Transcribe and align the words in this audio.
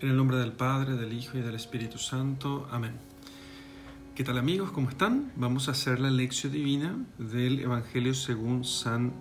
En 0.00 0.10
el 0.10 0.16
nombre 0.16 0.36
del 0.36 0.52
Padre, 0.52 0.94
del 0.94 1.12
Hijo 1.12 1.38
y 1.38 1.40
del 1.40 1.56
Espíritu 1.56 1.98
Santo. 1.98 2.68
Amén. 2.70 3.00
¿Qué 4.14 4.22
tal 4.22 4.38
amigos? 4.38 4.70
¿Cómo 4.70 4.90
están? 4.90 5.32
Vamos 5.34 5.66
a 5.66 5.72
hacer 5.72 5.98
la 5.98 6.08
lección 6.08 6.52
divina 6.52 7.04
del 7.18 7.58
Evangelio 7.58 8.14
según 8.14 8.64
San 8.64 9.12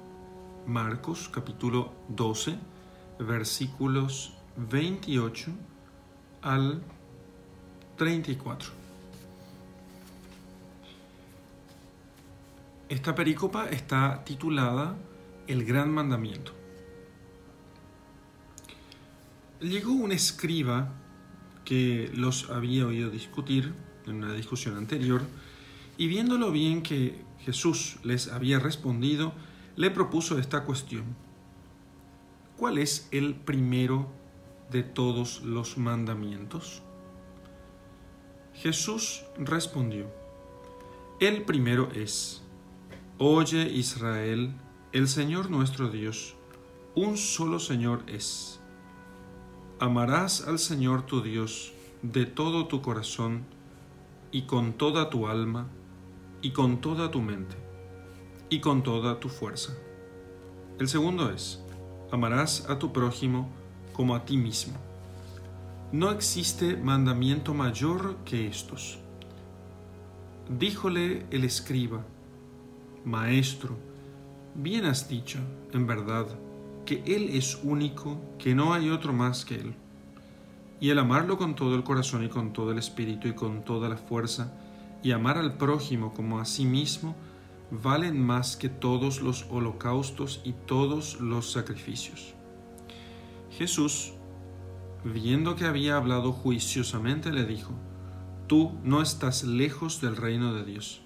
Marcos, 0.67 1.29
capítulo 1.33 1.93
12, 2.09 2.59
versículos 3.17 4.37
28 4.55 5.49
al 6.43 6.83
34. 7.95 8.69
Esta 12.87 13.15
pericopa 13.15 13.67
está 13.67 14.23
titulada 14.23 14.95
El 15.47 15.65
Gran 15.65 15.91
Mandamiento. 15.91 16.66
Llegó 19.59 19.91
un 19.91 20.11
escriba 20.11 20.93
que 21.65 22.11
los 22.13 22.51
había 22.51 22.85
oído 22.85 23.09
discutir 23.09 23.73
en 24.05 24.17
una 24.17 24.33
discusión 24.33 24.77
anterior 24.77 25.23
y 25.97 26.07
viéndolo 26.07 26.51
bien 26.51 26.83
que 26.83 27.25
Jesús 27.39 27.97
les 28.03 28.27
había 28.27 28.59
respondido, 28.59 29.33
le 29.75 29.89
propuso 29.89 30.37
esta 30.37 30.63
cuestión. 30.63 31.05
¿Cuál 32.55 32.77
es 32.77 33.07
el 33.11 33.33
primero 33.33 34.07
de 34.69 34.83
todos 34.83 35.41
los 35.41 35.79
mandamientos? 35.79 36.83
Jesús 38.53 39.23
respondió, 39.39 40.05
el 41.19 41.41
primero 41.43 41.89
es, 41.95 42.43
Oye 43.17 43.71
Israel, 43.71 44.53
el 44.91 45.07
Señor 45.07 45.49
nuestro 45.49 45.89
Dios, 45.89 46.35
un 46.93 47.17
solo 47.17 47.59
Señor 47.59 48.03
es 48.05 48.59
Amarás 49.79 50.47
al 50.47 50.57
Señor 50.57 51.05
tu 51.05 51.21
Dios 51.21 51.71
de 52.01 52.25
todo 52.25 52.65
tu 52.65 52.81
corazón 52.81 53.43
y 54.31 54.47
con 54.47 54.73
toda 54.73 55.11
tu 55.11 55.27
alma 55.27 55.67
y 56.41 56.49
con 56.49 56.81
toda 56.81 57.11
tu 57.11 57.21
mente 57.21 57.55
y 58.49 58.59
con 58.59 58.81
toda 58.81 59.19
tu 59.19 59.29
fuerza. 59.29 59.77
El 60.79 60.87
segundo 60.87 61.29
es, 61.29 61.61
amarás 62.11 62.67
a 62.67 62.79
tu 62.79 62.91
prójimo 62.91 63.49
como 63.93 64.15
a 64.15 64.25
ti 64.25 64.35
mismo. 64.35 64.73
No 65.91 66.09
existe 66.09 66.75
mandamiento 66.75 67.53
mayor 67.53 68.17
que 68.25 68.47
estos. 68.47 68.97
Díjole 70.49 71.27
el 71.29 71.43
escriba, 71.43 72.03
Maestro, 73.05 73.77
bien 74.55 74.85
has 74.85 75.07
dicho, 75.07 75.37
en 75.71 75.85
verdad, 75.85 76.25
que 76.87 77.03
Él 77.05 77.29
es 77.33 77.59
único, 77.63 78.19
que 78.39 78.55
no 78.55 78.73
hay 78.73 78.89
otro 78.89 79.11
más 79.11 79.43
que 79.43 79.55
Él. 79.55 79.75
Y 80.79 80.89
el 80.89 80.99
amarlo 80.99 81.37
con 81.37 81.53
todo 81.53 81.75
el 81.75 81.83
corazón 81.83 82.23
y 82.23 82.29
con 82.29 82.53
todo 82.53 82.71
el 82.71 82.77
espíritu 82.77 83.27
y 83.27 83.33
con 83.33 83.63
toda 83.63 83.89
la 83.89 83.97
fuerza, 83.97 84.53
y 85.03 85.11
amar 85.11 85.37
al 85.37 85.57
prójimo 85.57 86.13
como 86.13 86.39
a 86.39 86.45
sí 86.45 86.65
mismo, 86.65 87.15
valen 87.69 88.25
más 88.25 88.55
que 88.55 88.69
todos 88.69 89.21
los 89.21 89.45
holocaustos 89.49 90.41
y 90.45 90.53
todos 90.53 91.19
los 91.19 91.51
sacrificios. 91.51 92.33
Jesús, 93.51 94.13
viendo 95.03 95.55
que 95.55 95.65
había 95.65 95.97
hablado 95.97 96.31
juiciosamente, 96.31 97.33
le 97.33 97.45
dijo, 97.45 97.73
Tú 98.47 98.71
no 98.85 99.01
estás 99.01 99.43
lejos 99.43 99.99
del 99.99 100.15
reino 100.15 100.53
de 100.53 100.63
Dios. 100.63 101.01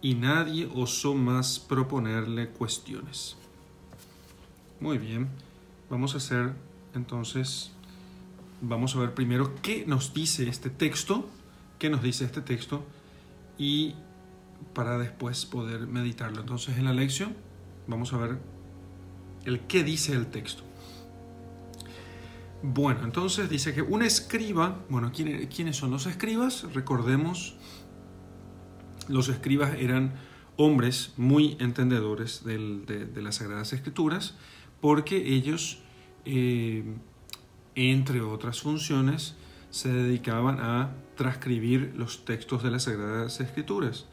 Y 0.00 0.16
nadie 0.16 0.68
osó 0.74 1.14
más 1.14 1.60
proponerle 1.60 2.48
cuestiones. 2.48 3.36
Muy 4.82 4.98
bien, 4.98 5.28
vamos 5.88 6.14
a 6.14 6.16
hacer 6.16 6.54
entonces, 6.92 7.70
vamos 8.60 8.96
a 8.96 8.98
ver 8.98 9.14
primero 9.14 9.54
qué 9.62 9.84
nos 9.86 10.12
dice 10.12 10.48
este 10.48 10.70
texto, 10.70 11.30
qué 11.78 11.88
nos 11.88 12.02
dice 12.02 12.24
este 12.24 12.40
texto 12.40 12.84
y 13.58 13.94
para 14.74 14.98
después 14.98 15.46
poder 15.46 15.86
meditarlo. 15.86 16.40
Entonces 16.40 16.78
en 16.78 16.86
la 16.86 16.92
lección 16.92 17.36
vamos 17.86 18.12
a 18.12 18.16
ver 18.16 18.38
el 19.44 19.60
qué 19.60 19.84
dice 19.84 20.14
el 20.14 20.26
texto. 20.26 20.64
Bueno, 22.64 23.04
entonces 23.04 23.48
dice 23.48 23.72
que 23.74 23.82
un 23.82 24.02
escriba, 24.02 24.80
bueno, 24.88 25.12
¿quiénes 25.12 25.76
son 25.76 25.92
los 25.92 26.06
escribas? 26.06 26.66
Recordemos, 26.74 27.54
los 29.06 29.28
escribas 29.28 29.76
eran 29.78 30.14
hombres 30.56 31.12
muy 31.16 31.56
entendedores 31.60 32.42
de, 32.42 33.06
de 33.06 33.22
las 33.22 33.36
Sagradas 33.36 33.72
Escrituras 33.72 34.34
porque 34.82 35.32
ellos, 35.32 35.78
eh, 36.26 36.82
entre 37.76 38.20
otras 38.20 38.60
funciones, 38.60 39.36
se 39.70 39.90
dedicaban 39.90 40.58
a 40.60 40.90
transcribir 41.16 41.94
los 41.96 42.24
textos 42.26 42.64
de 42.64 42.72
las 42.72 42.82
Sagradas 42.82 43.40
Escrituras. 43.40 44.06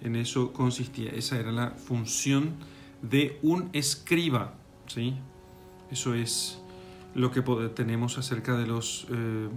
En 0.00 0.16
eso 0.16 0.54
consistía, 0.54 1.10
esa 1.10 1.38
era 1.38 1.52
la 1.52 1.70
función 1.72 2.54
de 3.02 3.38
un 3.42 3.68
escriba. 3.74 4.54
¿sí? 4.86 5.14
Eso 5.90 6.14
es 6.14 6.60
lo 7.14 7.30
que 7.30 7.42
tenemos 7.74 8.16
acerca 8.16 8.56
de 8.56 8.66
los, 8.66 9.06
eh, 9.10 9.48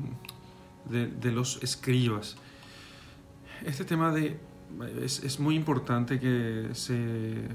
de, 0.89 1.31
los 1.31 1.63
escribas. 1.63 2.35
Este 3.65 3.85
tema 3.85 4.11
de, 4.11 4.37
es, 5.01 5.39
muy 5.39 5.55
importante 5.55 6.19
que 6.19 6.67
se 6.73 7.47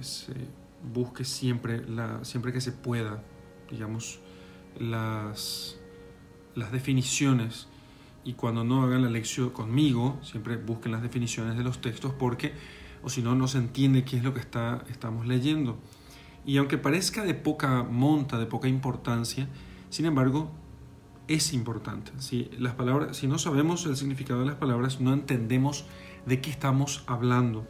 busque 0.92 1.24
siempre, 1.24 1.86
la, 1.88 2.24
siempre 2.24 2.52
que 2.52 2.60
se 2.60 2.72
pueda, 2.72 3.22
digamos, 3.70 4.20
las, 4.78 5.78
las 6.54 6.72
definiciones 6.72 7.68
y 8.24 8.34
cuando 8.34 8.64
no 8.64 8.82
hagan 8.82 9.02
la 9.02 9.10
lección 9.10 9.50
conmigo, 9.50 10.18
siempre 10.22 10.56
busquen 10.56 10.92
las 10.92 11.02
definiciones 11.02 11.56
de 11.56 11.64
los 11.64 11.80
textos 11.80 12.12
porque 12.12 12.52
o 13.04 13.10
si 13.10 13.22
no, 13.22 13.34
no 13.34 13.46
se 13.46 13.58
entiende 13.58 14.04
qué 14.04 14.16
es 14.16 14.24
lo 14.24 14.32
que 14.32 14.40
está, 14.40 14.82
estamos 14.88 15.26
leyendo. 15.26 15.78
Y 16.46 16.56
aunque 16.56 16.78
parezca 16.78 17.22
de 17.24 17.34
poca 17.34 17.82
monta, 17.82 18.38
de 18.38 18.46
poca 18.46 18.66
importancia, 18.66 19.46
sin 19.90 20.06
embargo, 20.06 20.50
es 21.28 21.52
importante. 21.52 22.12
Si, 22.18 22.50
las 22.58 22.74
palabras, 22.74 23.16
si 23.16 23.26
no 23.26 23.38
sabemos 23.38 23.84
el 23.86 23.96
significado 23.96 24.40
de 24.40 24.46
las 24.46 24.56
palabras, 24.56 25.00
no 25.00 25.12
entendemos 25.12 25.84
de 26.26 26.40
qué 26.40 26.50
estamos 26.50 27.04
hablando. 27.06 27.66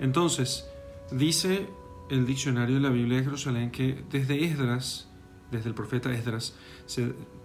Entonces, 0.00 0.66
dice 1.10 1.66
el 2.10 2.26
diccionario 2.26 2.76
de 2.76 2.80
la 2.80 2.90
Biblia 2.90 3.18
de 3.18 3.24
Jerusalén 3.24 3.70
que 3.70 4.04
desde 4.10 4.44
Esdras, 4.44 5.08
desde 5.50 5.68
el 5.68 5.74
profeta 5.74 6.12
Esdras, 6.12 6.54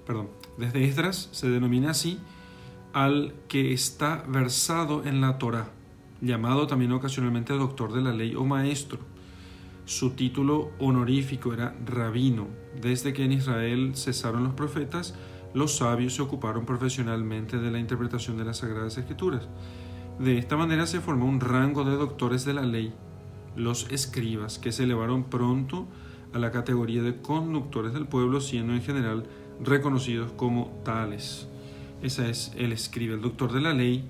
perdón, 0.06 0.30
desde 0.58 0.86
Esdras 0.86 1.30
se 1.31 1.50
denomina 1.50 1.92
así 1.92 2.20
al 2.94 3.34
que 3.48 3.74
está 3.74 4.24
versado 4.28 5.06
en 5.06 5.22
la 5.22 5.38
Torá, 5.38 5.72
llamado 6.22 6.68
también 6.68 6.92
ocasionalmente 6.92 7.53
doctor 7.53 7.94
de 7.94 8.02
la 8.02 8.14
ley 8.14 8.36
o 8.36 8.46
maestro. 8.46 9.00
Su 9.86 10.12
título 10.12 10.72
honorífico 10.80 11.53
era 11.53 11.75
rabino. 11.86 12.48
Desde 12.80 13.14
que 13.14 13.25
en 13.25 13.31
Israel 13.31 13.94
cesaron 13.96 14.44
los 14.44 14.53
profetas, 14.53 15.16
los 15.53 15.78
sabios 15.78 16.14
se 16.14 16.22
ocuparon 16.22 16.66
profesionalmente 16.66 17.58
de 17.58 17.72
la 17.72 17.80
interpretación 17.80 18.38
de 18.38 18.46
las 18.46 18.58
Sagradas 18.58 18.98
Escrituras. 18.98 19.48
De 20.19 20.38
esta 20.38 20.58
manera 20.58 20.86
se 20.86 21.02
formó 21.02 21.25
un 21.25 21.40
rango 21.40 21.86
de 21.86 21.96
doctores 21.96 22.46
de 22.46 22.53
la 22.53 22.64
ley 22.66 22.94
los 23.56 23.90
escribas, 23.92 24.60
que 24.60 24.72
se 24.72 24.84
elevaron 24.84 25.26
pronto 25.26 25.88
a 26.34 26.40
la 26.40 26.52
categoría 26.52 27.02
de 27.02 27.22
conductores 27.22 27.94
del 27.94 28.08
pueblo, 28.08 28.42
siendo 28.42 28.74
en 28.74 28.82
general 28.82 29.26
reconocidos 29.62 30.32
como 30.34 30.68
tales. 30.84 31.48
Ese 32.02 32.30
es 32.30 32.54
el 32.56 32.72
escriba, 32.72 33.16
el 33.16 33.22
doctor 33.22 33.52
de 33.52 33.62
la 33.62 33.74
ley. 33.74 34.06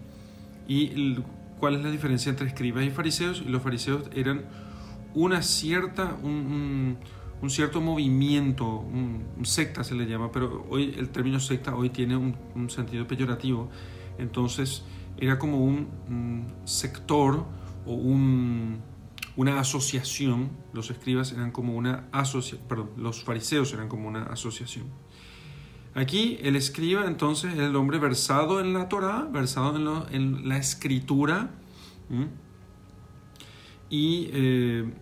¿Y 0.68 1.16
cuál 1.60 1.76
es 1.76 1.84
la 1.84 1.90
diferencia 1.90 2.30
entre 2.30 2.48
escribas 2.48 2.84
y 2.84 2.92
fariseos? 2.92 3.46
Los 3.46 3.62
fariseos 3.62 4.10
eran 4.14 4.46
una 5.16 5.42
cierta, 5.42 6.16
un, 6.22 6.98
cierto 7.48 7.82
movimiento, 7.82 8.68
un, 8.68 9.26
secta 9.44 9.84
se 9.84 9.96
le 9.96 10.06
llama, 10.06 10.32
pero 10.32 10.68
hoy 10.70 10.94
el 10.98 11.10
término 11.10 11.40
secta 11.40 11.76
hoy 11.76 11.90
tiene 11.90 12.16
un, 12.16 12.70
sentido 12.70 13.08
peyorativo. 13.08 13.70
Entonces 14.20 14.84
era 15.18 15.40
como 15.40 15.66
un 15.66 16.54
sector 16.66 17.46
o 17.86 17.94
un, 17.94 18.82
una 19.36 19.60
asociación, 19.60 20.52
los 20.74 20.90
escribas 20.92 21.32
eran 21.32 21.52
como 21.52 21.76
una 21.76 22.08
asociación, 22.12 22.68
perdón, 22.68 22.92
los 22.98 23.24
fariseos 23.24 23.74
eran 23.74 23.88
como 23.88 24.08
una 24.08 24.24
asociación. 24.24 24.86
Aquí 25.96 26.38
el 26.42 26.56
escriba 26.56 27.06
entonces 27.06 27.54
es 27.54 27.60
el 27.60 27.76
hombre 27.76 27.98
versado 27.98 28.60
en 28.60 28.74
la 28.74 28.88
Torah, 28.90 29.28
versado 29.32 30.08
en, 30.12 30.48
la 30.48 30.58
escritura, 30.58 31.52
y 33.90 34.30
eh, 34.32 34.94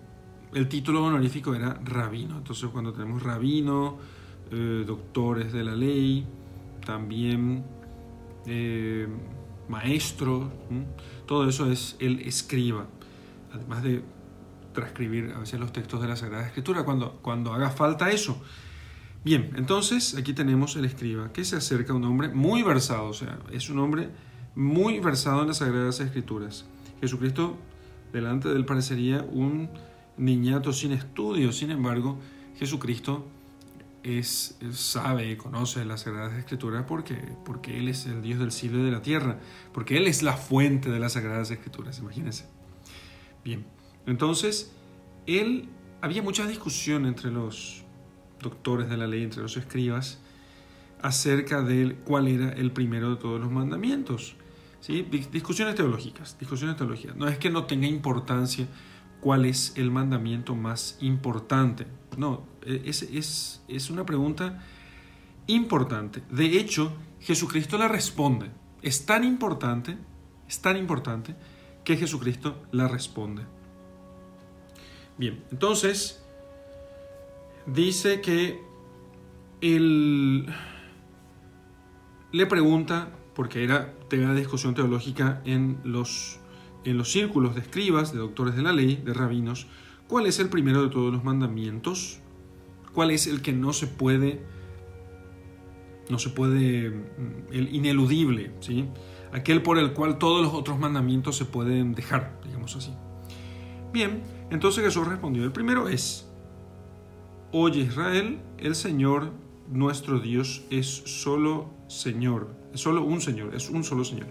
el 0.54 0.70
título 0.70 1.04
honorífico 1.04 1.54
era 1.54 1.80
rabino. 1.84 2.38
Entonces 2.38 2.70
cuando 2.70 2.94
tenemos 2.94 3.22
rabino, 3.22 3.98
eh, 4.52 4.84
doctores 4.88 5.52
de 5.52 5.64
la 5.64 5.76
ley, 5.76 6.26
también 6.86 7.66
eh, 8.46 9.08
maestro, 9.68 10.52
todo 11.26 11.50
eso 11.50 11.70
es 11.70 11.98
el 12.00 12.22
escriba, 12.22 12.88
además 13.52 13.84
de 13.84 14.04
transcribir 14.78 15.34
a 15.36 15.40
veces 15.40 15.60
los 15.60 15.74
textos 15.74 16.00
de 16.00 16.08
la 16.08 16.16
Sagrada 16.16 16.46
Escritura, 16.46 16.84
cuando, 16.84 17.14
cuando 17.24 17.52
haga 17.52 17.72
falta 17.72 18.12
eso. 18.12 18.40
Bien, 19.24 19.52
entonces 19.56 20.16
aquí 20.16 20.34
tenemos 20.34 20.76
el 20.76 20.86
escriba 20.86 21.34
que 21.34 21.44
se 21.46 21.56
acerca 21.56 21.94
a 21.94 21.96
un 21.96 22.04
hombre 22.06 22.30
muy 22.30 22.62
versado, 22.62 23.08
o 23.08 23.14
sea, 23.14 23.40
es 23.52 23.72
un 23.72 23.80
hombre 23.80 24.10
muy 24.54 25.00
versado 25.00 25.42
en 25.42 25.48
las 25.48 25.58
Sagradas 25.58 26.00
Escrituras. 26.00 26.66
Jesucristo 27.02 27.58
delante 28.14 28.50
de 28.50 28.56
él 28.56 28.66
parecería 28.66 29.24
un 29.24 29.70
niñato 30.16 30.72
sin 30.74 30.92
estudio, 30.92 31.52
sin 31.52 31.72
embargo, 31.72 32.20
Jesucristo 32.60 33.26
es, 34.04 34.60
sabe, 34.74 35.38
conoce 35.38 35.86
las 35.86 36.02
Sagradas 36.02 36.38
Escrituras 36.38 36.86
porque, 36.88 37.16
porque 37.46 37.80
Él 37.80 37.88
es 37.88 38.06
el 38.06 38.22
Dios 38.22 38.40
del 38.40 38.52
cielo 38.52 38.78
y 38.80 38.84
de 38.84 38.92
la 38.92 39.02
tierra, 39.02 39.40
porque 39.74 39.98
Él 39.98 40.06
es 40.06 40.22
la 40.22 40.34
fuente 40.34 40.92
de 40.92 41.00
las 41.00 41.14
Sagradas 41.14 41.50
Escrituras, 41.50 41.98
imagínense. 41.98 42.46
Bien, 43.44 43.66
entonces, 44.08 44.72
Él, 45.28 45.70
había 46.02 46.24
mucha 46.24 46.48
discusión 46.48 47.06
entre 47.06 47.30
los 47.30 47.84
doctores 48.42 48.90
de 48.90 48.98
la 48.98 49.06
ley, 49.06 49.24
entre 49.24 49.42
los 49.42 49.58
escribas, 49.58 50.20
acerca 51.02 51.62
de 51.62 51.96
cuál 52.06 52.28
era 52.28 52.52
el 52.54 52.72
primero 52.72 53.12
de 53.12 53.16
todos 53.18 53.40
los 53.40 53.52
mandamientos. 53.52 54.36
¿Sí? 54.80 55.02
Discusiones 55.32 55.76
teológicas, 55.76 56.38
discusiones 56.40 56.78
teológicas. 56.78 57.16
No 57.16 57.28
es 57.28 57.38
que 57.38 57.50
no 57.50 57.66
tenga 57.66 57.88
importancia 57.88 58.68
cuál 59.20 59.46
es 59.46 59.74
el 59.76 59.92
mandamiento 59.92 60.56
más 60.56 60.98
importante. 61.02 61.88
No, 62.16 62.46
e, 62.64 62.84
es, 62.86 63.62
es, 63.68 63.90
una 63.90 64.06
pregunta 64.06 64.64
importante. 65.48 66.24
De 66.30 66.46
hecho, 66.46 66.94
Jesucristo 67.20 67.78
la 67.78 67.88
responde. 67.88 68.52
Es 68.82 69.06
tan 69.06 69.24
importante, 69.24 69.98
es 70.48 70.62
tan 70.62 70.78
importante 70.78 71.36
que 71.84 71.98
Jesucristo 71.98 72.64
la 72.72 72.88
responde. 72.88 73.44
Bien, 75.18 75.44
entonces 75.52 76.24
dice 77.66 78.22
que 78.22 78.62
él 79.62 80.48
le 82.32 82.46
pregunta, 82.46 83.10
porque 83.34 83.64
era 83.64 83.94
tema 84.10 84.34
de 84.34 84.40
discusión 84.40 84.76
teológica 84.76 85.42
en 85.46 85.80
los 85.84 86.40
en 86.86 86.98
los 86.98 87.12
círculos 87.12 87.54
de 87.56 87.62
escribas, 87.62 88.14
de 88.14 88.20
doctores 88.20 88.56
de 88.56 88.62
la 88.62 88.72
ley, 88.72 89.02
de 89.04 89.14
rabinos, 89.14 89.68
cuál 90.08 90.26
es 90.26 90.40
el 90.40 90.48
primero 90.48 90.84
de 90.84 90.90
todos 90.90 91.12
los 91.12 91.22
mandamientos, 91.22 92.20
cuál 92.94 93.12
es 93.12 93.28
el 93.28 93.42
que 93.42 93.52
no 93.52 93.74
se 93.74 93.88
puede, 93.88 94.42
no 96.10 96.18
se 96.18 96.30
puede, 96.30 96.90
mm, 96.92 97.52
el 97.52 97.76
ineludible, 97.76 98.52
¿sí? 98.62 98.86
aquel 99.34 99.62
por 99.62 99.78
el 99.78 99.92
cual 99.92 100.18
todos 100.18 100.42
los 100.42 100.54
otros 100.54 100.80
mandamientos 100.80 101.36
se 101.36 101.44
pueden 101.44 101.94
dejar, 101.94 102.40
digamos 102.46 102.76
así. 102.78 102.94
Bien, 103.92 104.22
entonces 104.50 104.84
Jesús 104.84 105.08
respondió, 105.08 105.44
el 105.44 105.52
primero 105.52 105.88
es, 105.90 106.28
oye 107.52 107.82
Israel, 107.82 108.40
el 108.58 108.76
Señor 108.76 109.32
nuestro 109.70 110.20
Dios 110.20 110.64
es 110.70 110.88
solo 110.88 111.70
Señor, 111.88 112.50
es 112.74 112.82
solo 112.82 113.04
un 113.04 113.22
Señor, 113.22 113.56
es 113.56 113.70
un 113.70 113.84
solo 113.84 114.04
Señor 114.04 114.28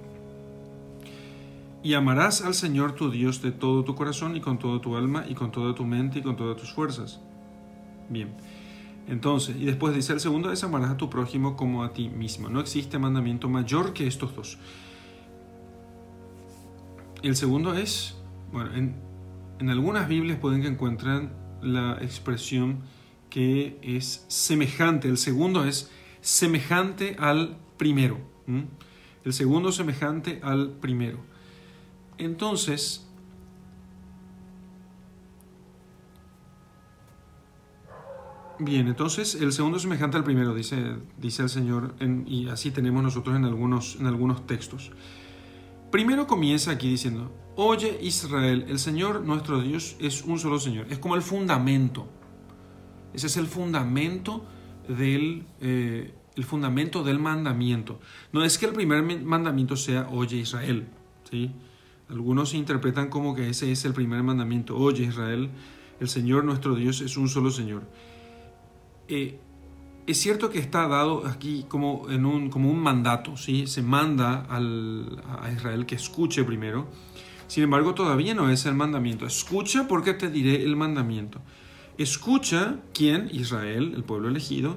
y 1.86 1.94
amarás 1.94 2.42
al 2.42 2.54
Señor 2.54 2.96
tu 2.96 3.12
Dios 3.12 3.42
de 3.42 3.52
todo 3.52 3.84
tu 3.84 3.94
corazón 3.94 4.34
y 4.34 4.40
con 4.40 4.58
toda 4.58 4.80
tu 4.80 4.96
alma 4.96 5.24
y 5.28 5.34
con 5.34 5.52
toda 5.52 5.72
tu 5.72 5.84
mente 5.84 6.18
y 6.18 6.22
con 6.22 6.34
todas 6.34 6.56
tus 6.56 6.72
fuerzas. 6.72 7.20
Bien. 8.08 8.34
Entonces, 9.06 9.54
y 9.56 9.66
después 9.66 9.94
dice 9.94 10.12
el 10.12 10.18
segundo 10.18 10.50
es 10.50 10.64
amarás 10.64 10.90
a 10.90 10.96
tu 10.96 11.08
prójimo 11.08 11.56
como 11.56 11.84
a 11.84 11.92
ti 11.92 12.08
mismo. 12.08 12.48
No 12.48 12.58
existe 12.58 12.98
mandamiento 12.98 13.48
mayor 13.48 13.92
que 13.92 14.08
estos 14.08 14.34
dos. 14.34 14.58
El 17.22 17.36
segundo 17.36 17.72
es, 17.74 18.16
bueno, 18.50 18.74
en, 18.74 18.96
en 19.58 19.70
algunas 19.70 20.08
Biblias 20.08 20.38
pueden 20.38 20.62
que 20.62 20.68
encuentren 20.68 21.30
la 21.62 21.98
expresión 22.00 22.80
que 23.30 23.78
es 23.82 24.24
semejante. 24.28 25.08
El 25.08 25.18
segundo 25.18 25.64
es 25.64 25.90
semejante 26.20 27.16
al 27.18 27.56
primero. 27.76 28.18
El 29.24 29.32
segundo 29.32 29.72
semejante 29.72 30.40
al 30.42 30.70
primero. 30.70 31.18
Entonces, 32.18 33.06
bien, 38.58 38.88
entonces 38.88 39.34
el 39.34 39.52
segundo 39.52 39.78
semejante 39.78 40.16
al 40.16 40.24
primero, 40.24 40.54
dice, 40.54 40.96
dice 41.18 41.42
el 41.42 41.48
Señor, 41.48 41.94
y 42.26 42.48
así 42.48 42.70
tenemos 42.70 43.02
nosotros 43.02 43.36
en 43.36 43.44
algunos, 43.44 43.96
en 44.00 44.06
algunos 44.06 44.46
textos. 44.46 44.92
Primero 45.90 46.26
comienza 46.26 46.70
aquí 46.70 46.88
diciendo, 46.88 47.32
oye 47.56 47.98
Israel, 48.02 48.66
el 48.68 48.78
Señor 48.78 49.22
nuestro 49.22 49.60
Dios 49.60 49.96
es 49.98 50.22
un 50.22 50.38
solo 50.38 50.60
Señor, 50.60 50.86
es 50.90 50.98
como 50.98 51.16
el 51.16 51.22
fundamento, 51.22 52.06
ese 53.12 53.26
es 53.26 53.36
el 53.36 53.46
fundamento 53.46 54.44
del, 54.88 55.44
eh, 55.60 56.14
el 56.36 56.44
fundamento 56.44 57.02
del 57.02 57.18
mandamiento. 57.18 57.98
No 58.32 58.44
es 58.44 58.58
que 58.58 58.66
el 58.66 58.72
primer 58.72 59.02
mandamiento 59.02 59.76
sea, 59.76 60.08
oye 60.10 60.36
Israel, 60.36 60.86
¿sí? 61.30 61.50
Algunos 62.08 62.54
interpretan 62.54 63.08
como 63.08 63.34
que 63.34 63.48
ese 63.48 63.72
es 63.72 63.84
el 63.84 63.92
primer 63.92 64.22
mandamiento. 64.22 64.76
Oye 64.76 65.04
Israel, 65.04 65.50
el 65.98 66.08
Señor 66.08 66.44
nuestro 66.44 66.74
Dios 66.74 67.00
es 67.00 67.16
un 67.16 67.28
solo 67.28 67.50
Señor. 67.50 67.82
Eh, 69.08 69.40
es 70.06 70.20
cierto 70.20 70.50
que 70.50 70.60
está 70.60 70.86
dado 70.86 71.26
aquí 71.26 71.64
como, 71.68 72.08
en 72.10 72.26
un, 72.26 72.48
como 72.48 72.70
un 72.70 72.78
mandato, 72.78 73.36
¿sí? 73.36 73.66
se 73.66 73.82
manda 73.82 74.46
a 74.48 75.50
Israel 75.50 75.84
que 75.84 75.96
escuche 75.96 76.44
primero. 76.44 76.86
Sin 77.46 77.62
embargo, 77.62 77.94
todavía 77.94 78.34
no 78.34 78.50
es 78.50 78.66
el 78.66 78.74
mandamiento. 78.74 79.26
Escucha 79.26 79.86
porque 79.88 80.14
te 80.14 80.30
diré 80.30 80.62
el 80.64 80.76
mandamiento. 80.76 81.40
Escucha 81.98 82.80
quién, 82.92 83.28
Israel, 83.32 83.92
el 83.96 84.04
pueblo 84.04 84.28
elegido. 84.28 84.76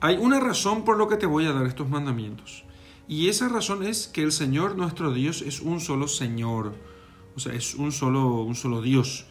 Hay 0.00 0.16
una 0.16 0.40
razón 0.40 0.84
por 0.84 0.96
lo 0.96 1.08
que 1.08 1.16
te 1.16 1.26
voy 1.26 1.46
a 1.46 1.52
dar 1.52 1.66
estos 1.66 1.88
mandamientos. 1.88 2.64
Y 3.08 3.28
esa 3.28 3.48
razón 3.48 3.82
es 3.82 4.08
que 4.08 4.22
el 4.22 4.32
Señor 4.32 4.76
nuestro 4.76 5.12
Dios 5.12 5.42
es 5.42 5.60
un 5.60 5.80
solo 5.80 6.08
Señor, 6.08 6.74
o 7.36 7.40
sea, 7.40 7.52
es 7.54 7.74
un 7.74 7.92
solo, 7.92 8.42
un 8.42 8.56
solo 8.56 8.82
Dios. 8.82 9.26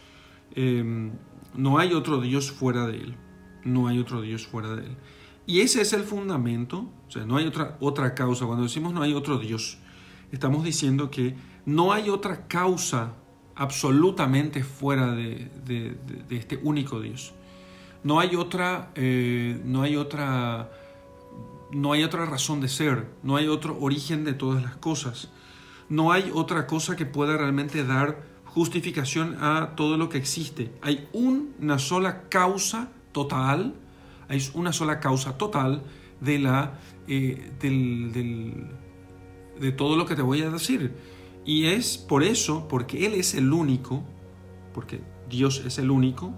Em, 0.53 1.11
no 1.55 1.77
hay 1.77 1.93
otro 1.93 2.21
Dios 2.21 2.51
fuera 2.51 2.87
de 2.87 2.97
Él, 2.97 3.15
no 3.65 3.87
hay 3.87 3.99
otro 3.99 4.21
Dios 4.21 4.47
fuera 4.47 4.75
de 4.75 4.85
Él. 4.85 4.97
Y 5.45 5.59
ese 5.59 5.81
es 5.81 5.91
el 5.91 6.03
fundamento, 6.03 6.89
o 7.07 7.11
sea, 7.11 7.25
no 7.25 7.35
hay 7.35 7.45
otra, 7.45 7.77
otra 7.81 8.15
causa. 8.15 8.45
Cuando 8.45 8.63
decimos 8.63 8.93
no 8.93 9.01
hay 9.01 9.13
otro 9.13 9.39
Dios, 9.39 9.77
estamos 10.31 10.63
diciendo 10.63 11.11
que 11.11 11.35
no 11.65 11.93
hay 11.93 12.09
otra 12.09 12.47
causa 12.47 13.13
absolutamente 13.55 14.63
fuera 14.63 15.13
de, 15.13 15.97
este 16.29 16.59
único 16.61 16.99
Dios. 16.99 17.33
No 18.03 18.19
hay 18.19 18.35
otra, 18.35 18.91
eh, 18.95 19.59
no 19.65 19.81
hay 19.81 19.95
otra 19.95 20.69
no 21.71 21.91
hay 21.91 22.03
otra 22.03 22.25
razón 22.25 22.61
de 22.61 22.69
ser, 22.69 23.07
no 23.23 23.35
hay 23.35 23.47
otro 23.47 23.77
origen 23.79 24.23
de 24.23 24.33
todas 24.33 24.63
las 24.63 24.75
cosas, 24.77 25.29
no 25.89 26.11
hay 26.11 26.31
otra 26.33 26.67
cosa 26.67 26.95
que 26.95 27.05
pueda 27.05 27.35
realmente 27.37 27.83
dar 27.83 28.23
justificación 28.45 29.35
a 29.41 29.75
todo 29.75 29.97
lo 29.97 30.07
que 30.07 30.17
existe. 30.17 30.71
Hay 30.81 31.09
una 31.11 31.79
sola 31.79 32.29
causa 32.29 32.91
total, 33.11 33.75
hay 34.29 34.41
una 34.53 34.71
sola 34.71 34.99
causa 34.99 35.37
total 35.37 35.83
de, 36.21 36.39
la, 36.39 36.79
eh, 37.07 37.51
de 39.59 39.71
todo 39.73 39.97
lo 39.97 40.05
que 40.05 40.15
te 40.15 40.21
voy 40.21 40.41
a 40.43 40.49
decir. 40.49 40.95
Y 41.45 41.67
es 41.67 41.97
por 41.97 42.23
eso, 42.23 42.67
porque 42.67 43.05
Él 43.05 43.13
es 43.13 43.35
el 43.35 43.53
único, 43.53 44.03
porque 44.73 45.01
Dios 45.29 45.63
es 45.65 45.77
el 45.77 45.91
único, 45.91 46.33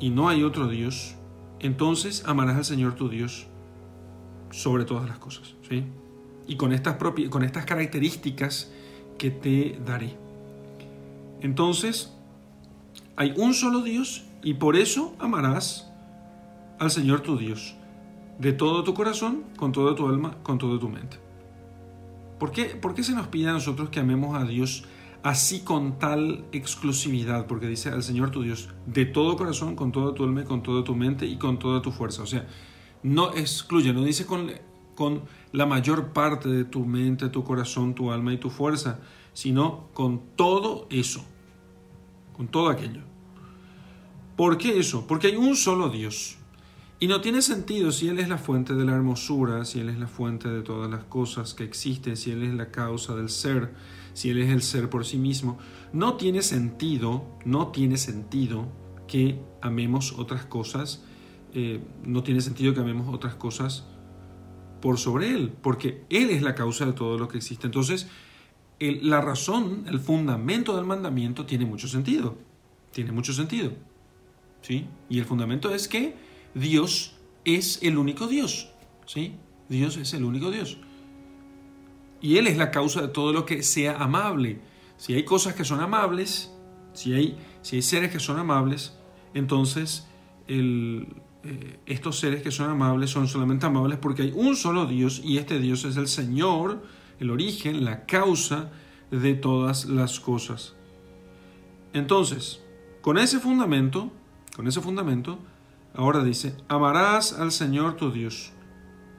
y 0.00 0.10
no 0.10 0.28
hay 0.28 0.42
otro 0.42 0.68
Dios, 0.68 1.14
entonces 1.60 2.24
amarás 2.26 2.56
al 2.56 2.64
Señor 2.64 2.94
tu 2.94 3.08
Dios 3.08 3.46
sobre 4.50 4.84
todas 4.84 5.08
las 5.08 5.18
cosas. 5.18 5.54
¿sí? 5.68 5.84
Y 6.46 6.56
con 6.56 6.72
estas, 6.72 6.96
con 7.30 7.42
estas 7.42 7.64
características 7.64 8.72
que 9.18 9.30
te 9.30 9.78
daré. 9.84 10.16
Entonces, 11.40 12.12
hay 13.16 13.32
un 13.36 13.54
solo 13.54 13.82
Dios 13.82 14.24
y 14.42 14.54
por 14.54 14.76
eso 14.76 15.14
amarás 15.18 15.90
al 16.78 16.90
Señor 16.90 17.20
tu 17.20 17.38
Dios 17.38 17.76
de 18.38 18.52
todo 18.52 18.84
tu 18.84 18.94
corazón, 18.94 19.44
con 19.56 19.72
toda 19.72 19.94
tu 19.94 20.08
alma, 20.08 20.36
con 20.42 20.58
toda 20.58 20.78
tu 20.78 20.88
mente. 20.88 21.25
¿Por 22.38 22.52
qué, 22.52 22.66
¿Por 22.66 22.94
qué 22.94 23.02
se 23.02 23.12
nos 23.12 23.28
pide 23.28 23.48
a 23.48 23.52
nosotros 23.52 23.88
que 23.88 24.00
amemos 24.00 24.36
a 24.36 24.44
Dios 24.44 24.84
así 25.22 25.60
con 25.60 25.98
tal 25.98 26.44
exclusividad? 26.52 27.46
Porque 27.46 27.66
dice 27.66 27.88
al 27.88 28.02
Señor 28.02 28.30
tu 28.30 28.42
Dios 28.42 28.68
de 28.86 29.06
todo 29.06 29.36
corazón, 29.36 29.74
con 29.74 29.92
toda 29.92 30.14
tu 30.14 30.24
alma, 30.24 30.44
con 30.44 30.62
toda 30.62 30.84
tu 30.84 30.94
mente 30.94 31.26
y 31.26 31.38
con 31.38 31.58
toda 31.58 31.80
tu 31.80 31.90
fuerza. 31.92 32.22
O 32.22 32.26
sea, 32.26 32.46
no 33.02 33.32
excluye, 33.34 33.92
no 33.92 34.02
dice 34.04 34.26
con, 34.26 34.50
con 34.94 35.22
la 35.52 35.64
mayor 35.64 36.12
parte 36.12 36.48
de 36.48 36.64
tu 36.64 36.84
mente, 36.84 37.28
tu 37.30 37.42
corazón, 37.42 37.94
tu 37.94 38.12
alma 38.12 38.32
y 38.32 38.38
tu 38.38 38.50
fuerza, 38.50 39.00
sino 39.32 39.88
con 39.94 40.20
todo 40.36 40.86
eso, 40.90 41.24
con 42.36 42.48
todo 42.48 42.68
aquello. 42.68 43.00
¿Por 44.36 44.58
qué 44.58 44.78
eso? 44.78 45.06
Porque 45.06 45.28
hay 45.28 45.36
un 45.36 45.56
solo 45.56 45.88
Dios. 45.88 46.36
Y 46.98 47.08
no 47.08 47.20
tiene 47.20 47.42
sentido 47.42 47.92
si 47.92 48.08
Él 48.08 48.18
es 48.18 48.28
la 48.28 48.38
fuente 48.38 48.74
de 48.74 48.84
la 48.84 48.94
hermosura, 48.94 49.64
si 49.64 49.80
Él 49.80 49.90
es 49.90 49.98
la 49.98 50.06
fuente 50.06 50.48
de 50.48 50.62
todas 50.62 50.90
las 50.90 51.04
cosas 51.04 51.52
que 51.52 51.64
existen, 51.64 52.16
si 52.16 52.30
Él 52.30 52.42
es 52.42 52.54
la 52.54 52.70
causa 52.70 53.14
del 53.14 53.28
ser, 53.28 53.74
si 54.14 54.30
Él 54.30 54.38
es 54.38 54.50
el 54.50 54.62
ser 54.62 54.88
por 54.88 55.04
sí 55.04 55.18
mismo. 55.18 55.58
No 55.92 56.14
tiene 56.14 56.42
sentido, 56.42 57.24
no 57.44 57.68
tiene 57.68 57.98
sentido 57.98 58.68
que 59.06 59.38
amemos 59.60 60.14
otras 60.18 60.46
cosas 60.46 61.02
eh, 61.58 61.80
no 62.04 62.22
tiene 62.22 62.42
sentido 62.42 62.74
que 62.74 62.80
amemos 62.80 63.14
otras 63.14 63.34
cosas 63.34 63.86
por 64.82 64.98
sobre 64.98 65.30
Él, 65.30 65.54
porque 65.62 66.04
Él 66.10 66.28
es 66.28 66.42
la 66.42 66.54
causa 66.54 66.84
de 66.84 66.92
todo 66.92 67.16
lo 67.16 67.28
que 67.28 67.38
existe. 67.38 67.66
Entonces, 67.66 68.08
la 68.78 69.22
razón, 69.22 69.86
el 69.88 69.98
fundamento 69.98 70.76
del 70.76 70.84
mandamiento 70.84 71.46
tiene 71.46 71.64
mucho 71.64 71.88
sentido. 71.88 72.36
Tiene 72.92 73.10
mucho 73.10 73.32
sentido. 73.32 73.72
¿Sí? 74.60 74.86
Y 75.08 75.18
el 75.18 75.24
fundamento 75.24 75.74
es 75.74 75.88
que 75.88 76.14
Dios 76.56 77.12
es 77.44 77.80
el 77.82 77.98
único 77.98 78.26
Dios. 78.26 78.70
¿Sí? 79.04 79.34
Dios 79.68 79.96
es 79.98 80.14
el 80.14 80.24
único 80.24 80.50
Dios. 80.50 80.78
Y 82.20 82.38
Él 82.38 82.46
es 82.46 82.56
la 82.56 82.70
causa 82.70 83.02
de 83.02 83.08
todo 83.08 83.32
lo 83.32 83.44
que 83.44 83.62
sea 83.62 83.98
amable. 83.98 84.60
Si 84.96 85.14
hay 85.14 85.24
cosas 85.24 85.54
que 85.54 85.64
son 85.64 85.80
amables, 85.80 86.50
si 86.94 87.12
hay, 87.12 87.38
si 87.60 87.76
hay 87.76 87.82
seres 87.82 88.10
que 88.10 88.18
son 88.18 88.38
amables, 88.38 88.94
entonces 89.34 90.08
eh, 90.48 91.06
estos 91.84 92.18
seres 92.18 92.42
que 92.42 92.50
son 92.50 92.70
amables 92.70 93.10
son 93.10 93.28
solamente 93.28 93.66
amables 93.66 93.98
porque 93.98 94.22
hay 94.22 94.32
un 94.34 94.56
solo 94.56 94.86
Dios 94.86 95.20
y 95.22 95.36
este 95.36 95.58
Dios 95.58 95.84
es 95.84 95.96
el 95.96 96.08
Señor, 96.08 96.82
el 97.20 97.30
origen, 97.30 97.84
la 97.84 98.06
causa 98.06 98.70
de 99.10 99.34
todas 99.34 99.84
las 99.84 100.18
cosas. 100.20 100.74
Entonces, 101.92 102.62
con 103.02 103.18
ese 103.18 103.40
fundamento, 103.40 104.10
con 104.56 104.66
ese 104.66 104.80
fundamento, 104.80 105.38
ahora 105.96 106.22
dice, 106.22 106.56
amarás 106.68 107.32
al 107.32 107.52
Señor 107.52 107.96
tu 107.96 108.10
Dios. 108.10 108.52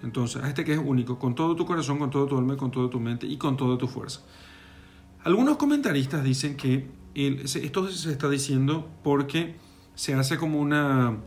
Entonces, 0.03 0.43
a 0.43 0.47
este 0.47 0.63
que 0.63 0.73
es 0.73 0.79
único, 0.79 1.17
con 1.17 1.35
todo 1.35 1.55
tu 1.55 1.65
corazón, 1.65 1.97
con 1.97 2.09
todo 2.09 2.27
tu 2.27 2.37
alma, 2.37 2.55
con 2.55 2.71
toda 2.71 2.89
tu 2.89 2.99
mente 2.99 3.25
y 3.25 3.37
con 3.37 3.57
toda 3.57 3.77
tu 3.77 3.87
fuerza. 3.87 4.21
Algunos 5.23 5.57
comentaristas 5.57 6.23
dicen 6.23 6.55
que 6.55 6.87
esto 7.15 7.89
se 7.89 8.11
está 8.11 8.29
diciendo 8.29 8.87
porque 9.03 9.55
se 9.95 10.13
hace 10.13 10.37
como 10.37 10.59
una 10.59 11.17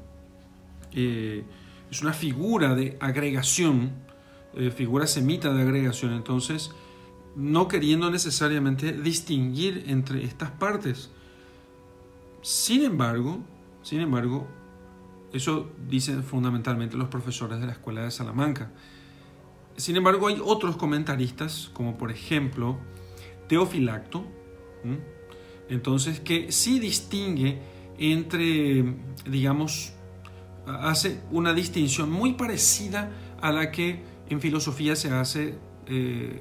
eh, 0.93 1.45
es 1.91 2.03
una 2.03 2.13
figura 2.13 2.75
de 2.75 2.97
agregación, 3.01 3.93
eh, 4.55 4.71
figura 4.71 5.07
semita 5.07 5.53
de 5.53 5.63
agregación, 5.63 6.13
entonces 6.13 6.71
no 7.35 7.69
queriendo 7.69 8.11
necesariamente 8.11 8.93
distinguir 8.93 9.85
entre 9.89 10.25
estas 10.25 10.51
partes. 10.53 11.11
Sin 12.43 12.83
embargo, 12.83 13.41
sin 13.83 14.01
embargo, 14.01 14.47
eso 15.33 15.73
dicen 15.89 16.23
fundamentalmente 16.23 16.97
los 16.97 17.09
profesores 17.09 17.61
de 17.61 17.67
la 17.67 17.73
Escuela 17.73 18.03
de 18.03 18.11
Salamanca. 18.11 18.71
Sin 19.77 19.97
embargo, 19.97 20.27
hay 20.27 20.41
otros 20.45 20.77
comentaristas, 20.77 21.71
como 21.73 21.97
por 21.97 22.11
ejemplo 22.11 22.79
Teofilacto, 23.49 24.25
entonces 25.69 26.21
que 26.21 26.53
sí 26.53 26.79
distingue 26.79 27.61
entre, 27.99 28.97
digamos, 29.27 29.93
hace 30.67 31.23
una 31.31 31.53
distinción 31.53 32.11
muy 32.11 32.35
parecida 32.35 33.11
a 33.41 33.53
la 33.53 33.71
que 33.71 34.03
en 34.29 34.41
filosofía 34.41 34.97
se 34.97 35.11
hace 35.11 35.59
eh, 35.87 36.41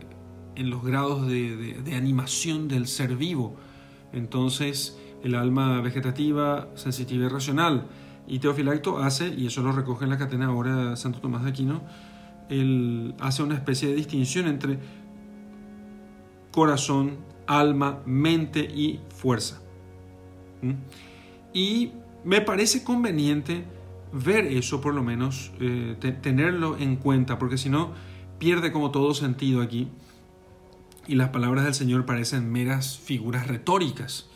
en 0.55 0.69
los 0.69 0.83
grados 0.83 1.27
de, 1.27 1.93
animación 1.95 2.67
del 2.67 2.87
ser 2.87 3.15
vivo. 3.15 3.55
Entonces, 4.13 4.99
el 5.23 5.35
alma 5.35 5.81
vegetativa, 5.81 6.67
sensitiva 6.75 7.25
y 7.25 7.29
racional. 7.29 7.87
Y 8.29 8.39
Teofilacto 8.39 8.99
hace, 8.99 9.33
y 9.35 9.47
eso 9.47 9.61
lo 9.63 9.71
recoge 9.71 10.05
en 10.05 10.11
la 10.11 10.17
catena 10.17 10.45
ahora 10.45 10.95
Santo 10.95 11.19
Tomás 11.19 11.43
de 11.43 11.49
Aquino, 11.49 11.81
él 12.49 13.15
hace 13.19 13.43
una 13.43 13.55
especie 13.55 13.89
de 13.89 13.95
distinción 13.95 14.47
entre 14.47 14.79
corazón, 16.51 17.17
alma, 17.47 18.01
mente 18.05 18.59
y 18.59 18.99
fuerza. 19.09 19.61
¿Mm? 20.61 20.73
Y 21.53 21.91
me 22.23 22.41
parece 22.41 22.83
conveniente 22.83 23.65
ver 24.11 24.45
eso 24.45 24.81
por 24.81 24.93
lo 24.93 25.03
menos, 25.03 25.51
eh, 25.59 25.95
tenerlo 26.21 26.77
en 26.77 26.95
cuenta, 26.95 27.39
porque 27.39 27.57
si 27.57 27.69
no, 27.69 27.93
pierde 28.37 28.71
como 28.71 28.91
todo 28.91 29.13
sentido 29.13 29.61
aquí. 29.61 29.87
Y 31.07 31.15
las 31.15 31.29
palabras 31.29 31.65
del 31.65 31.73
Señor 31.73 32.05
parecen 32.05 32.51
meras 32.51 32.99
figuras 32.99 33.47
retóricas. 33.47 34.29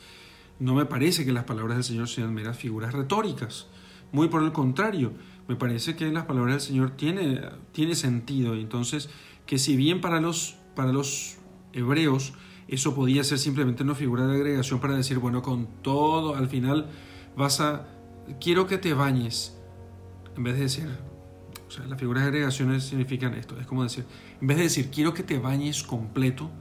No 0.60 0.74
me 0.74 0.86
parece 0.86 1.26
que 1.26 1.32
las 1.32 1.44
palabras 1.44 1.78
del 1.78 1.84
Señor 1.84 2.08
sean 2.08 2.34
meras 2.34 2.58
figuras 2.58 2.94
retóricas. 2.94 3.68
Muy 4.13 4.29
por 4.29 4.43
el 4.43 4.53
contrario, 4.53 5.12
me 5.48 5.55
parece 5.55 5.96
que 5.96 6.10
las 6.12 6.25
palabras 6.25 6.53
del 6.53 6.62
Señor 6.62 6.91
tiene, 6.91 7.96
sentido. 7.96 8.55
Entonces, 8.55 9.10
que 9.46 9.58
si 9.58 9.75
bien 9.75 10.00
para 10.00 10.22
los, 10.22 10.55
para 10.75 10.93
los 10.93 11.38
hebreos 11.74 12.34
eso 12.67 12.96
podía 12.96 13.24
ser 13.24 13.39
simplemente 13.39 13.84
una 13.84 13.96
figura 13.96 14.25
de 14.25 14.36
agregación 14.36 14.79
para 14.79 14.96
decir, 14.96 15.20
bueno, 15.20 15.41
con 15.41 15.67
todo, 15.82 16.36
al 16.36 16.48
final 16.48 16.88
vas 17.36 17.60
a, 17.60 17.88
quiero 18.39 18.67
que 18.67 18.77
te 18.77 18.93
bañes, 18.93 19.58
en 20.38 20.43
vez 20.43 20.55
de 20.55 20.62
decir, 20.62 20.88
o 21.67 21.72
sea, 21.72 21.86
las 21.86 22.00
figuras 22.00 22.24
de 22.24 22.29
agregaciones 22.29 22.86
significan 22.86 23.34
esto, 23.34 23.60
es 23.60 23.67
como 23.67 23.84
decir, 23.84 24.05
en 24.39 24.48
vez 24.48 24.58
de 24.58 24.63
decir, 24.63 24.89
quiero 24.91 25.13
que 25.13 25.24
te 25.24 25.39
bañes 25.39 25.84
completo, 25.84 26.51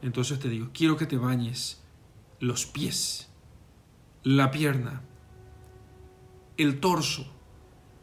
entonces 0.00 0.38
te 0.38 0.48
digo, 0.48 0.70
quiero 0.72 0.96
que 0.96 1.06
te 1.06 1.16
bañes 1.16 1.82
los 2.40 2.66
pies, 2.66 3.28
la 4.22 4.50
pierna, 4.50 5.02
el 6.62 6.80
torso, 6.80 7.26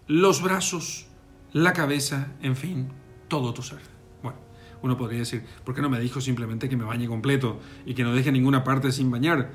los 0.07 0.41
brazos, 0.41 1.07
la 1.53 1.73
cabeza, 1.73 2.33
en 2.41 2.55
fin, 2.55 2.89
todo 3.27 3.53
tu 3.53 3.61
ser. 3.61 3.79
Bueno, 4.21 4.37
uno 4.81 4.97
podría 4.97 5.19
decir, 5.19 5.43
¿por 5.63 5.73
qué 5.73 5.81
no 5.81 5.89
me 5.89 5.99
dijo 5.99 6.21
simplemente 6.21 6.69
que 6.69 6.77
me 6.77 6.83
bañe 6.83 7.07
completo 7.07 7.59
y 7.85 7.93
que 7.93 8.03
no 8.03 8.13
deje 8.13 8.31
ninguna 8.31 8.63
parte 8.63 8.91
sin 8.91 9.09
bañar? 9.09 9.51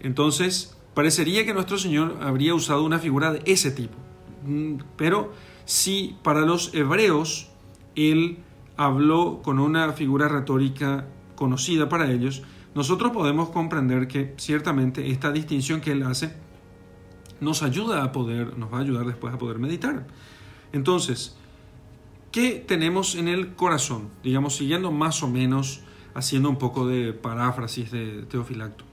Entonces, 0.00 0.76
parecería 0.94 1.44
que 1.44 1.54
nuestro 1.54 1.78
Señor 1.78 2.18
habría 2.20 2.54
usado 2.54 2.84
una 2.84 2.98
figura 2.98 3.32
de 3.32 3.42
ese 3.44 3.70
tipo. 3.70 3.96
Mm, 4.44 4.76
pero 4.96 5.32
si 5.64 6.16
para 6.22 6.40
los 6.40 6.72
hebreos 6.74 7.50
él 7.94 8.38
habló 8.76 9.40
con 9.42 9.58
una 9.58 9.92
figura 9.92 10.28
retórica 10.28 11.06
conocida 11.34 11.88
para 11.88 12.10
ellos, 12.10 12.42
nosotros 12.74 13.12
podemos 13.12 13.48
comprender 13.50 14.06
que 14.06 14.34
ciertamente 14.36 15.10
esta 15.10 15.32
distinción 15.32 15.80
que 15.80 15.92
él 15.92 16.02
hace 16.02 16.34
nos 17.40 17.62
ayuda 17.62 18.02
a 18.02 18.12
poder, 18.12 18.56
nos 18.58 18.72
va 18.72 18.78
a 18.78 18.80
ayudar 18.80 19.06
después 19.06 19.34
a 19.34 19.38
poder 19.38 19.58
meditar. 19.58 20.06
Entonces, 20.72 21.36
¿qué 22.32 22.64
tenemos 22.66 23.14
en 23.14 23.28
el 23.28 23.54
corazón? 23.54 24.10
Digamos, 24.22 24.56
siguiendo 24.56 24.90
más 24.92 25.22
o 25.22 25.28
menos, 25.28 25.80
haciendo 26.14 26.48
un 26.48 26.58
poco 26.58 26.86
de 26.86 27.12
paráfrasis 27.12 27.90
de 27.90 28.22
Teofilacto. 28.22 28.84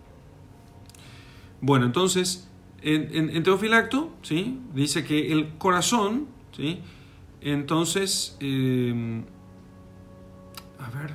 Bueno, 1.61 1.85
entonces, 1.85 2.49
en, 2.81 3.41
Teofilacto, 3.43 4.11
¿sí? 4.21 4.59
dice 4.73 5.05
que 5.05 5.31
el 5.31 5.57
corazón, 5.57 6.27
¿sí? 6.55 6.81
entonces, 7.39 8.35
em, 8.41 9.23
a 10.79 10.89
ver, 10.89 11.13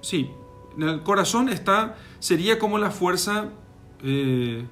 sí, 0.00 0.30
el 0.78 1.02
corazón 1.02 1.48
está, 1.48 1.96
sería 2.18 2.58
como 2.58 2.78
la 2.78 2.90
fuerza, 2.90 3.50
eh, 4.02 4.66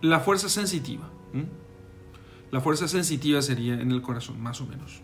la 0.00 0.20
fuerza 0.20 0.48
sensitiva. 0.48 1.08
La 2.50 2.60
fuerza 2.60 2.86
sensitiva 2.86 3.40
sería 3.40 3.80
en 3.80 3.90
el 3.92 4.02
corazón, 4.02 4.40
más 4.40 4.60
o 4.60 4.66
menos. 4.66 5.00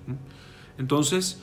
Entonces, 0.76 1.40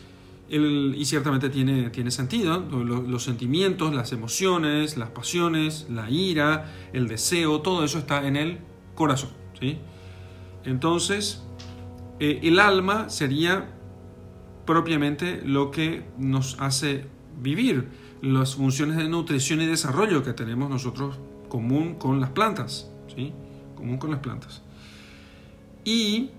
y 0.48 1.06
ciertamente 1.06 1.50
tiene, 1.50 1.90
tiene 1.90 2.12
sentido, 2.12 2.60
los, 2.60 3.24
sentimientos, 3.24 3.94
las 3.96 4.12
emociones, 4.12 4.98
las 4.98 5.10
pasiones, 5.10 5.88
la 5.90 6.10
ira, 6.10 6.72
el 6.94 7.08
deseo, 7.08 7.62
todo 7.62 7.84
eso 7.84 7.98
está 7.98 8.28
en 8.28 8.36
el 8.36 8.60
corazón. 8.94 9.32
¿sí? 9.60 9.80
Entonces, 10.64 11.44
eh, 12.20 12.40
el 12.44 12.60
alma 12.60 13.10
sería 13.10 13.72
propiamente 14.66 15.42
lo 15.44 15.72
que 15.72 16.06
nos 16.18 16.58
hace 16.60 17.06
vivir, 17.42 17.90
las 18.26 18.56
funciones 18.56 18.98
de 18.98 19.08
nutrición 19.08 19.62
y 19.62 19.68
desarrollo 19.68 20.24
que 20.24 20.34
tenemos 20.34 20.70
nosotros 20.70 21.20
común 21.48 21.96
con 21.96 22.20
las 22.20 22.32
plantas, 22.32 22.90
¿sí? 23.16 23.32
común 23.76 23.98
con 23.98 24.10
las 24.10 24.20
plantas. 24.20 24.64
Y 25.84 26.32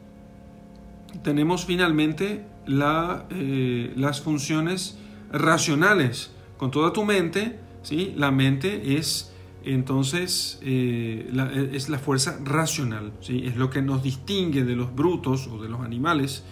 tenemos 1.22 1.64
finalmente 1.64 2.44
eh, 2.66 3.92
las 3.96 4.20
funciones 4.20 4.98
racionales. 5.30 6.32
Con 6.56 6.70
toda 6.70 6.92
tu 6.92 7.04
mente, 7.04 7.58
¿sí? 7.82 8.12
la 8.16 8.30
mente 8.32 8.96
es 8.98 9.32
entonces 9.64 10.58
eh, 10.62 11.28
la, 11.32 11.52
es 11.52 11.88
la 11.88 11.98
fuerza 11.98 12.38
racional, 12.42 13.12
¿sí? 13.20 13.42
es 13.44 13.56
lo 13.56 13.70
que 13.70 13.82
nos 13.82 14.02
distingue 14.02 14.64
de 14.64 14.74
los 14.74 14.94
brutos 14.94 15.46
o 15.48 15.62
de 15.62 15.68
los 15.68 15.80
animales, 15.80 16.44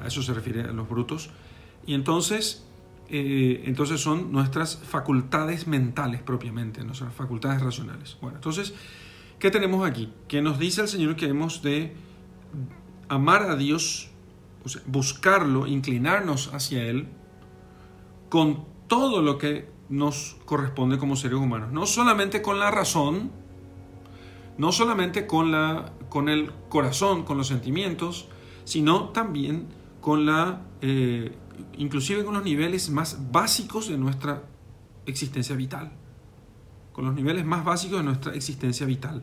a 0.00 0.06
eso 0.06 0.22
se 0.22 0.34
refiere 0.34 0.62
a 0.62 0.72
los 0.72 0.88
brutos, 0.88 1.30
y 1.86 1.94
entonces, 1.94 2.67
eh, 3.08 3.62
entonces 3.66 4.00
son 4.00 4.32
nuestras 4.32 4.76
facultades 4.76 5.66
mentales 5.66 6.22
propiamente, 6.22 6.84
nuestras 6.84 7.14
facultades 7.14 7.62
racionales. 7.62 8.16
Bueno, 8.20 8.36
entonces, 8.36 8.74
¿qué 9.38 9.50
tenemos 9.50 9.88
aquí? 9.88 10.12
Que 10.28 10.42
nos 10.42 10.58
dice 10.58 10.82
el 10.82 10.88
Señor 10.88 11.16
que 11.16 11.26
hemos 11.26 11.62
de 11.62 11.94
amar 13.08 13.42
a 13.42 13.56
Dios 13.56 14.10
buscarlo, 14.86 15.66
inclinarnos 15.66 16.52
hacia 16.52 16.84
Él 16.84 17.08
con 18.28 18.64
todo 18.86 19.22
lo 19.22 19.38
que 19.38 19.68
nos 19.88 20.36
corresponde 20.44 20.98
como 20.98 21.16
seres 21.16 21.38
humanos. 21.38 21.72
No 21.72 21.86
solamente 21.86 22.42
con 22.42 22.58
la 22.58 22.70
razón, 22.70 23.30
no 24.58 24.72
solamente 24.72 25.26
con, 25.26 25.50
la, 25.50 25.92
con 26.08 26.28
el 26.28 26.52
corazón, 26.68 27.24
con 27.24 27.38
los 27.38 27.46
sentimientos, 27.46 28.28
sino 28.64 29.10
también 29.10 29.68
con 30.00 30.26
la, 30.26 30.62
eh, 30.82 31.32
inclusive 31.76 32.24
con 32.24 32.34
los 32.34 32.44
niveles 32.44 32.90
más 32.90 33.30
básicos 33.32 33.88
de 33.88 33.98
nuestra 33.98 34.42
existencia 35.06 35.56
vital, 35.56 35.92
con 36.92 37.04
los 37.04 37.14
niveles 37.14 37.44
más 37.44 37.64
básicos 37.64 37.98
de 37.98 38.04
nuestra 38.04 38.34
existencia 38.34 38.86
vital. 38.86 39.22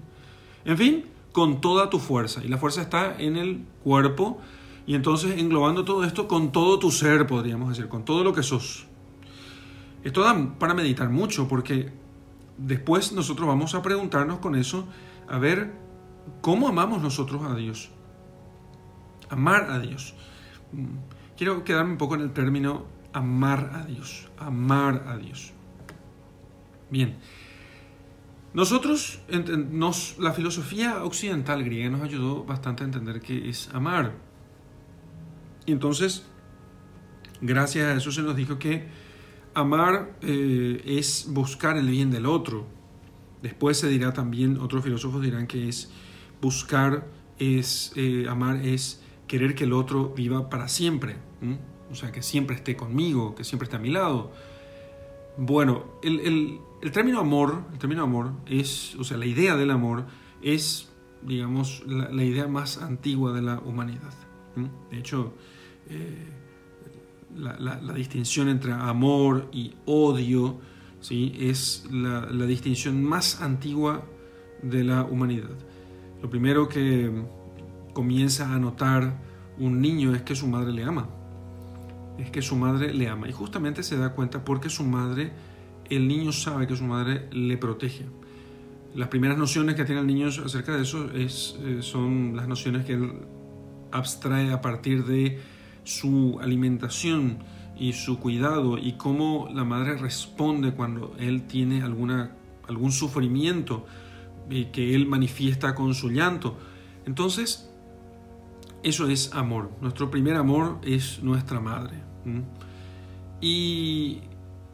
En 0.63 0.77
fin, 0.77 1.05
con 1.31 1.61
toda 1.61 1.89
tu 1.89 1.99
fuerza, 1.99 2.43
y 2.43 2.47
la 2.47 2.57
fuerza 2.57 2.81
está 2.81 3.19
en 3.19 3.35
el 3.37 3.65
cuerpo, 3.83 4.39
y 4.87 4.95
entonces 4.95 5.37
englobando 5.39 5.83
todo 5.83 6.03
esto 6.03 6.27
con 6.27 6.51
todo 6.51 6.79
tu 6.79 6.91
ser, 6.91 7.27
podríamos 7.27 7.69
decir, 7.69 7.87
con 7.87 8.05
todo 8.05 8.23
lo 8.23 8.33
que 8.33 8.43
sos. 8.43 8.87
Esto 10.03 10.21
da 10.21 10.57
para 10.59 10.73
meditar 10.73 11.09
mucho, 11.09 11.47
porque 11.47 11.91
después 12.57 13.11
nosotros 13.11 13.47
vamos 13.47 13.75
a 13.75 13.81
preguntarnos 13.81 14.39
con 14.39 14.55
eso, 14.55 14.87
a 15.27 15.39
ver 15.39 15.73
cómo 16.41 16.67
amamos 16.67 17.01
nosotros 17.01 17.43
a 17.43 17.55
Dios. 17.55 17.89
Amar 19.29 19.71
a 19.71 19.79
Dios. 19.79 20.13
Quiero 21.37 21.63
quedarme 21.63 21.91
un 21.91 21.97
poco 21.97 22.15
en 22.15 22.21
el 22.21 22.31
término 22.31 22.85
amar 23.11 23.71
a 23.73 23.85
Dios. 23.85 24.29
Amar 24.37 25.05
a 25.07 25.17
Dios. 25.17 25.53
Bien. 26.89 27.17
Nosotros, 28.53 29.19
nos, 29.69 30.17
la 30.17 30.31
filosofía 30.31 31.03
occidental 31.03 31.63
griega 31.63 31.89
nos 31.89 32.01
ayudó 32.01 32.45
bastante 32.45 32.83
a 32.83 32.85
entender 32.85 33.19
qué 33.19 33.49
es 33.49 33.69
amar. 33.73 34.13
Y 35.65 35.73
entonces, 35.73 36.25
gracias 37.41 37.85
a 37.87 37.95
eso 37.95 38.11
se 38.11 38.21
nos 38.21 38.37
dijo 38.37 38.57
que 38.57 38.87
amar 39.53 40.17
eh, 40.21 40.81
es 40.85 41.27
buscar 41.29 41.75
el 41.75 41.89
bien 41.89 42.11
del 42.11 42.25
otro. 42.25 42.65
Después 43.41 43.77
se 43.77 43.89
dirá 43.89 44.13
también, 44.13 44.57
otros 44.57 44.85
filósofos 44.85 45.21
dirán 45.21 45.47
que 45.47 45.67
es 45.67 45.91
buscar, 46.41 47.07
es 47.37 47.91
eh, 47.97 48.25
amar, 48.29 48.65
es 48.65 49.03
querer 49.27 49.55
que 49.55 49.63
el 49.63 49.73
otro 49.73 50.09
viva 50.09 50.49
para 50.49 50.67
siempre. 50.67 51.17
O 51.91 51.95
sea, 51.95 52.11
que 52.11 52.21
siempre 52.21 52.55
esté 52.55 52.75
conmigo, 52.75 53.35
que 53.35 53.43
siempre 53.43 53.65
esté 53.65 53.77
a 53.77 53.79
mi 53.79 53.89
lado. 53.89 54.31
Bueno, 55.37 55.85
el, 56.01 56.59
término 56.91 57.19
amor, 57.19 57.63
el 57.73 57.79
término 57.79 58.03
amor 58.03 58.31
es, 58.45 58.95
o 58.95 59.03
sea, 59.03 59.17
la 59.17 59.25
idea 59.25 59.55
del 59.55 59.71
amor 59.71 60.05
es, 60.41 60.89
digamos, 61.21 61.83
la, 61.87 62.23
idea 62.23 62.47
más 62.47 62.81
antigua 62.81 63.33
de 63.33 63.41
la 63.41 63.59
humanidad. 63.59 64.13
De 64.89 64.97
hecho, 64.97 65.33
eh, 65.89 66.29
la, 67.35 67.93
distinción 67.93 68.47
entre 68.47 68.71
amor 68.71 69.49
y 69.51 69.73
odio 69.85 70.59
¿sí? 71.01 71.33
es 71.37 71.85
la, 71.91 72.27
distinción 72.45 73.03
más 73.03 73.41
antigua 73.41 74.05
de 74.61 74.83
la 74.83 75.03
humanidad. 75.03 75.57
Lo 76.21 76.29
primero 76.29 76.67
que 76.69 77.11
comienza 77.95 78.53
a 78.53 78.59
notar 78.59 79.17
un 79.57 79.81
niño 79.81 80.13
es 80.13 80.21
que 80.21 80.35
su 80.35 80.47
madre 80.47 80.73
le 80.73 80.83
ama. 80.83 81.07
Es 82.19 82.29
que 82.29 82.41
su 82.41 82.57
madre 82.57 82.93
le 82.93 83.07
ama. 83.07 83.27
Y 83.29 83.31
justamente 83.31 83.83
se 83.83 83.97
da 83.97 84.11
cuenta 84.11 84.43
porque 84.43 84.69
su 84.69 84.83
madre, 84.83 85.31
el 85.89 86.07
niño 86.07 86.33
sabe 86.33 86.67
que 86.67 86.75
su 86.75 86.83
madre 86.83 87.29
le 87.31 87.57
protege. 87.57 88.05
Las 88.93 89.07
primeras 89.07 89.37
nociones 89.37 89.75
que 89.75 89.85
tiene 89.85 90.01
el 90.01 90.07
niño 90.07 90.27
acerca 90.27 90.75
de 90.75 90.83
eso 90.83 91.09
es, 91.13 91.57
eh, 91.63 91.77
son 91.81 92.35
las 92.35 92.49
nociones 92.49 92.85
que 92.85 92.93
él 92.93 93.13
abstrae 93.91 94.51
a 94.51 94.61
partir 94.61 95.05
de 95.05 95.39
su 95.85 96.37
alimentación 96.41 97.39
y 97.77 97.93
su 97.93 98.19
cuidado 98.19 98.77
y 98.77 98.93
cómo 98.93 99.49
la 99.53 99.63
madre 99.63 99.95
responde 99.95 100.73
cuando 100.73 101.15
él 101.17 101.43
tiene 101.43 101.81
alguna, 101.81 102.35
algún 102.67 102.91
sufrimiento 102.91 103.85
y 104.49 104.65
que 104.65 104.95
él 104.95 105.07
manifiesta 105.07 105.75
con 105.75 105.93
su 105.93 106.09
llanto. 106.09 106.57
Entonces, 107.05 107.69
eso 108.85 109.07
es 109.09 109.33
amor. 109.33 109.71
Nuestro 109.81 110.11
primer 110.11 110.35
amor 110.35 110.79
es 110.83 111.23
nuestra 111.23 111.59
madre. 111.59 112.03
Y, 113.41 114.21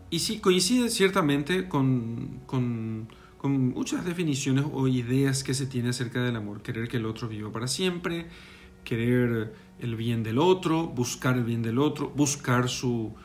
y 0.09 0.19
sí, 0.19 0.39
coincide 0.39 0.89
ciertamente 0.89 1.69
con, 1.69 2.41
con, 2.45 3.07
muchas 3.41 4.03
definiciones 4.03 4.65
o 4.71 4.87
ideas 4.89 5.45
que 5.45 5.53
se 5.53 5.65
tiene 5.65 5.89
acerca 5.89 6.21
del 6.21 6.35
amor. 6.35 6.61
Querer 6.61 6.89
que 6.89 6.97
el 6.97 7.05
otro 7.05 7.29
viva 7.29 7.53
para 7.53 7.67
siempre, 7.67 8.27
querer 8.83 9.55
el 9.79 9.95
bien 9.95 10.23
del 10.23 10.39
otro, 10.39 10.87
buscar 10.87 11.37
el 11.37 11.45
bien 11.45 11.61
del 11.63 11.79
otro, 11.79 12.09
buscar 12.09 12.67
su, 12.67 13.15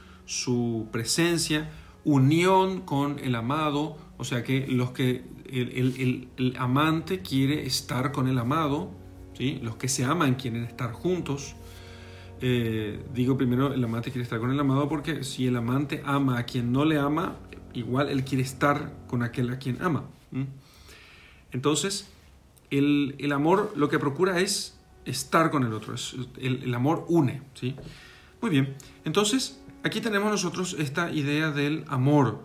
presencia, 0.92 1.68
unión 2.05 2.83
con 2.83 3.18
el 3.18 3.35
amado, 3.35 3.99
o 4.18 4.25
sea 4.25 4.44
que 4.44 4.68
los 4.68 4.92
que 4.92 5.25
el, 5.51 6.55
amante 6.57 7.22
quiere 7.22 7.66
estar 7.66 8.12
con 8.12 8.29
el 8.29 8.38
amado, 8.38 9.06
los 9.38 9.77
que 9.77 9.88
se 9.88 10.05
aman 10.05 10.35
quieren 10.35 10.64
estar 10.64 10.92
juntos. 10.92 11.55
Eh, 12.40 13.03
digo 13.14 13.37
primero, 13.37 13.72
el 13.72 13.83
amante 13.83 14.11
quiere 14.11 14.22
estar 14.22 14.38
con 14.38 14.51
el 14.51 14.61
amado 14.61 14.88
porque 14.88 15.25
si 15.25 15.46
el 15.46 15.57
amante 15.57 16.03
ama 16.05 16.38
a 16.38 16.44
quien 16.44 16.72
no 16.72 16.85
le 16.85 16.99
ama, 16.99 17.37
igual 17.72 18.09
él 18.09 18.25
quiere 18.25 18.42
estar 18.42 18.92
con 19.07 19.22
aquel 19.22 19.51
a 19.51 19.59
quien 19.59 19.81
ama. 19.81 20.05
Entonces, 21.53 22.09
el, 22.70 23.14
el 23.18 23.33
amor 23.33 23.72
lo 23.77 23.88
que 23.88 23.99
procura 23.99 24.40
es 24.40 24.77
estar 25.07 25.51
con 25.51 25.64
el 25.64 25.72
otro. 25.72 25.94
el, 26.38 26.75
amor 26.75 27.07
une, 27.09 27.42
¿sí? 27.55 27.75
Muy 28.42 28.51
bien. 28.51 28.75
Entonces, 29.05 29.62
aquí 29.83 30.01
tenemos 30.01 30.31
nosotros 30.31 30.77
esta 30.79 31.11
idea 31.12 31.51
del 31.51 31.85
amor. 31.88 32.44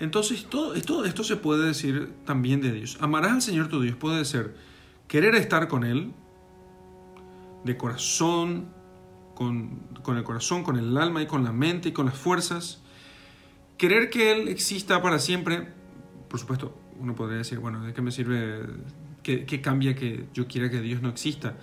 Entonces, 0.00 0.46
todo, 0.48 0.72
todo 0.82 1.04
esto 1.04 1.22
se 1.22 1.36
puede 1.36 1.66
decir 1.66 2.12
también 2.24 2.60
de 2.60 2.72
Dios. 2.72 2.98
Amarás 3.00 3.32
al 3.32 3.42
Señor 3.42 3.68
tu 3.68 3.80
Dios 3.80 3.96
puede 3.96 4.24
ser 4.24 4.54
querer 5.06 5.34
estar 5.34 5.68
con 5.68 5.84
Él 5.84 6.12
de 7.64 7.76
corazón, 7.76 8.72
con, 9.34 9.80
con 10.02 10.16
el 10.16 10.24
corazón, 10.24 10.62
con 10.62 10.76
el 10.78 10.96
alma 10.96 11.22
y 11.22 11.26
con 11.26 11.44
la 11.44 11.52
mente 11.52 11.90
y 11.90 11.92
con 11.92 12.06
las 12.06 12.16
fuerzas. 12.16 12.82
Querer 13.76 14.10
que 14.10 14.32
Él 14.32 14.48
exista 14.48 15.00
para 15.02 15.18
siempre, 15.18 15.68
por 16.28 16.40
supuesto, 16.40 16.76
uno 16.98 17.14
podría 17.14 17.38
decir, 17.38 17.58
bueno, 17.58 17.84
¿de 17.84 17.92
qué 17.94 18.02
me 18.02 18.10
sirve? 18.10 18.66
¿Qué, 19.22 19.44
qué 19.44 19.60
cambia 19.60 19.94
que 19.94 20.26
yo 20.34 20.46
quiera 20.46 20.70
que 20.70 20.80
Dios 20.80 21.02
no 21.02 21.08
exista? 21.08 21.56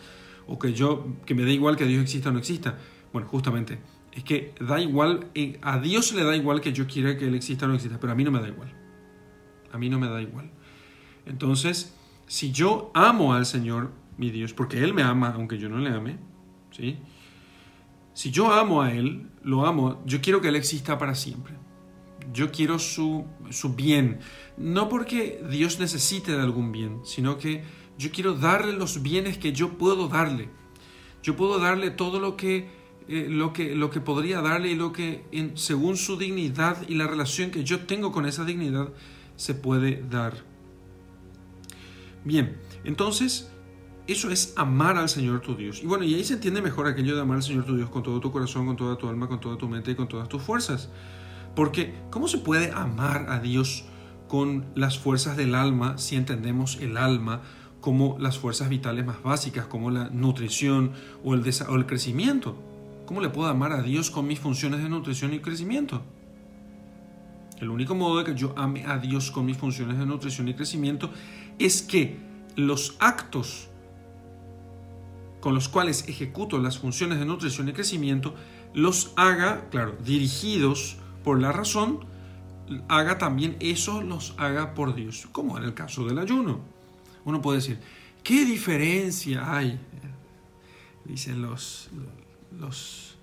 o 0.47 0.59
que 0.59 0.73
yo, 0.73 1.15
que 1.25 1.33
me 1.33 1.43
da 1.43 1.51
igual 1.51 1.75
que 1.75 1.85
Dios 1.85 2.01
exista 2.01 2.29
o 2.29 2.31
no 2.31 2.39
exista. 2.39 2.77
Bueno, 3.11 3.27
justamente, 3.27 3.79
es 4.11 4.23
que 4.23 4.53
da 4.59 4.79
igual, 4.79 5.27
eh, 5.33 5.59
a 5.61 5.79
Dios 5.79 6.13
le 6.13 6.23
da 6.23 6.35
igual 6.35 6.61
que 6.61 6.73
yo 6.73 6.87
quiera 6.87 7.17
que 7.17 7.27
Él 7.27 7.35
exista 7.35 7.65
o 7.65 7.69
no 7.69 7.75
exista, 7.75 7.99
pero 7.99 8.13
a 8.13 8.15
mí 8.15 8.23
no 8.23 8.31
me 8.31 8.39
da 8.39 8.47
igual. 8.47 8.71
A 9.71 9.77
mí 9.77 9.89
no 9.89 9.99
me 9.99 10.07
da 10.07 10.21
igual. 10.21 10.51
Entonces, 11.25 11.95
si 12.27 12.51
yo 12.51 12.91
amo 12.93 13.33
al 13.33 13.45
Señor, 13.45 13.91
mi 14.17 14.31
Dios, 14.31 14.53
porque 14.53 14.83
Él 14.83 14.93
me 14.93 15.03
ama 15.03 15.33
aunque 15.35 15.57
yo 15.57 15.69
no 15.69 15.77
le 15.77 15.89
ame, 15.89 16.17
¿sí? 16.71 16.97
Si 18.13 18.31
yo 18.31 18.51
amo 18.51 18.81
a 18.81 18.93
Él, 18.93 19.29
lo 19.43 19.65
amo, 19.65 20.01
yo 20.05 20.21
quiero 20.21 20.41
que 20.41 20.47
Él 20.47 20.55
exista 20.55 20.97
para 20.97 21.15
siempre. 21.15 21.53
Yo 22.33 22.51
quiero 22.51 22.79
su, 22.79 23.25
su 23.49 23.75
bien. 23.75 24.19
No 24.57 24.89
porque 24.89 25.43
Dios 25.49 25.79
necesite 25.79 26.31
de 26.31 26.41
algún 26.41 26.71
bien, 26.71 27.01
sino 27.03 27.37
que 27.37 27.63
yo 27.97 28.11
quiero 28.11 28.33
darle 28.33 28.73
los 28.73 29.01
bienes 29.01 29.37
que 29.37 29.53
yo 29.53 29.77
puedo 29.77 30.07
darle. 30.07 30.49
Yo 31.21 31.35
puedo 31.35 31.59
darle 31.59 31.91
todo 31.91 32.19
lo 32.19 32.37
que, 32.37 32.69
eh, 33.07 33.27
lo 33.29 33.51
que, 33.51 33.75
lo 33.75 33.89
que 33.89 33.99
podría 33.99 34.41
darle 34.41 34.71
y 34.71 34.75
lo 34.75 34.91
que 34.91 35.25
según 35.55 35.97
su 35.97 36.17
dignidad 36.17 36.87
y 36.87 36.95
la 36.95 37.07
relación 37.07 37.51
que 37.51 37.63
yo 37.63 37.81
tengo 37.81 38.11
con 38.11 38.25
esa 38.25 38.45
dignidad 38.45 38.89
se 39.35 39.55
puede 39.55 40.03
dar. 40.09 40.43
Bien, 42.23 42.57
entonces 42.83 43.51
eso 44.07 44.29
es 44.29 44.53
amar 44.55 44.97
al 44.97 45.09
Señor 45.09 45.41
tu 45.41 45.55
Dios. 45.55 45.81
Y 45.83 45.87
bueno, 45.87 46.03
y 46.03 46.13
ahí 46.13 46.23
se 46.23 46.35
entiende 46.35 46.61
mejor 46.61 46.87
aquello 46.87 47.15
de 47.15 47.21
amar 47.21 47.37
al 47.37 47.43
Señor 47.43 47.65
tu 47.65 47.75
Dios 47.75 47.89
con 47.89 48.03
todo 48.03 48.19
tu 48.19 48.31
corazón, 48.31 48.65
con 48.65 48.75
toda 48.75 48.97
tu 48.97 49.07
alma, 49.07 49.27
con 49.27 49.39
toda 49.39 49.57
tu 49.57 49.67
mente 49.67 49.91
y 49.91 49.95
con 49.95 50.07
todas 50.07 50.29
tus 50.29 50.41
fuerzas. 50.41 50.89
Porque, 51.55 51.95
¿cómo 52.11 52.27
se 52.27 52.37
puede 52.37 52.71
amar 52.71 53.27
a 53.29 53.39
Dios 53.39 53.85
con 54.27 54.65
las 54.75 54.97
fuerzas 54.97 55.37
del 55.37 55.55
alma 55.55 55.97
si 55.97 56.15
entendemos 56.15 56.77
el 56.81 56.97
alma 56.97 57.41
como 57.85 58.17
las 58.19 58.39
fuerzas 58.39 58.67
vitales 58.67 59.05
más 59.05 59.21
básicas, 59.21 59.67
como 59.67 59.91
la 59.91 60.09
nutrición 60.09 60.93
o 61.23 61.35
el, 61.35 61.43
o 61.69 61.75
el 61.75 61.85
crecimiento. 61.85 62.57
¿Cómo 63.05 63.21
le 63.21 63.29
puedo 63.29 63.47
amar 63.47 63.73
a 63.73 63.83
Dios 63.83 64.09
con 64.09 64.25
mis 64.25 64.39
funciones 64.39 64.81
de 64.81 64.89
nutrición 64.89 65.35
y 65.35 65.39
crecimiento? 65.39 66.01
El 67.59 67.69
único 67.69 67.93
modo 67.93 68.17
de 68.17 68.23
que 68.23 68.33
yo 68.33 68.55
ame 68.57 68.85
a 68.85 68.97
Dios 68.97 69.29
con 69.29 69.45
mis 69.45 69.57
funciones 69.57 69.99
de 69.99 70.05
nutrición 70.07 70.47
y 70.47 70.55
crecimiento 70.55 71.11
es 71.59 71.83
que 71.83 72.17
los 72.55 72.95
actos 72.99 73.69
con 75.45 75.53
los 75.53 75.69
cuales 75.69 76.05
ejecuto 76.07 76.57
las 76.57 76.79
funciones 76.79 77.19
de 77.19 77.25
nutrición 77.25 77.69
y 77.69 77.73
crecimiento 77.73 78.33
los 78.73 79.13
haga, 79.15 79.69
claro, 79.69 79.95
dirigidos 80.03 80.97
por 81.23 81.39
la 81.39 81.51
razón, 81.51 81.99
haga 82.87 83.19
también 83.19 83.55
eso, 83.59 84.01
los 84.01 84.33
haga 84.39 84.73
por 84.73 84.95
Dios, 84.95 85.27
como 85.31 85.59
en 85.59 85.63
el 85.65 85.75
caso 85.75 86.03
del 86.03 86.17
ayuno. 86.17 86.61
Uno 87.25 87.43
puede 87.43 87.59
decir, 87.59 87.79
¿qué 88.23 88.43
diferencia 88.43 89.55
hay? 89.55 89.79
Dicen 91.03 91.43
los, 91.43 91.91
los, 92.59 93.15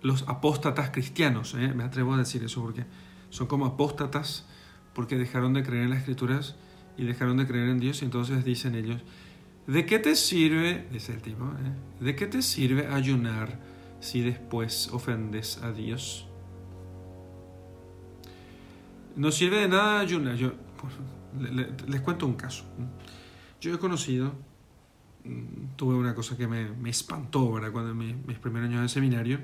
los 0.00 0.22
apóstatas 0.26 0.88
cristianos, 0.88 1.54
¿eh? 1.58 1.74
me 1.74 1.84
atrevo 1.84 2.14
a 2.14 2.16
decir 2.16 2.42
eso 2.42 2.62
porque 2.62 2.86
son 3.28 3.48
como 3.48 3.66
apóstatas 3.66 4.46
porque 4.94 5.18
dejaron 5.18 5.52
de 5.52 5.62
creer 5.62 5.82
en 5.82 5.90
las 5.90 5.98
escrituras 5.98 6.56
y 6.96 7.04
dejaron 7.04 7.36
de 7.36 7.46
creer 7.46 7.68
en 7.68 7.80
Dios. 7.80 8.00
Y 8.00 8.06
entonces 8.06 8.46
dicen 8.46 8.74
ellos, 8.74 9.02
¿de 9.66 9.86
qué 9.86 9.98
te 9.98 10.14
sirve, 10.16 10.86
dice 10.90 11.12
el 11.12 11.22
tipo, 11.22 11.44
¿eh? 11.44 12.04
¿de 12.04 12.14
qué 12.14 12.26
te 12.26 12.42
sirve 12.42 12.86
ayunar 12.86 13.58
si 14.00 14.20
después 14.20 14.90
ofendes 14.92 15.58
a 15.62 15.72
Dios? 15.72 16.28
No 19.16 19.32
sirve 19.32 19.60
de 19.60 19.68
nada 19.68 20.00
ayunar. 20.00 20.36
Yo, 20.36 20.52
les 21.88 22.00
cuento 22.02 22.26
un 22.26 22.34
caso. 22.34 22.64
Yo 23.60 23.74
he 23.74 23.78
conocido, 23.78 24.34
mm, 25.24 25.76
tuve 25.76 25.94
una 25.94 26.14
cosa 26.14 26.36
que 26.36 26.46
me, 26.46 26.70
me 26.70 26.90
espantó 26.90 27.52
¿verdad? 27.52 27.72
cuando 27.72 27.94
mis 27.94 28.38
primeros 28.38 28.68
años 28.68 28.82
de 28.82 28.88
seminario. 28.88 29.40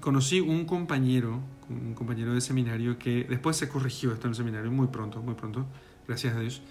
Conocí 0.00 0.40
un 0.40 0.64
compañero, 0.64 1.40
un 1.68 1.94
compañero 1.94 2.32
de 2.32 2.40
seminario 2.40 2.98
que 2.98 3.24
después 3.24 3.56
se 3.56 3.68
corrigió 3.68 4.12
esto 4.12 4.26
en 4.26 4.30
el 4.30 4.36
seminario 4.36 4.70
muy 4.70 4.86
pronto, 4.86 5.20
muy 5.20 5.34
pronto, 5.34 5.66
gracias 6.06 6.36
a 6.36 6.40
Dios. 6.40 6.62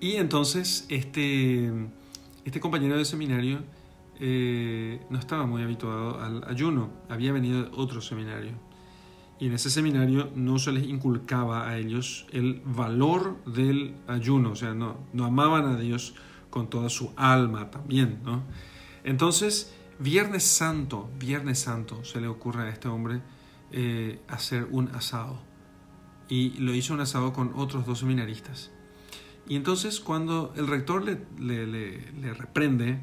Y 0.00 0.16
entonces 0.16 0.86
este, 0.88 1.70
este 2.44 2.60
compañero 2.60 2.96
de 2.98 3.04
seminario 3.04 3.60
eh, 4.20 5.00
no 5.10 5.18
estaba 5.18 5.46
muy 5.46 5.62
habituado 5.62 6.20
al 6.20 6.44
ayuno, 6.48 6.90
había 7.08 7.32
venido 7.32 7.62
de 7.62 7.70
otro 7.74 8.00
seminario 8.00 8.52
y 9.38 9.46
en 9.46 9.52
ese 9.52 9.70
seminario 9.70 10.30
no 10.34 10.58
se 10.58 10.72
les 10.72 10.86
inculcaba 10.86 11.68
a 11.68 11.76
ellos 11.76 12.26
el 12.32 12.62
valor 12.64 13.42
del 13.44 13.94
ayuno, 14.06 14.52
o 14.52 14.56
sea, 14.56 14.74
no, 14.74 14.96
no 15.12 15.26
amaban 15.26 15.66
a 15.66 15.78
Dios 15.78 16.14
con 16.48 16.70
toda 16.70 16.88
su 16.88 17.12
alma 17.16 17.70
también, 17.70 18.20
¿no? 18.24 18.42
Entonces, 19.04 19.74
Viernes 19.98 20.44
Santo, 20.44 21.10
Viernes 21.18 21.58
Santo, 21.58 22.02
se 22.04 22.20
le 22.20 22.28
ocurre 22.28 22.64
a 22.64 22.68
este 22.70 22.88
hombre 22.88 23.20
eh, 23.72 24.20
hacer 24.28 24.66
un 24.70 24.88
asado. 24.94 25.38
Y 26.28 26.58
lo 26.58 26.74
hizo 26.74 26.94
un 26.94 27.00
asado 27.00 27.32
con 27.32 27.52
otros 27.54 27.86
dos 27.86 28.00
seminaristas. 28.00 28.72
Y 29.48 29.56
entonces 29.56 30.00
cuando 30.00 30.52
el 30.56 30.66
rector 30.66 31.04
le, 31.04 31.20
le, 31.38 31.66
le 32.12 32.34
reprende 32.34 32.98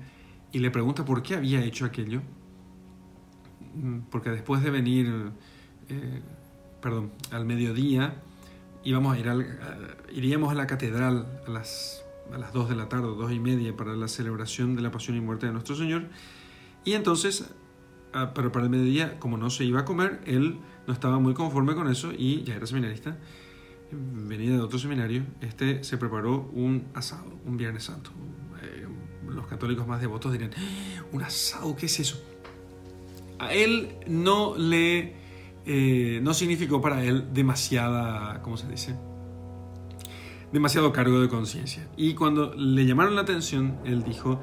y 0.51 0.59
le 0.59 0.71
pregunta 0.71 1.05
por 1.05 1.23
qué 1.23 1.35
había 1.35 1.63
hecho 1.63 1.85
aquello, 1.85 2.21
mm, 3.75 3.99
porque 4.11 4.29
después 4.29 4.61
de 4.61 4.69
venir 4.69 5.31
eh, 5.89 6.21
perdón, 6.81 7.11
al 7.31 7.45
mediodía 7.45 8.15
íbamos 8.83 9.15
a 9.15 9.19
ir 9.19 9.29
al, 9.29 9.45
iríamos 10.11 10.51
a 10.51 10.55
la 10.55 10.67
catedral 10.67 11.41
a 11.47 11.49
las, 11.49 12.03
a 12.33 12.37
las 12.37 12.51
2 12.53 12.69
de 12.69 12.75
la 12.75 12.89
tarde, 12.89 13.07
dos 13.07 13.31
y 13.31 13.39
media, 13.39 13.75
para 13.75 13.95
la 13.95 14.07
celebración 14.07 14.75
de 14.75 14.81
la 14.81 14.91
pasión 14.91 15.15
y 15.15 15.21
muerte 15.21 15.45
de 15.45 15.53
nuestro 15.53 15.75
Señor. 15.75 16.03
Y 16.83 16.93
entonces, 16.93 17.49
pero 18.35 18.51
para 18.51 18.65
el 18.65 18.69
mediodía, 18.69 19.17
como 19.19 19.37
no 19.37 19.49
se 19.49 19.63
iba 19.63 19.81
a 19.81 19.85
comer, 19.85 20.21
él 20.25 20.59
no 20.85 20.93
estaba 20.93 21.19
muy 21.19 21.33
conforme 21.33 21.75
con 21.75 21.89
eso 21.89 22.11
y 22.11 22.43
ya 22.43 22.55
era 22.55 22.67
seminarista, 22.67 23.17
venía 23.93 24.51
de 24.51 24.59
otro 24.59 24.79
seminario, 24.79 25.23
este 25.41 25.83
se 25.83 25.97
preparó 25.97 26.49
un 26.53 26.87
asado, 26.93 27.39
un 27.45 27.57
Viernes 27.57 27.83
Santo. 27.83 28.11
Eh, 28.61 28.87
los 29.27 29.47
católicos 29.47 29.87
más 29.87 30.01
devotos 30.01 30.31
dirían, 30.31 30.51
¡Ah! 30.55 31.03
un 31.11 31.21
asado, 31.23 31.75
¿qué 31.75 31.85
es 31.85 31.99
eso? 31.99 32.23
A 33.39 33.53
él 33.53 33.95
no 34.07 34.57
le 34.57 35.23
eh, 35.65 36.19
no 36.21 36.33
significó 36.33 36.81
para 36.81 37.03
él 37.03 37.33
demasiada, 37.33 38.41
¿cómo 38.41 38.57
se 38.57 38.67
dice? 38.67 38.95
Demasiado 40.51 40.91
cargo 40.91 41.21
de 41.21 41.29
conciencia. 41.29 41.87
Y 41.95 42.13
cuando 42.13 42.53
le 42.53 42.85
llamaron 42.85 43.15
la 43.15 43.21
atención, 43.21 43.77
él 43.85 44.03
dijo, 44.03 44.41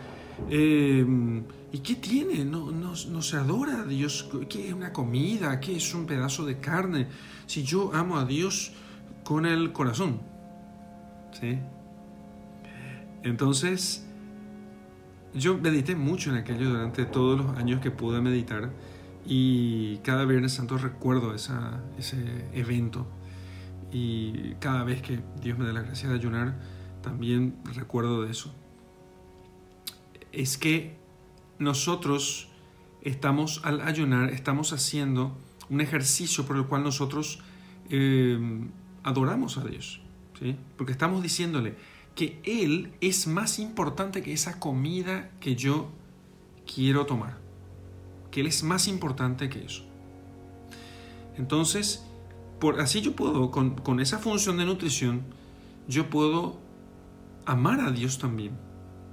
em, 0.48 1.44
¿y 1.72 1.78
qué 1.80 1.96
tiene? 1.96 2.44
No, 2.44 2.70
no, 2.72 2.94
no, 3.08 3.22
se 3.22 3.36
adora 3.36 3.82
a 3.82 3.84
Dios. 3.84 4.28
¿Qué 4.48 4.68
es 4.68 4.72
una 4.72 4.92
comida? 4.92 5.60
¿Qué 5.60 5.76
es 5.76 5.94
un 5.94 6.06
pedazo 6.06 6.46
de 6.46 6.58
carne? 6.58 7.08
Si 7.46 7.62
yo 7.64 7.94
amo 7.94 8.18
a 8.18 8.24
Dios 8.24 8.72
con 9.24 9.46
el 9.46 9.72
corazón. 9.72 10.20
¿Sí? 11.32 11.58
Entonces, 13.22 14.06
yo 15.34 15.58
medité 15.58 15.94
mucho 15.94 16.30
en 16.30 16.36
aquello 16.36 16.70
durante 16.70 17.04
todos 17.04 17.38
los 17.38 17.56
años 17.56 17.80
que 17.80 17.90
pude 17.90 18.20
meditar 18.20 18.70
y 19.26 19.98
cada 19.98 20.24
Viernes 20.24 20.54
Santo 20.54 20.78
recuerdo 20.78 21.34
esa, 21.34 21.80
ese 21.98 22.16
evento. 22.52 23.06
Y 23.92 24.54
cada 24.60 24.84
vez 24.84 25.02
que 25.02 25.20
Dios 25.42 25.58
me 25.58 25.66
da 25.66 25.72
la 25.72 25.82
gracia 25.82 26.08
de 26.08 26.14
ayunar, 26.14 26.54
también 27.02 27.56
recuerdo 27.74 28.22
de 28.22 28.30
eso. 28.30 28.54
Es 30.32 30.58
que 30.58 30.96
nosotros 31.58 32.48
estamos 33.02 33.60
al 33.64 33.80
ayunar, 33.80 34.30
estamos 34.30 34.72
haciendo 34.72 35.36
un 35.68 35.80
ejercicio 35.80 36.46
por 36.46 36.56
el 36.56 36.66
cual 36.66 36.84
nosotros 36.84 37.40
eh, 37.90 38.38
adoramos 39.02 39.58
a 39.58 39.64
Dios. 39.64 40.00
¿sí? 40.38 40.56
Porque 40.76 40.92
estamos 40.92 41.22
diciéndole 41.22 41.76
que 42.14 42.40
Él 42.44 42.92
es 43.00 43.26
más 43.26 43.58
importante 43.58 44.22
que 44.22 44.32
esa 44.32 44.58
comida 44.58 45.30
que 45.40 45.56
yo 45.56 45.90
quiero 46.66 47.06
tomar 47.06 47.40
que 48.30 48.40
Él 48.40 48.46
es 48.46 48.62
más 48.62 48.88
importante 48.88 49.48
que 49.48 49.64
eso. 49.64 49.82
Entonces, 51.36 52.04
por, 52.58 52.80
así 52.80 53.00
yo 53.00 53.14
puedo, 53.14 53.50
con, 53.50 54.00
esa 54.00 54.18
función 54.18 54.56
de 54.56 54.64
nutrición, 54.64 55.22
yo 55.88 56.10
puedo 56.10 56.58
amar 57.46 57.80
a 57.80 57.90
Dios 57.90 58.18
también. 58.18 58.52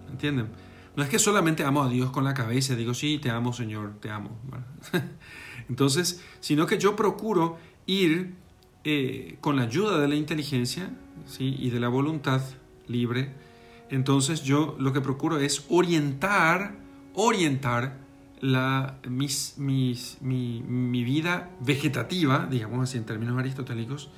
¿Entienden? 0.09 0.49
No 0.95 1.03
es 1.03 1.09
que 1.09 1.19
solamente 1.19 1.63
amo 1.63 1.83
a 1.83 1.89
Dios 1.89 2.11
con 2.11 2.23
la 2.23 2.33
cabeza 2.33 2.75
digo, 2.75 2.93
sí, 2.93 3.19
te 3.19 3.29
amo 3.29 3.53
Señor, 3.53 3.95
te 3.99 4.09
amo. 4.09 4.37
Entonces, 5.69 6.23
sino 6.39 6.65
que 6.65 6.77
yo 6.77 6.95
procuro 6.95 7.57
ir 7.85 8.35
eh, 8.89 9.35
con 9.41 9.57
la 9.57 9.63
ayuda 9.63 9.99
de 9.99 10.07
la 10.07 10.15
inteligencia 10.15 10.89
y 11.39 11.69
de 11.71 11.79
la 11.81 11.89
voluntad 11.89 12.41
libre. 12.87 13.33
Entonces 13.89 14.43
yo 14.43 14.77
lo 14.79 14.93
que 14.93 15.01
procuro 15.01 15.39
es 15.39 15.65
orientar, 15.67 16.77
orientar 17.13 17.97
la, 18.39 18.97
mi, 19.09 19.27
mi, 20.21 21.03
vida 21.03 21.51
vegetativa, 21.59 22.47
digamos 22.49 22.81
así 22.81 22.97
en 22.97 23.05
términos 23.05 23.37
aristotélicos, 23.37 24.09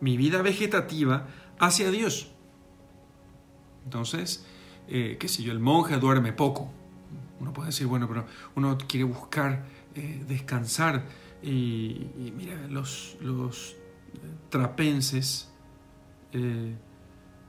mi 0.00 0.16
vida 0.16 0.42
vegetativa 0.42 1.28
hacia 1.60 1.92
Dios. 1.92 2.32
Entonces, 3.84 4.44
eh, 4.88 5.18
qué 5.20 5.28
sé 5.28 5.44
yo, 5.44 5.52
el 5.52 5.60
monje 5.60 5.98
duerme 5.98 6.32
poco. 6.32 6.72
Uno 7.38 7.52
puede 7.52 7.68
decir, 7.68 7.86
bueno, 7.86 8.08
pero 8.08 8.26
uno 8.56 8.76
quiere 8.88 9.04
buscar 9.04 9.66
eh, 9.94 10.24
descansar. 10.26 11.04
Y, 11.44 12.08
mira, 12.36 12.56
los, 12.68 13.16
los 13.20 13.76
trapenses, 14.48 15.52
eh, 16.32 16.74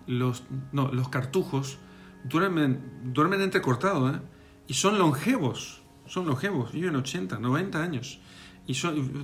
los, 0.07 0.43
no, 0.71 0.91
los 0.91 1.09
cartujos, 1.09 1.77
duermen, 2.23 3.11
duermen 3.13 3.41
entrecortados 3.41 4.15
¿eh? 4.15 4.19
y 4.67 4.73
son 4.73 4.97
longevos 4.97 5.81
son 6.07 6.25
longevos, 6.25 6.71
viven 6.71 6.95
80, 6.95 7.37
90 7.39 7.83
años 7.83 8.19
y 8.65 8.73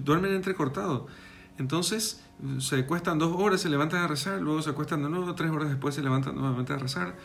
duermen 0.03 0.33
entrecortados. 0.33 1.03
Entonces 1.57 2.23
se 2.59 2.85
cuestan 2.85 3.19
dos 3.19 3.33
horas, 3.37 3.61
se 3.61 3.69
levantan 3.69 4.01
a 4.01 4.07
rezar, 4.07 4.41
luego 4.41 4.61
se 4.61 4.71
acuestan 4.71 5.03
de 5.03 5.09
nuevo, 5.09 5.33
tres 5.35 5.51
horas 5.51 5.69
después 5.69 5.95
se 5.95 6.01
levantan 6.01 6.35
nuevamente 6.35 6.73
a 6.73 6.77
rezar. 6.77 7.15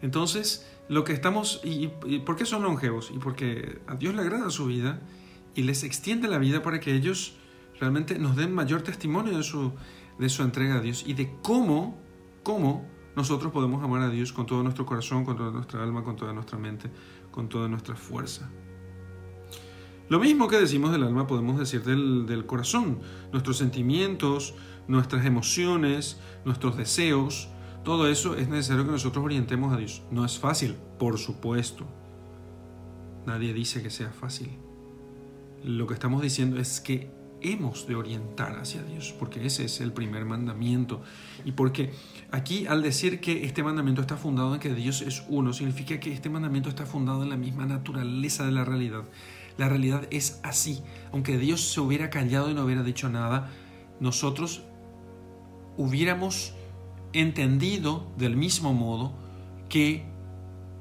Entonces, 0.00 0.66
lo 0.88 1.04
que 1.04 1.12
estamos, 1.12 1.60
y, 1.62 1.88
¿por 2.24 2.36
qué 2.36 2.44
son 2.44 2.62
longevos? 2.62 3.12
Y 3.14 3.18
porque 3.18 3.80
a 3.86 3.94
Dios 3.94 4.14
le 4.14 4.22
agrada 4.22 4.50
su 4.50 4.66
vida 4.66 4.98
y 5.54 5.62
les 5.62 5.84
extiende 5.84 6.26
la 6.26 6.38
vida 6.38 6.62
para 6.62 6.80
que 6.80 6.94
ellos 6.94 7.36
realmente 7.82 8.16
nos 8.16 8.36
den 8.36 8.54
mayor 8.54 8.82
testimonio 8.82 9.36
de 9.36 9.42
su, 9.42 9.72
de 10.16 10.28
su 10.28 10.44
entrega 10.44 10.76
a 10.76 10.80
Dios 10.80 11.02
y 11.04 11.14
de 11.14 11.34
cómo, 11.42 11.98
cómo 12.44 12.86
nosotros 13.16 13.50
podemos 13.50 13.82
amar 13.82 14.02
a 14.02 14.08
Dios 14.08 14.32
con 14.32 14.46
todo 14.46 14.62
nuestro 14.62 14.86
corazón, 14.86 15.24
con 15.24 15.36
toda 15.36 15.50
nuestra 15.50 15.82
alma, 15.82 16.04
con 16.04 16.14
toda 16.14 16.32
nuestra 16.32 16.58
mente, 16.58 16.88
con 17.32 17.48
toda 17.48 17.66
nuestra 17.66 17.96
fuerza. 17.96 18.48
Lo 20.08 20.20
mismo 20.20 20.46
que 20.46 20.60
decimos 20.60 20.92
del 20.92 21.02
alma 21.02 21.26
podemos 21.26 21.58
decir 21.58 21.82
del, 21.82 22.46
corazón. 22.46 23.00
Nuestros 23.32 23.56
sentimientos, 23.56 24.54
nuestras 24.86 25.26
emociones, 25.26 26.20
nuestros 26.44 26.76
deseos, 26.76 27.48
todo 27.82 28.06
eso 28.06 28.36
es 28.36 28.48
necesario 28.48 28.84
que 28.84 28.92
nosotros 28.92 29.24
orientemos 29.24 29.72
a 29.72 29.76
Dios. 29.76 30.02
No 30.12 30.24
es 30.24 30.38
fácil, 30.38 30.76
por 31.00 31.18
supuesto. 31.18 31.84
Nadie 33.26 33.52
dice 33.52 33.82
que 33.82 33.90
sea 33.90 34.12
fácil. 34.12 34.56
Lo 35.64 35.88
que 35.88 35.94
estamos 35.94 36.22
diciendo 36.22 36.60
es 36.60 36.80
que 36.80 37.21
hemos 37.42 37.86
de 37.86 37.94
orientar 37.94 38.58
hacia 38.58 38.82
Dios, 38.82 39.14
porque 39.18 39.44
ese 39.44 39.64
es 39.64 39.80
el 39.80 39.92
primer 39.92 40.24
mandamiento. 40.24 41.02
Y 41.44 41.52
porque 41.52 41.92
aquí 42.30 42.66
al 42.66 42.82
decir 42.82 43.20
que 43.20 43.44
este 43.44 43.62
mandamiento 43.62 44.00
está 44.00 44.16
fundado 44.16 44.54
en 44.54 44.60
que 44.60 44.74
Dios 44.74 45.02
es 45.02 45.24
uno, 45.28 45.52
significa 45.52 45.98
que 46.00 46.12
este 46.12 46.30
mandamiento 46.30 46.68
está 46.68 46.86
fundado 46.86 47.22
en 47.22 47.30
la 47.30 47.36
misma 47.36 47.66
naturaleza 47.66 48.44
de 48.46 48.52
la 48.52 48.64
realidad. 48.64 49.04
La 49.58 49.68
realidad 49.68 50.06
es 50.10 50.40
así. 50.42 50.82
Aunque 51.12 51.38
Dios 51.38 51.60
se 51.72 51.80
hubiera 51.80 52.10
callado 52.10 52.50
y 52.50 52.54
no 52.54 52.64
hubiera 52.64 52.82
dicho 52.82 53.08
nada, 53.08 53.50
nosotros 54.00 54.62
hubiéramos 55.76 56.54
entendido 57.12 58.10
del 58.16 58.36
mismo 58.36 58.72
modo 58.72 59.12
que 59.68 60.04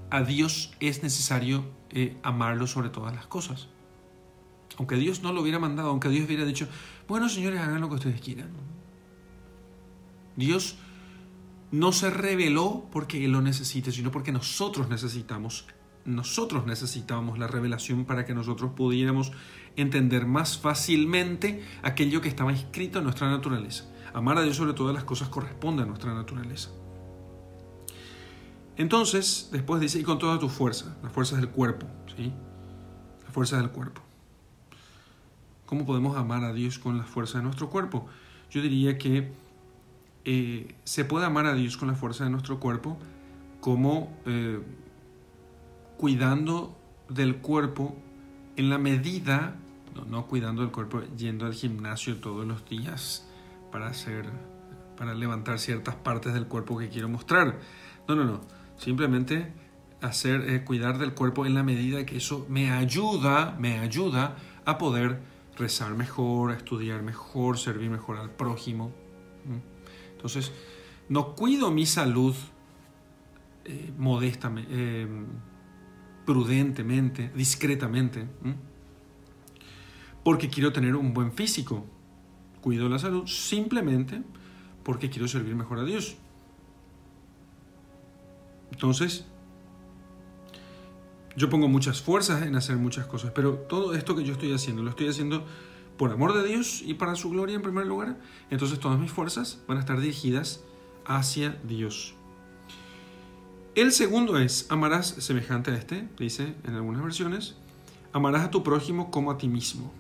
a 0.10 0.24
Dios 0.24 0.74
es 0.80 1.04
necesario 1.04 1.66
eh, 1.90 2.18
amarlo 2.24 2.68
sobre 2.68 2.90
todas 2.90 3.14
las 3.14 3.28
cosas. 3.28 3.68
Aunque 4.82 4.96
Dios 4.96 5.22
no 5.22 5.32
lo 5.32 5.42
hubiera 5.42 5.60
mandado, 5.60 5.90
aunque 5.90 6.10
Dios 6.10 6.26
hubiera 6.26 6.44
dicho, 6.44 6.68
bueno 7.08 7.30
señores, 7.30 7.60
hagan 7.60 7.82
lo 7.82 7.90
que 7.90 7.96
ustedes 7.98 8.20
quieran. 8.20 8.50
Dios 10.36 10.76
no 11.70 11.92
se 11.92 12.10
reveló 12.10 12.88
porque 12.92 13.24
Él 13.24 13.32
lo 13.32 13.44
necesite, 13.44 13.92
sino 13.92 14.10
porque 14.10 14.32
nosotros 14.32 14.90
necesitamos. 14.90 15.68
Nosotros 16.04 16.66
necesitábamos 16.66 17.38
la 17.38 17.46
revelación 17.46 18.06
para 18.06 18.26
que 18.26 18.34
nosotros 18.34 18.72
pudiéramos 18.76 19.34
entender 19.76 20.26
más 20.26 20.58
fácilmente 20.58 21.64
aquello 21.84 22.20
que 22.20 22.30
estaba 22.30 22.52
escrito 22.52 22.98
en 22.98 23.04
nuestra 23.04 23.30
naturaleza. 23.30 23.86
Amar 24.16 24.40
a 24.40 24.42
Dios 24.42 24.56
sobre 24.56 24.74
todas 24.74 24.96
las 24.96 25.04
cosas 25.04 25.30
corresponde 25.30 25.84
a 25.84 25.86
nuestra 25.86 26.16
naturaleza. 26.16 26.72
Entonces, 28.78 29.50
después 29.52 29.80
dice, 29.80 30.00
y 30.00 30.04
con 30.04 30.18
toda 30.18 30.40
tu 30.40 30.50
fuerza, 30.50 30.98
las 31.04 31.14
fuerzas 31.14 31.40
del 31.40 31.50
cuerpo, 31.50 31.86
¿sí? 32.18 32.34
Las 33.24 33.32
fuerzas 33.32 33.62
del 33.62 33.70
cuerpo. 33.70 34.02
¿Cómo 35.72 35.86
podemos 35.86 36.18
amar 36.18 36.44
a 36.44 36.52
Dios 36.52 36.80
con 36.80 36.98
las 36.98 37.08
fuerzas 37.08 37.36
de 37.36 37.44
nuestro 37.44 37.70
cuerpo? 37.70 38.06
Yo 38.50 38.62
diría 38.62 38.98
que 38.98 39.32
eh, 40.26 40.76
se 40.84 41.06
puede 41.06 41.26
amar 41.26 41.46
a 41.46 41.54
Dios 41.54 41.78
con 41.78 41.88
la 41.88 41.96
fuerza 41.96 42.26
de 42.26 42.30
nuestro 42.30 42.60
cuerpo 42.60 42.98
como 43.62 44.12
eh, 44.26 44.60
cuidando 45.98 46.78
del 47.08 47.38
cuerpo 47.38 47.96
en 48.58 48.70
la 48.70 48.80
medida, 48.80 49.56
no, 49.96 50.04
no, 50.04 50.28
cuidando 50.28 50.62
del 50.62 50.72
cuerpo 50.72 51.04
yendo 51.16 51.46
al 51.46 51.54
gimnasio 51.54 52.18
todos 52.18 52.46
los 52.46 52.68
días 52.68 53.26
para 53.72 53.88
hacer, 53.88 54.26
para 54.98 55.14
levantar 55.14 55.58
ciertas 55.58 55.96
partes 55.96 56.34
del 56.34 56.48
cuerpo 56.48 56.78
que 56.78 56.90
quiero 56.90 57.08
mostrar. 57.08 57.60
No, 58.10 58.16
no, 58.16 58.26
no. 58.26 58.42
Simplemente 58.76 59.54
hacer, 60.02 60.50
eh, 60.50 60.66
cuidar 60.66 60.98
del 60.98 61.14
cuerpo 61.14 61.46
en 61.46 61.54
la 61.54 61.64
medida 61.64 62.06
que 62.06 62.18
eso 62.18 62.46
me 62.50 62.72
ayuda, 62.72 63.56
me 63.58 63.80
ayuda 63.80 64.36
a 64.66 64.78
poder 64.78 65.31
rezar 65.62 65.96
mejor, 65.96 66.52
estudiar 66.52 67.04
mejor, 67.04 67.58
servir 67.58 67.90
mejor 67.90 68.18
al 68.18 68.32
prójimo. 68.32 68.92
Entonces, 70.12 70.52
no 71.08 71.36
cuido 71.36 71.72
mi 71.72 71.86
salud 71.86 72.36
eh, 73.66 73.94
modestamente, 73.98 74.72
eh, 74.72 75.08
prudentemente, 76.26 77.32
discretamente, 77.36 78.28
porque 80.24 80.50
quiero 80.50 80.74
tener 80.74 80.96
un 80.96 81.14
buen 81.14 81.32
físico. 81.32 81.86
Cuido 82.62 82.90
la 82.90 83.00
salud 83.00 83.26
simplemente 83.28 84.22
porque 84.84 85.10
quiero 85.10 85.28
servir 85.28 85.56
mejor 85.56 85.80
a 85.80 85.84
Dios. 85.84 86.16
Entonces, 88.72 89.26
yo 91.36 91.50
pongo 91.50 91.68
muchas 91.68 92.02
fuerzas 92.02 92.44
en 92.44 92.56
hacer 92.56 92.78
muchas 92.78 93.06
cosas, 93.06 93.32
pero 93.34 93.54
todo 93.54 93.94
esto 93.94 94.16
que 94.16 94.24
yo 94.24 94.34
estoy 94.34 94.54
haciendo, 94.54 94.84
lo 94.84 94.90
estoy 94.90 95.08
haciendo 95.08 95.46
por 95.98 96.12
amor 96.12 96.34
de 96.34 96.48
Dios 96.48 96.82
y 96.86 96.96
para 96.96 97.16
su 97.16 97.30
gloria 97.30 97.56
en 97.56 97.62
primer 97.62 97.86
lugar, 97.86 98.20
entonces 98.50 98.80
todas 98.80 99.00
mis 99.00 99.12
fuerzas 99.12 99.62
van 99.68 99.78
a 99.78 99.82
estar 99.82 100.00
dirigidas 100.00 100.64
hacia 101.06 101.60
Dios. 101.64 102.16
El 103.76 103.92
segundo 103.94 104.38
es, 104.38 104.66
amarás 104.70 105.08
semejante 105.08 105.72
a 105.72 105.76
este, 105.76 106.10
dice 106.18 106.56
en 106.66 106.76
algunas 106.76 107.02
versiones, 107.04 107.56
amarás 108.12 108.44
a 108.44 108.52
tu 108.52 108.64
prójimo 108.64 109.12
como 109.12 109.32
a 109.32 109.38
ti 109.38 109.48
mismo. 109.48 109.94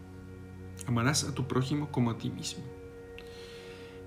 Amarás 0.88 1.24
a 1.24 1.34
tu 1.34 1.48
prójimo 1.48 1.89
como 1.91 2.12
a 2.12 2.17
ti 2.17 2.30
mismo. 2.30 2.63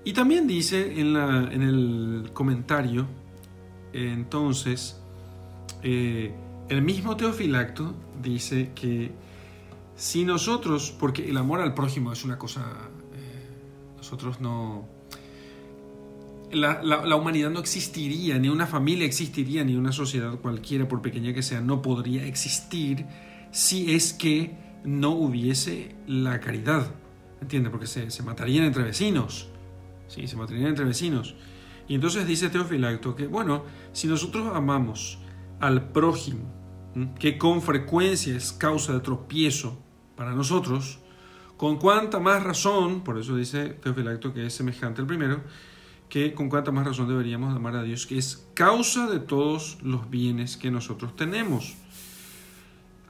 Y 0.03 0.13
también 0.13 0.45
dice 0.45 0.99
en, 0.99 1.13
la, 1.13 1.49
en 1.51 1.63
el 1.63 2.29
comentario, 2.33 3.07
entonces, 3.91 5.01
eh, 5.81 6.35
el 6.69 6.81
mismo 6.81 7.15
Teofilacto 7.15 7.93
dice 8.21 8.71
que 8.73 9.11
si 9.95 10.25
nosotros, 10.25 10.93
porque 10.99 11.29
el 11.29 11.37
amor 11.37 11.61
al 11.61 11.73
prójimo 11.73 12.11
es 12.11 12.25
una 12.25 12.37
cosa, 12.37 12.61
eh, 13.13 13.95
nosotros 13.97 14.41
no... 14.41 14.87
La, 16.51 17.15
humanidad 17.15 17.49
no 17.49 17.59
existiría, 17.59 18.39
ni 18.39 18.47
una 18.47 18.65
familia 18.65 19.05
existiría, 19.05 19.65
ni 19.65 19.75
una 19.75 19.91
sociedad 19.91 20.39
cualquiera, 20.39 20.87
por 20.87 21.01
pequeña 21.01 21.33
que 21.33 21.43
sea, 21.43 21.59
no 21.59 21.81
podría 21.81 22.25
existir 22.25 23.05
si 23.51 23.93
es 23.93 24.13
que 24.13 24.55
no 24.85 25.11
hubiese 25.11 25.95
la 26.07 26.39
caridad. 26.39 26.87
¿Entiendes? 27.41 27.71
Porque 27.71 27.87
se, 27.87 28.09
se 28.09 28.23
matarían 28.23 28.63
entre 28.63 28.83
vecinos. 28.83 29.49
Sí, 30.07 30.27
se 30.27 30.37
matarían 30.37 30.67
entre 30.67 30.85
vecinos. 30.85 31.35
Y 31.89 31.95
entonces 31.95 32.25
dice 32.25 32.49
Teofilacto 32.49 33.15
que, 33.15 33.27
bueno, 33.27 33.63
si 33.91 34.07
nosotros 34.07 34.55
amamos 34.55 35.19
al 35.59 35.89
prójimo, 35.89 36.54
que 37.19 37.37
con 37.37 37.61
frecuencia 37.61 38.35
es 38.35 38.53
causa 38.53 38.93
de 38.93 38.99
tropiezo 38.99 39.77
para 40.15 40.33
nosotros, 40.33 40.99
con 41.57 41.77
cuánta 41.77 42.19
más 42.19 42.43
razón, 42.43 43.01
por 43.03 43.17
eso 43.17 43.35
dice 43.35 43.69
Teofilacto 43.69 44.33
que 44.33 44.45
es 44.45 44.53
semejante 44.53 45.01
al 45.01 45.07
primero, 45.07 45.41
que 46.09 46.33
con 46.33 46.49
cuánta 46.49 46.71
más 46.71 46.85
razón 46.85 47.07
deberíamos 47.07 47.55
amar 47.55 47.75
a 47.75 47.83
Dios, 47.83 48.05
que 48.05 48.17
es 48.17 48.47
causa 48.53 49.07
de 49.07 49.19
todos 49.19 49.77
los 49.81 50.09
bienes 50.09 50.57
que 50.57 50.71
nosotros 50.71 51.15
tenemos. 51.15 51.75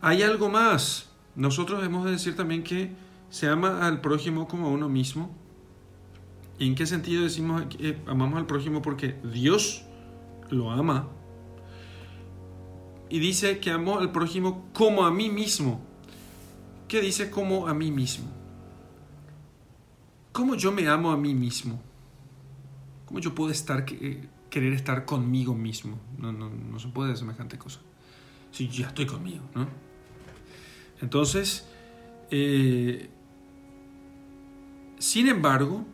Hay 0.02 0.22
algo 0.22 0.50
más. 0.50 1.10
Nosotros 1.36 1.84
hemos 1.84 2.06
de 2.06 2.12
decir 2.12 2.36
también 2.36 2.64
que 2.64 2.92
se 3.30 3.48
ama 3.50 3.86
al 3.86 4.02
prójimo 4.02 4.48
como 4.48 4.68
a 4.68 4.70
uno 4.70 4.88
mismo. 4.88 5.36
¿En 6.60 6.76
qué 6.76 6.86
sentido 6.86 7.24
decimos 7.24 7.64
que 7.66 7.98
amamos 8.08 8.40
al 8.40 8.46
prójimo? 8.46 8.82
Porque 8.82 9.20
Dios 9.24 9.84
lo 10.50 10.72
ama. 10.72 11.10
Y 13.16 13.20
dice 13.20 13.60
que 13.60 13.72
amo 13.72 13.98
al 13.98 14.12
prójimo 14.12 14.66
como 14.74 15.06
a 15.06 15.10
mí 15.10 15.30
mismo. 15.30 15.80
¿Qué 16.90 17.00
dice 17.00 17.32
como 17.32 17.66
a 17.66 17.74
mí 17.74 17.90
mismo? 17.90 18.26
¿Cómo 20.34 20.56
yo 20.56 20.74
me 20.74 20.86
amo 20.90 21.12
a 21.12 21.16
mí 21.16 21.34
mismo? 21.34 21.82
¿Cómo 23.06 23.22
yo 23.22 23.34
puedo 23.34 23.52
estar, 23.52 23.86
eh, 23.90 24.28
querer 24.50 24.74
estar 24.74 25.06
conmigo 25.06 25.56
mismo? 25.56 25.98
No, 26.18 26.34
no, 26.34 26.50
no 26.50 26.78
se 26.78 26.90
puede 26.90 27.16
semejante 27.16 27.58
cosa. 27.58 27.80
Si 28.52 28.68
ya 28.68 28.88
estoy 28.88 29.06
conmigo, 29.06 29.46
¿no? 29.56 29.66
Entonces, 31.00 31.66
eh, 32.32 33.10
sin 35.00 35.30
embargo, 35.30 35.86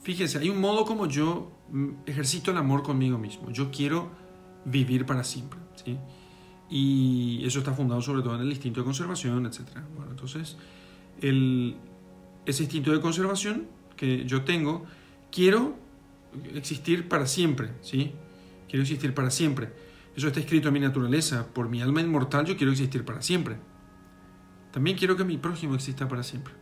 fíjense, 0.00 0.38
hay 0.38 0.50
un 0.50 0.60
modo 0.60 0.84
como 0.84 1.08
yo 1.08 1.50
mm, 1.72 1.88
ejercito 2.06 2.52
el 2.52 2.56
amor 2.56 2.84
conmigo 2.84 3.18
mismo. 3.18 3.50
Yo 3.50 3.72
quiero 3.72 4.12
vivir 4.64 5.06
para 5.06 5.24
siempre, 5.24 5.58
¿sí? 5.84 5.98
Y 6.68 7.44
eso 7.44 7.60
está 7.60 7.72
fundado 7.72 8.02
sobre 8.02 8.22
todo 8.22 8.34
en 8.34 8.42
el 8.42 8.50
instinto 8.50 8.80
de 8.80 8.84
conservación, 8.84 9.46
etc. 9.46 9.60
Bueno, 9.94 10.10
entonces, 10.10 10.56
el, 11.20 11.76
ese 12.44 12.64
instinto 12.64 12.92
de 12.92 13.00
conservación 13.00 13.68
que 13.96 14.24
yo 14.26 14.42
tengo, 14.42 14.84
quiero 15.30 15.76
existir 16.54 17.08
para 17.08 17.26
siempre, 17.26 17.70
¿sí? 17.82 18.12
Quiero 18.68 18.82
existir 18.82 19.14
para 19.14 19.30
siempre. 19.30 19.72
Eso 20.16 20.26
está 20.26 20.40
escrito 20.40 20.68
en 20.68 20.74
mi 20.74 20.80
naturaleza. 20.80 21.46
Por 21.52 21.68
mi 21.68 21.80
alma 21.80 22.00
inmortal 22.00 22.44
yo 22.46 22.56
quiero 22.56 22.72
existir 22.72 23.04
para 23.04 23.22
siempre. 23.22 23.56
También 24.72 24.96
quiero 24.96 25.16
que 25.16 25.24
mi 25.24 25.38
prójimo 25.38 25.74
exista 25.74 26.08
para 26.08 26.22
siempre. 26.22 26.54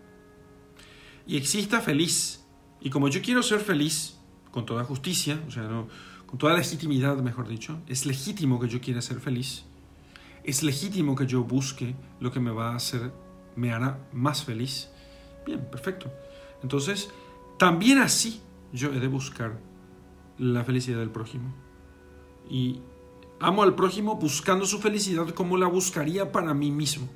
Y 1.27 1.37
exista 1.37 1.81
feliz. 1.81 2.45
Y 2.81 2.90
como 2.90 3.09
yo 3.09 3.23
quiero 3.23 3.43
ser 3.43 3.61
feliz, 3.61 4.19
con 4.51 4.67
toda 4.67 4.85
justicia, 4.85 5.40
o 5.49 5.51
sea, 5.51 5.62
no, 5.64 5.88
con 6.27 6.38
toda 6.38 6.55
legitimidad, 6.55 7.17
mejor 7.17 7.49
dicho, 7.49 7.81
es 7.88 8.05
legítimo 8.07 8.61
que 8.61 8.69
yo 8.69 8.81
quiera 8.81 9.01
ser 9.01 9.19
feliz 9.19 9.64
es 10.44 10.62
legítimo 10.62 11.16
que 11.16 11.26
yo 11.26 11.42
busque 11.42 11.96
lo 12.20 12.30
que 12.30 12.40
me 12.40 12.50
va 12.50 12.72
a 12.72 12.76
hacer, 12.76 13.12
me 13.57 13.72
hará 13.72 14.07
más 14.12 14.44
feliz. 14.44 14.90
Bien, 15.46 15.64
perfecto. 15.70 16.12
Entonces, 16.62 17.11
también 17.59 17.98
así 17.98 18.40
yo 18.72 18.92
he 18.92 19.00
de 19.00 19.09
buscar 19.09 19.59
la 20.38 20.64
felicidad 20.64 20.98
del 20.98 21.11
prójimo. 21.11 21.54
Y 22.48 22.80
amo 23.40 23.62
al 23.62 23.74
prójimo 23.74 24.16
buscando 24.16 24.66
su 24.66 24.78
felicidad 24.80 25.28
como 25.30 25.57
la 25.57 25.66
buscaría 25.66 26.30
para 26.30 26.52
mí 26.52 26.70
mismo, 26.70 27.09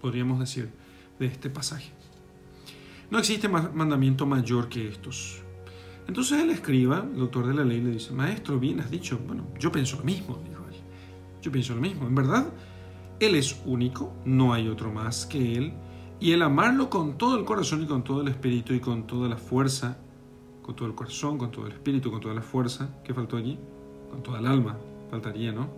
podríamos 0.00 0.38
decir, 0.38 0.70
de 1.18 1.26
este 1.26 1.50
pasaje. 1.50 1.92
No 3.10 3.18
existe 3.18 3.48
mandamiento 3.48 4.26
mayor 4.26 4.68
que 4.68 4.88
estos. 4.88 5.42
Entonces 6.08 6.42
el 6.42 6.50
escriba, 6.50 7.06
el 7.12 7.18
doctor 7.18 7.46
de 7.46 7.54
la 7.54 7.64
ley, 7.64 7.80
le 7.80 7.90
dice, 7.90 8.12
maestro, 8.12 8.58
bien 8.58 8.80
has 8.80 8.90
dicho, 8.90 9.18
bueno, 9.26 9.48
yo 9.58 9.70
pienso 9.70 9.98
lo 9.98 10.04
mismo. 10.04 10.42
Yo 11.46 11.52
pienso 11.52 11.76
lo 11.76 11.80
mismo, 11.80 12.08
en 12.08 12.14
verdad, 12.16 12.48
Él 13.20 13.36
es 13.36 13.62
único, 13.64 14.12
no 14.24 14.52
hay 14.52 14.66
otro 14.66 14.92
más 14.92 15.26
que 15.26 15.54
Él, 15.54 15.74
y 16.18 16.32
el 16.32 16.42
amarlo 16.42 16.90
con 16.90 17.18
todo 17.18 17.38
el 17.38 17.44
corazón 17.44 17.84
y 17.84 17.86
con 17.86 18.02
todo 18.02 18.22
el 18.22 18.26
espíritu 18.26 18.74
y 18.74 18.80
con 18.80 19.06
toda 19.06 19.28
la 19.28 19.36
fuerza, 19.36 19.96
con 20.60 20.74
todo 20.74 20.88
el 20.88 20.96
corazón, 20.96 21.38
con 21.38 21.52
todo 21.52 21.68
el 21.68 21.74
espíritu, 21.74 22.10
con 22.10 22.20
toda 22.20 22.34
la 22.34 22.42
fuerza, 22.42 22.90
¿qué 23.04 23.14
faltó 23.14 23.36
allí? 23.36 23.60
Con 24.10 24.24
toda 24.24 24.40
el 24.40 24.46
alma, 24.48 24.76
faltaría, 25.08 25.52
¿no? 25.52 25.68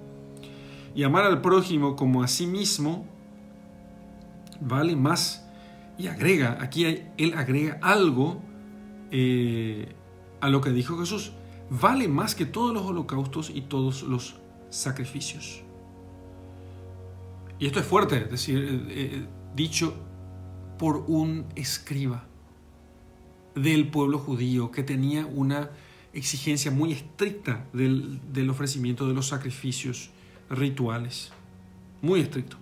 Y 0.94 1.02
amar 1.02 1.26
al 1.26 1.42
prójimo 1.42 1.96
como 1.96 2.22
a 2.22 2.28
sí 2.28 2.46
mismo 2.46 3.06
vale 4.62 4.96
más. 4.96 5.46
Y 5.98 6.06
agrega, 6.06 6.56
aquí 6.62 6.86
Él 7.18 7.34
agrega 7.36 7.78
algo 7.82 8.40
eh, 9.10 9.94
a 10.40 10.48
lo 10.48 10.62
que 10.62 10.70
dijo 10.70 10.96
Jesús. 10.96 11.32
Vale 11.68 12.08
más 12.08 12.34
que 12.34 12.46
todos 12.46 12.72
los 12.72 12.86
holocaustos 12.86 13.50
y 13.50 13.60
todos 13.60 14.02
los 14.04 14.40
sacrificios. 14.70 15.62
Y 17.58 17.66
esto 17.66 17.80
es 17.80 17.86
fuerte, 17.86 18.18
es 18.18 18.30
decir, 18.30 18.58
eh, 18.58 18.86
eh, 18.90 19.26
dicho 19.54 19.94
por 20.78 21.04
un 21.08 21.46
escriba 21.56 22.24
del 23.54 23.88
pueblo 23.88 24.18
judío 24.18 24.70
que 24.70 24.84
tenía 24.84 25.26
una 25.26 25.70
exigencia 26.12 26.70
muy 26.70 26.92
estricta 26.92 27.66
del, 27.72 28.20
del 28.32 28.50
ofrecimiento 28.50 29.08
de 29.08 29.14
los 29.14 29.26
sacrificios 29.28 30.10
rituales. 30.48 31.32
Muy 32.00 32.20
estricto. 32.20 32.56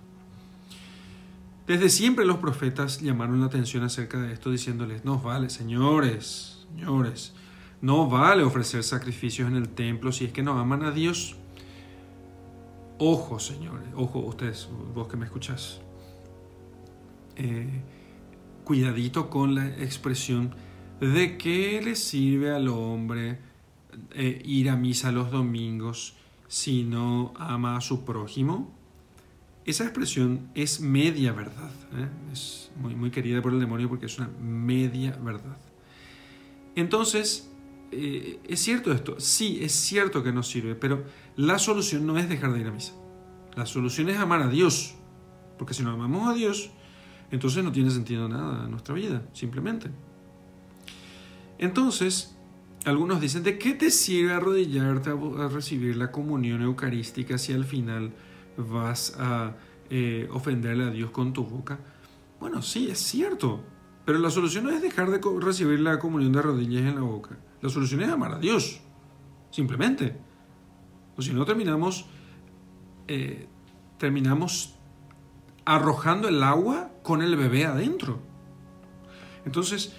Desde 1.67 1.89
siempre 1.89 2.25
los 2.25 2.37
profetas 2.37 3.01
llamaron 3.01 3.41
la 3.41 3.47
atención 3.47 3.83
acerca 3.83 4.19
de 4.19 4.31
esto 4.31 4.49
diciéndoles, 4.49 5.03
no 5.03 5.19
vale, 5.19 5.49
señores, 5.49 6.65
señores, 6.69 7.33
no 7.81 8.07
vale 8.09 8.43
ofrecer 8.43 8.83
sacrificios 8.83 9.49
en 9.49 9.57
el 9.57 9.69
templo 9.69 10.11
si 10.11 10.25
es 10.25 10.31
que 10.31 10.43
no 10.43 10.57
aman 10.57 10.83
a 10.83 10.91
Dios. 10.91 11.35
Ojo, 12.99 13.39
señores, 13.39 13.87
ojo, 13.95 14.19
ustedes, 14.19 14.67
vos 14.95 15.07
que 15.07 15.17
me 15.17 15.25
escuchás. 15.25 15.81
Eh, 17.35 17.83
cuidadito 18.63 19.29
con 19.29 19.53
la 19.53 19.67
expresión 19.67 20.55
de 20.99 21.37
qué 21.37 21.79
le 21.83 21.95
sirve 21.95 22.49
al 22.49 22.67
hombre 22.69 23.37
eh, 24.15 24.41
ir 24.43 24.71
a 24.71 24.75
misa 24.75 25.11
los 25.11 25.29
domingos 25.29 26.15
si 26.47 26.83
no 26.83 27.33
ama 27.37 27.77
a 27.77 27.81
su 27.81 28.03
prójimo. 28.03 28.73
Esa 29.63 29.83
expresión 29.83 30.49
es 30.55 30.81
media 30.81 31.33
verdad. 31.33 31.71
¿eh? 31.93 32.07
Es 32.31 32.71
muy, 32.77 33.11
querida 33.11 33.43
por 33.43 33.53
el 33.53 33.59
demonio 33.59 33.89
porque 33.89 34.07
es 34.07 34.17
una 34.17 34.29
media 34.41 35.15
verdad. 35.21 35.57
Entonces, 36.75 37.51
¿es 37.91 38.59
cierto 38.59 38.91
esto? 38.91 39.19
Sí, 39.19 39.59
es 39.61 39.71
cierto 39.73 40.23
que 40.23 40.31
nos 40.31 40.47
sirve, 40.47 40.73
pero 40.73 41.03
la 41.37 41.59
solución 41.59 42.05
no 42.05 42.17
es 42.17 42.27
dejar 42.27 42.51
de 42.51 42.59
ir 42.59 42.67
a 42.67 42.71
misa. 42.71 42.93
La 43.55 43.65
solución 43.65 44.09
es 44.09 44.17
amar 44.17 44.41
a 44.41 44.49
Dios. 44.49 44.95
Porque 45.57 45.73
si 45.73 45.83
no 45.83 45.91
amamos 45.91 46.27
a 46.27 46.33
Dios, 46.33 46.71
entonces 47.31 47.63
no 47.63 47.71
tiene 47.71 47.91
sentido 47.91 48.27
nada 48.27 48.65
en 48.65 48.71
nuestra 48.71 48.93
vida, 48.93 49.23
simplemente. 49.33 49.89
Entonces, 51.57 52.35
algunos 52.85 53.21
dicen, 53.21 53.43
¿de 53.43 53.57
qué 53.57 53.73
te 53.73 53.91
sirve 53.91 54.33
arrodillarte 54.33 55.09
a, 55.11 55.47
recibir 55.47 55.95
la 55.95 56.11
comunión 56.11 56.61
eucarística 56.61 57.37
si 57.37 57.53
al 57.53 57.65
final 57.65 58.13
vas 58.57 59.15
a 59.19 59.55
eh, 59.89 60.27
ofenderle 60.31 60.83
a 60.85 60.89
Dios 60.91 61.11
con 61.11 61.33
tu 61.33 61.43
boca? 61.43 61.79
Bueno, 62.39 62.61
sí, 62.61 62.89
es 62.89 62.99
cierto, 62.99 63.63
pero 64.05 64.19
la 64.19 64.29
solución 64.29 64.65
no 64.65 64.71
es 64.71 64.81
dejar 64.81 65.09
de 65.09 65.19
recibir 65.39 65.79
la 65.79 65.99
comunión 65.99 66.31
de 66.31 66.41
rodillas 66.41 66.83
en 66.83 66.95
la 66.95 67.01
boca. 67.01 67.37
La 67.61 67.69
solución 67.69 68.01
es 68.01 68.09
amar 68.09 68.33
a 68.33 68.39
Dios, 68.39 68.79
simplemente. 69.49 70.26
O 71.17 71.21
si 71.21 71.33
no, 71.33 71.45
terminamos, 71.45 72.05
eh, 73.07 73.47
terminamos 73.97 74.75
arrojando 75.65 76.27
el 76.27 76.43
agua 76.43 76.91
con 77.03 77.21
el 77.21 77.35
bebé 77.35 77.65
adentro. 77.65 78.19
Entonces, 79.45 79.93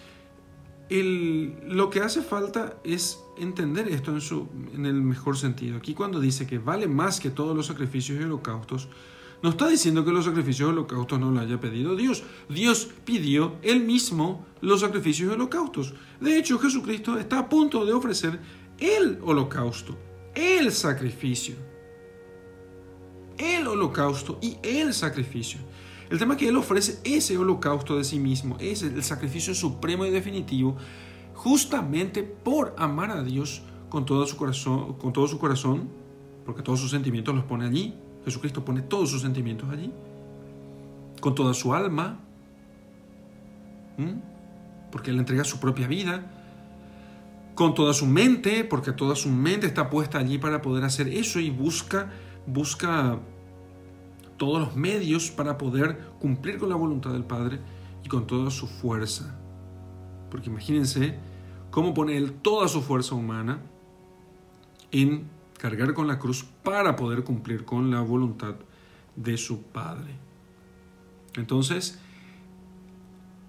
lo 0.90 1.90
que 1.90 2.00
hace 2.00 2.22
falta 2.22 2.78
es 2.84 3.18
entender 3.36 3.88
esto 3.88 4.10
en, 4.12 4.20
su, 4.20 4.48
en 4.74 4.86
el 4.86 4.94
mejor 4.94 5.36
sentido. 5.36 5.76
Aquí 5.76 5.94
cuando 5.94 6.20
dice 6.20 6.46
que 6.46 6.58
vale 6.58 6.88
más 6.88 7.20
que 7.20 7.30
todos 7.30 7.54
los 7.54 7.66
sacrificios 7.66 8.20
y 8.20 8.24
holocaustos, 8.24 8.88
no 9.42 9.50
está 9.50 9.68
diciendo 9.68 10.04
que 10.04 10.10
los 10.10 10.24
sacrificios 10.24 10.68
y 10.68 10.72
holocaustos 10.72 11.20
no 11.20 11.30
lo 11.30 11.40
haya 11.40 11.60
pedido 11.60 11.94
Dios. 11.94 12.24
Dios 12.48 12.88
pidió 13.04 13.56
él 13.62 13.84
mismo 13.84 14.46
los 14.60 14.80
sacrificios 14.80 15.30
y 15.30 15.34
holocaustos. 15.34 15.94
De 16.20 16.36
hecho, 16.36 16.58
Jesucristo 16.58 17.18
está 17.18 17.38
a 17.40 17.48
punto 17.48 17.84
de 17.84 17.92
ofrecer 17.92 18.40
el 18.78 19.18
holocausto, 19.22 19.96
el 20.38 20.72
sacrificio. 20.72 21.56
El 23.36 23.66
holocausto 23.66 24.38
y 24.40 24.56
el 24.62 24.94
sacrificio. 24.94 25.60
El 26.10 26.18
tema 26.18 26.36
que 26.36 26.48
Él 26.48 26.56
ofrece 26.56 27.00
ese 27.04 27.36
holocausto 27.36 27.96
de 27.98 28.04
sí 28.04 28.18
mismo, 28.18 28.56
es 28.60 28.82
el 28.82 29.02
sacrificio 29.02 29.54
supremo 29.54 30.06
y 30.06 30.10
definitivo, 30.10 30.76
justamente 31.34 32.22
por 32.22 32.74
amar 32.78 33.10
a 33.10 33.22
Dios 33.22 33.62
con 33.90 34.06
todo 34.06 34.26
su 34.26 34.36
corazón, 34.36 34.94
con 34.94 35.12
todo 35.12 35.28
su 35.28 35.38
corazón 35.38 35.88
porque 36.48 36.62
todos 36.62 36.80
sus 36.80 36.90
sentimientos 36.90 37.34
los 37.34 37.44
pone 37.44 37.66
allí. 37.66 37.94
Jesucristo 38.24 38.64
pone 38.64 38.80
todos 38.80 39.10
sus 39.10 39.20
sentimientos 39.20 39.68
allí, 39.68 39.92
con 41.20 41.34
toda 41.34 41.52
su 41.52 41.74
alma, 41.74 42.20
porque 44.90 45.10
Él 45.10 45.18
entrega 45.18 45.44
su 45.44 45.60
propia 45.60 45.86
vida, 45.86 46.37
con 47.58 47.74
toda 47.74 47.92
su 47.92 48.06
mente, 48.06 48.62
porque 48.62 48.92
toda 48.92 49.16
su 49.16 49.28
mente 49.28 49.66
está 49.66 49.90
puesta 49.90 50.18
allí 50.18 50.38
para 50.38 50.62
poder 50.62 50.84
hacer 50.84 51.08
eso 51.08 51.40
y 51.40 51.50
busca, 51.50 52.08
busca 52.46 53.18
todos 54.36 54.60
los 54.60 54.76
medios 54.76 55.32
para 55.32 55.58
poder 55.58 55.98
cumplir 56.20 56.58
con 56.58 56.68
la 56.68 56.76
voluntad 56.76 57.10
del 57.10 57.24
Padre 57.24 57.58
y 58.04 58.08
con 58.08 58.28
toda 58.28 58.52
su 58.52 58.68
fuerza. 58.68 59.36
Porque 60.30 60.50
imagínense 60.50 61.18
cómo 61.72 61.94
pone 61.94 62.16
Él 62.16 62.34
toda 62.34 62.68
su 62.68 62.80
fuerza 62.80 63.16
humana 63.16 63.60
en 64.92 65.28
cargar 65.58 65.94
con 65.94 66.06
la 66.06 66.20
cruz 66.20 66.44
para 66.62 66.94
poder 66.94 67.24
cumplir 67.24 67.64
con 67.64 67.90
la 67.90 68.02
voluntad 68.02 68.54
de 69.16 69.36
su 69.36 69.62
Padre. 69.62 70.12
Entonces, 71.34 71.98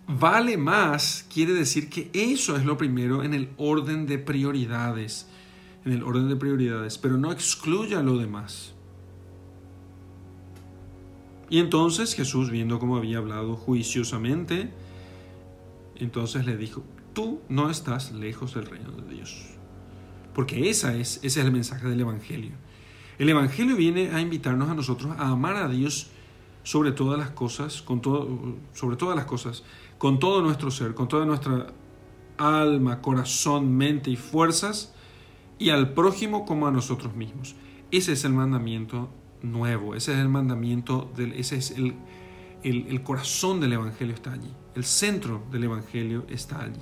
vale 0.10 0.58
más 0.58 1.28
quiere 1.32 1.54
decir 1.54 1.88
que 1.88 2.10
eso 2.14 2.58
es 2.58 2.66
lo 2.66 2.78
primero 2.78 3.24
en 3.24 3.36
el 3.36 3.50
orden 3.58 4.08
de 4.08 4.18
prioridades, 4.18 5.28
en 5.86 5.94
el 5.94 6.04
orden 6.04 6.28
de 6.28 6.36
prioridades, 6.36 6.98
pero 6.98 7.18
no 7.18 7.32
excluya 7.32 8.02
lo 8.02 8.18
demás. 8.18 8.74
Y 11.52 11.60
entonces 11.60 12.16
Jesús, 12.16 12.50
viendo 12.50 12.80
cómo 12.80 12.98
había 12.98 13.20
hablado 13.20 13.56
juiciosamente, 13.56 14.72
entonces 15.96 16.46
le 16.46 16.58
dijo, 16.58 16.84
tú 17.14 17.42
no 17.48 17.70
estás 17.70 18.12
lejos 18.12 18.56
del 18.56 18.66
reino 18.66 18.92
de 18.92 19.14
Dios. 19.14 19.46
Porque 20.34 20.70
esa 20.70 20.96
es, 20.96 21.18
ese 21.18 21.40
es 21.40 21.46
el 21.46 21.52
mensaje 21.52 21.88
del 21.88 22.00
Evangelio. 22.00 22.52
El 23.20 23.30
Evangelio 23.30 23.76
viene 23.76 24.10
a 24.12 24.22
invitarnos 24.22 24.70
a 24.70 24.74
nosotros 24.74 25.14
a 25.18 25.30
amar 25.30 25.56
a 25.56 25.68
Dios 25.68 26.12
sobre 26.64 26.92
todas 26.92 27.18
las 27.18 27.32
cosas, 27.32 27.82
con 27.82 28.02
todo, 28.02 28.56
sobre 28.74 28.96
todas 28.96 29.16
las 29.16 29.26
cosas, 29.26 29.64
con 30.00 30.18
todo 30.18 30.42
nuestro 30.42 30.72
ser, 30.72 30.96
con 30.96 31.08
toda 31.08 31.26
nuestra 31.26 31.68
alma, 32.40 33.02
corazón, 33.02 33.76
mente 33.76 34.10
y 34.10 34.16
fuerzas, 34.16 34.96
y 35.60 35.70
al 35.70 35.94
prójimo 35.94 36.46
como 36.46 36.68
a 36.68 36.72
nosotros 36.72 37.16
mismos. 37.16 37.56
Ese 37.92 38.14
es 38.14 38.24
el 38.24 38.34
mandamiento 38.34 39.10
nuevo. 39.42 39.94
Ese 39.94 40.14
es 40.14 40.20
el 40.20 40.30
mandamiento, 40.30 41.12
del, 41.16 41.34
ese 41.34 41.58
es 41.58 41.72
el, 41.72 41.96
el, 42.64 43.04
corazón 43.04 43.60
del 43.60 43.74
Evangelio 43.74 44.16
está 44.16 44.32
allí. 44.34 44.54
El 44.74 44.86
centro 44.86 45.44
del 45.52 45.66
Evangelio 45.66 46.26
está 46.30 46.64
allí. 46.64 46.82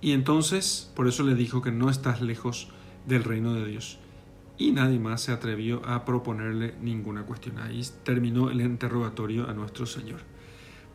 Y 0.00 0.12
entonces, 0.12 0.90
por 0.96 1.08
eso 1.08 1.22
le 1.22 1.34
dijo 1.34 1.60
que 1.60 1.72
no 1.72 1.90
estás 1.90 2.22
lejos 2.22 2.68
del 3.06 3.24
reino 3.24 3.52
de 3.52 3.66
Dios. 3.66 3.98
Y 4.56 4.72
nadie 4.72 4.98
más 4.98 5.20
se 5.20 5.32
atrevió 5.32 5.84
a 5.86 6.04
proponerle 6.04 6.74
ninguna 6.80 7.24
cuestión. 7.24 7.58
Ahí 7.58 7.82
terminó 8.04 8.50
el 8.50 8.60
interrogatorio 8.60 9.48
a 9.48 9.52
nuestro 9.52 9.84
Señor. 9.86 10.20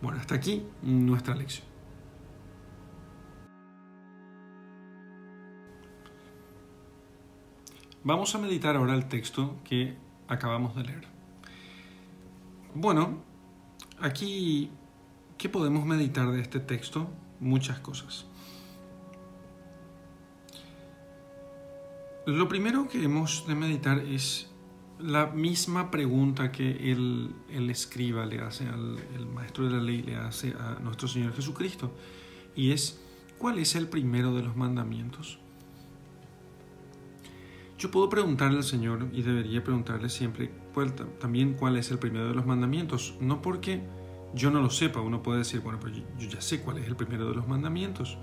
Bueno, 0.04 0.20
hasta 0.20 0.36
aquí 0.36 0.66
nuestra 0.82 1.34
lección. 1.34 1.66
Vamos 8.04 8.36
a 8.36 8.38
meditar 8.38 8.76
ahora 8.76 8.96
el 8.96 9.08
texto 9.08 9.56
que 9.64 9.96
acabamos 10.28 10.76
de 10.76 10.84
leer. 10.84 11.08
Bueno, 12.76 13.24
aquí, 14.02 14.72
¿qué 15.38 15.48
podemos 15.48 15.86
meditar 15.86 16.30
de 16.34 16.42
este 16.42 16.60
texto? 16.60 17.08
Muchas 17.40 17.80
cosas. 17.80 18.26
Lo 22.26 22.50
primero 22.50 22.90
que 22.90 23.06
hemos 23.06 23.48
de 23.48 23.56
meditar 23.56 24.00
es 24.00 24.53
la 25.04 25.28
misma 25.28 25.92
pregunta 25.92 26.52
que 26.52 26.92
el, 26.92 27.36
escriba 27.70 28.26
le 28.26 28.40
hace 28.40 28.66
al 28.68 28.98
el 29.16 29.26
maestro 29.26 29.66
de 29.66 29.72
la 29.72 29.82
ley, 29.82 30.02
le 30.02 30.16
hace 30.16 30.54
a 30.58 30.80
nuestro 30.82 31.08
Señor 31.08 31.34
Jesucristo. 31.34 31.92
Y 32.56 32.72
es, 32.72 33.02
¿cuál 33.38 33.60
es 33.60 33.76
el 33.76 33.88
primero 33.88 34.34
de 34.34 34.44
los 34.44 34.56
mandamientos? 34.56 35.40
Yo 37.78 37.92
puedo 37.92 38.08
preguntarle 38.08 38.58
al 38.58 38.64
Señor 38.64 39.10
y 39.12 39.24
debería 39.24 39.62
preguntarle 39.62 40.08
siempre 40.08 40.50
también 41.20 41.54
cuál 41.56 41.76
es 41.76 41.92
el 41.92 42.00
primero 42.00 42.30
de 42.30 42.36
los 42.36 42.46
mandamientos. 42.46 43.16
No 43.20 43.42
porque 43.42 43.82
yo 44.34 44.52
no 44.52 44.62
lo 44.62 44.70
sepa, 44.70 45.02
uno 45.02 45.22
puede 45.22 45.40
decir, 45.40 45.60
bueno, 45.60 45.80
pues 45.82 45.94
yo 46.18 46.30
ya 46.30 46.40
sé 46.40 46.62
cuál 46.62 46.78
es 46.78 46.88
el 46.88 46.96
primero 46.96 47.28
de 47.28 47.36
los 47.36 47.48
mandamientos. 47.48 48.18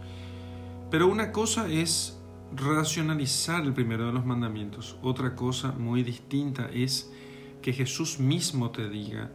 Pero 0.91 1.09
una 1.09 1.31
cosa 1.31 1.69
es 1.69 2.20
racionalizar 2.57 3.63
el 3.65 3.73
primero 3.73 4.07
de 4.07 4.13
los 4.13 4.25
mandamientos. 4.25 4.97
Otra 5.03 5.35
cosa 5.35 5.73
muy 5.73 6.03
distinta 6.03 6.69
es 6.73 7.13
que 7.63 7.73
Jesús 7.73 8.19
mismo 8.19 8.71
te 8.71 8.89
diga, 8.89 9.31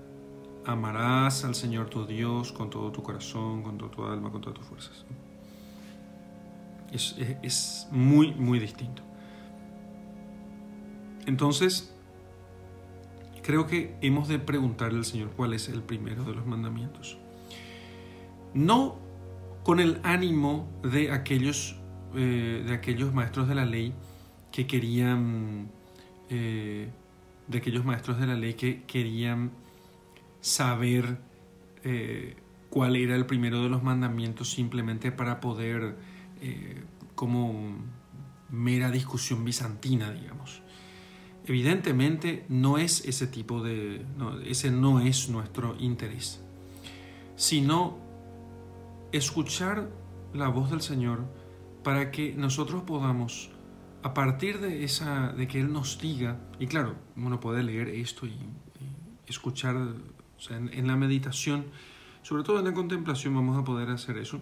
amarás 0.65 1.43
al 1.45 1.55
Señor 1.55 1.89
tu 1.89 2.05
Dios 2.05 2.51
con 2.51 2.69
todo 2.69 2.91
tu 2.91 3.03
corazón, 3.03 3.63
con 3.63 3.77
toda 3.77 3.91
tu 3.91 4.03
alma, 4.03 4.31
con 4.31 4.41
todas 4.41 4.57
tus 4.57 4.67
fuerzas. 4.67 5.05
Es, 6.91 7.15
es 7.41 7.87
muy, 7.91 8.33
muy 8.33 8.59
distinto. 8.59 9.01
Entonces, 11.25 11.93
creo 13.43 13.67
que 13.67 13.95
hemos 14.01 14.27
de 14.27 14.39
preguntarle 14.39 14.99
al 14.99 15.05
Señor 15.05 15.31
cuál 15.35 15.53
es 15.53 15.69
el 15.69 15.81
primero 15.81 16.23
de 16.23 16.33
los 16.33 16.45
mandamientos. 16.45 17.17
No 18.53 18.97
con 19.63 19.79
el 19.79 19.99
ánimo 20.03 20.67
de 20.83 21.11
aquellos 21.11 21.75
eh, 22.15 22.63
de 22.65 22.73
aquellos 22.73 23.13
maestros 23.13 23.47
de 23.47 23.55
la 23.55 23.65
ley 23.65 23.93
que 24.51 24.65
querían, 24.67 25.69
eh, 26.29 26.89
de 27.47 27.57
aquellos 27.57 27.83
maestros 27.83 28.19
de 28.19 28.27
la 28.27 28.35
ley 28.35 28.53
que 28.53 28.83
querían 28.83 29.51
saber 30.41 31.17
eh, 31.83 32.35
cuál 32.69 32.95
era 32.95 33.15
el 33.15 33.25
primero 33.25 33.61
de 33.61 33.69
los 33.69 33.83
mandamientos 33.83 34.49
simplemente 34.49 35.11
para 35.11 35.39
poder, 35.39 35.97
como 37.15 37.77
mera 38.49 38.91
discusión 38.91 39.43
bizantina, 39.43 40.11
digamos. 40.11 40.61
Evidentemente 41.47 42.45
no 42.49 42.77
es 42.77 43.05
ese 43.05 43.27
tipo 43.27 43.63
de, 43.63 44.05
ese 44.45 44.71
no 44.71 44.99
es 44.99 45.29
nuestro 45.29 45.75
interés, 45.79 46.41
sino 47.35 47.97
escuchar 49.11 49.89
la 50.33 50.49
voz 50.49 50.69
del 50.69 50.81
Señor 50.81 51.25
para 51.85 52.09
que 52.09 52.33
nosotros 52.33 52.81
podamos, 52.81 53.51
a 54.01 54.15
partir 54.15 54.59
de, 54.59 54.83
esa, 54.83 55.31
de 55.33 55.47
que 55.47 55.59
Él 55.59 55.71
nos 55.71 55.99
diga, 55.99 56.39
y 56.59 56.65
claro, 56.65 56.95
uno 57.15 57.39
puede 57.39 57.61
leer 57.61 57.89
esto 57.89 58.25
y, 58.25 58.35
escuchar 59.27 59.75
en, 60.49 60.87
la 60.87 60.95
meditación, 60.95 61.65
sobre 62.23 62.43
todo 62.43 62.57
en 62.57 62.65
la 62.65 62.73
contemplación 62.73 63.35
vamos 63.35 63.55
a 63.55 63.63
poder 63.63 63.91
hacer 63.91 64.17
eso. 64.17 64.41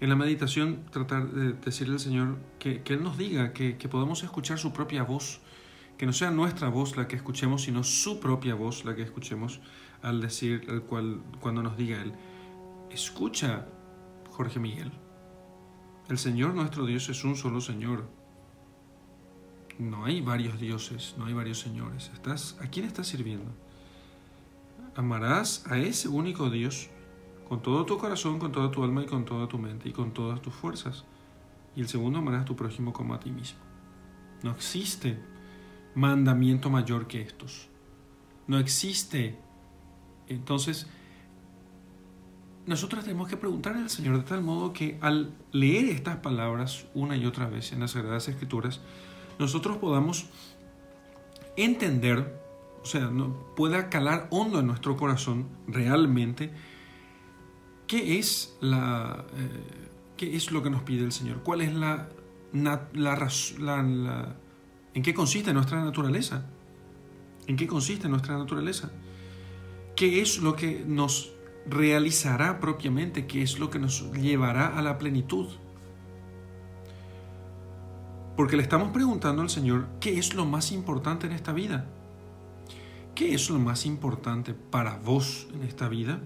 En 0.00 0.08
la 0.08 0.14
meditación 0.14 0.84
tratar 0.92 1.32
de 1.32 1.52
decirle 1.52 1.94
al 1.94 2.00
Señor 2.00 2.38
que, 2.60 2.80
Él 2.86 3.02
nos 3.02 3.18
diga, 3.18 3.52
que, 3.52 3.76
que 3.76 3.88
podamos 3.88 4.22
escuchar 4.22 4.56
su 4.56 4.72
propia 4.72 5.02
voz, 5.02 5.40
que 5.98 6.06
no 6.06 6.12
sea 6.12 6.30
nuestra 6.30 6.68
voz 6.68 6.96
la 6.96 7.08
que 7.08 7.16
escuchemos, 7.16 7.62
sino 7.62 7.82
su 7.82 8.20
propia 8.20 8.54
voz 8.54 8.84
la 8.84 8.94
que 8.94 9.02
escuchemos 9.02 9.58
al 10.00 10.20
decir, 10.20 10.64
al 10.68 10.82
cual, 10.82 11.22
cuando 11.40 11.60
nos 11.64 11.76
diga 11.76 12.00
Él, 12.00 12.12
escucha 12.88 13.66
Jorge 14.30 14.60
Miguel. 14.60 14.92
El 16.08 16.18
Señor 16.18 16.54
nuestro 16.54 16.84
Dios 16.84 17.08
es 17.08 17.24
un 17.24 17.36
solo 17.36 17.60
Señor. 17.60 18.08
No 19.78 20.04
hay 20.04 20.20
varios 20.20 20.60
dioses, 20.60 21.14
no 21.18 21.24
hay 21.24 21.32
varios 21.32 21.60
señores. 21.60 22.10
Estás, 22.14 22.56
¿A 22.60 22.68
quién 22.68 22.86
estás 22.86 23.06
sirviendo? 23.06 23.50
Amarás 24.94 25.64
a 25.66 25.78
ese 25.78 26.08
único 26.08 26.50
Dios 26.50 26.90
con 27.48 27.62
todo 27.62 27.86
tu 27.86 27.98
corazón, 27.98 28.38
con 28.38 28.52
toda 28.52 28.70
tu 28.70 28.84
alma 28.84 29.02
y 29.02 29.06
con 29.06 29.24
toda 29.24 29.48
tu 29.48 29.58
mente 29.58 29.88
y 29.88 29.92
con 29.92 30.12
todas 30.12 30.42
tus 30.42 30.54
fuerzas. 30.54 31.04
Y 31.74 31.80
el 31.80 31.88
segundo, 31.88 32.18
amarás 32.18 32.42
a 32.42 32.44
tu 32.44 32.56
prójimo 32.56 32.92
como 32.92 33.14
a 33.14 33.20
ti 33.20 33.30
mismo. 33.30 33.58
No 34.42 34.50
existe 34.50 35.18
mandamiento 35.94 36.70
mayor 36.70 37.06
que 37.06 37.22
estos. 37.22 37.68
No 38.46 38.58
existe. 38.58 39.38
Entonces, 40.28 40.86
nosotros 42.66 43.04
tenemos 43.04 43.28
que 43.28 43.36
preguntarle 43.36 43.82
al 43.82 43.90
Señor 43.90 44.18
de 44.18 44.22
tal 44.22 44.42
modo 44.42 44.72
que 44.72 44.98
al 45.00 45.32
leer 45.50 45.86
estas 45.86 46.16
palabras 46.16 46.86
una 46.94 47.16
y 47.16 47.26
otra 47.26 47.48
vez 47.48 47.72
en 47.72 47.80
las 47.80 47.92
Sagradas 47.92 48.28
Escrituras, 48.28 48.80
nosotros 49.38 49.78
podamos 49.78 50.26
entender, 51.56 52.40
o 52.82 52.86
sea, 52.86 53.06
no, 53.06 53.34
pueda 53.56 53.88
calar 53.88 54.28
hondo 54.30 54.60
en 54.60 54.66
nuestro 54.66 54.96
corazón 54.96 55.48
realmente 55.66 56.52
qué 57.86 58.18
es, 58.18 58.56
la, 58.60 59.24
eh, 59.36 59.78
qué 60.16 60.36
es 60.36 60.52
lo 60.52 60.62
que 60.62 60.70
nos 60.70 60.82
pide 60.82 61.04
el 61.04 61.12
Señor, 61.12 61.42
cuál 61.42 61.62
es 61.62 61.74
la, 61.74 62.08
la, 62.52 62.88
la, 62.94 64.36
en 64.94 65.02
qué 65.02 65.12
consiste 65.12 65.52
nuestra 65.52 65.84
naturaleza, 65.84 66.46
en 67.48 67.56
qué 67.56 67.66
consiste 67.66 68.08
nuestra 68.08 68.38
naturaleza, 68.38 68.92
qué 69.96 70.22
es 70.22 70.38
lo 70.38 70.54
que 70.54 70.84
nos 70.86 71.32
realizará 71.66 72.60
propiamente, 72.60 73.26
qué 73.26 73.42
es 73.42 73.58
lo 73.58 73.70
que 73.70 73.78
nos 73.78 74.10
llevará 74.12 74.76
a 74.76 74.82
la 74.82 74.98
plenitud. 74.98 75.48
Porque 78.36 78.56
le 78.56 78.62
estamos 78.62 78.90
preguntando 78.92 79.42
al 79.42 79.50
Señor, 79.50 79.86
¿qué 80.00 80.18
es 80.18 80.34
lo 80.34 80.46
más 80.46 80.72
importante 80.72 81.26
en 81.26 81.32
esta 81.32 81.52
vida? 81.52 81.86
¿Qué 83.14 83.34
es 83.34 83.50
lo 83.50 83.58
más 83.58 83.84
importante 83.84 84.54
para 84.54 84.96
vos 84.96 85.48
en 85.54 85.62
esta 85.62 85.88
vida? 85.88 86.20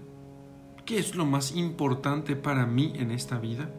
¿Qué 0.85 0.99
es 0.99 1.15
lo 1.15 1.25
más 1.25 1.53
importante 1.53 2.35
para 2.35 2.65
mí 2.65 2.93
en 2.95 3.11
esta 3.11 3.37
vida? 3.39 3.69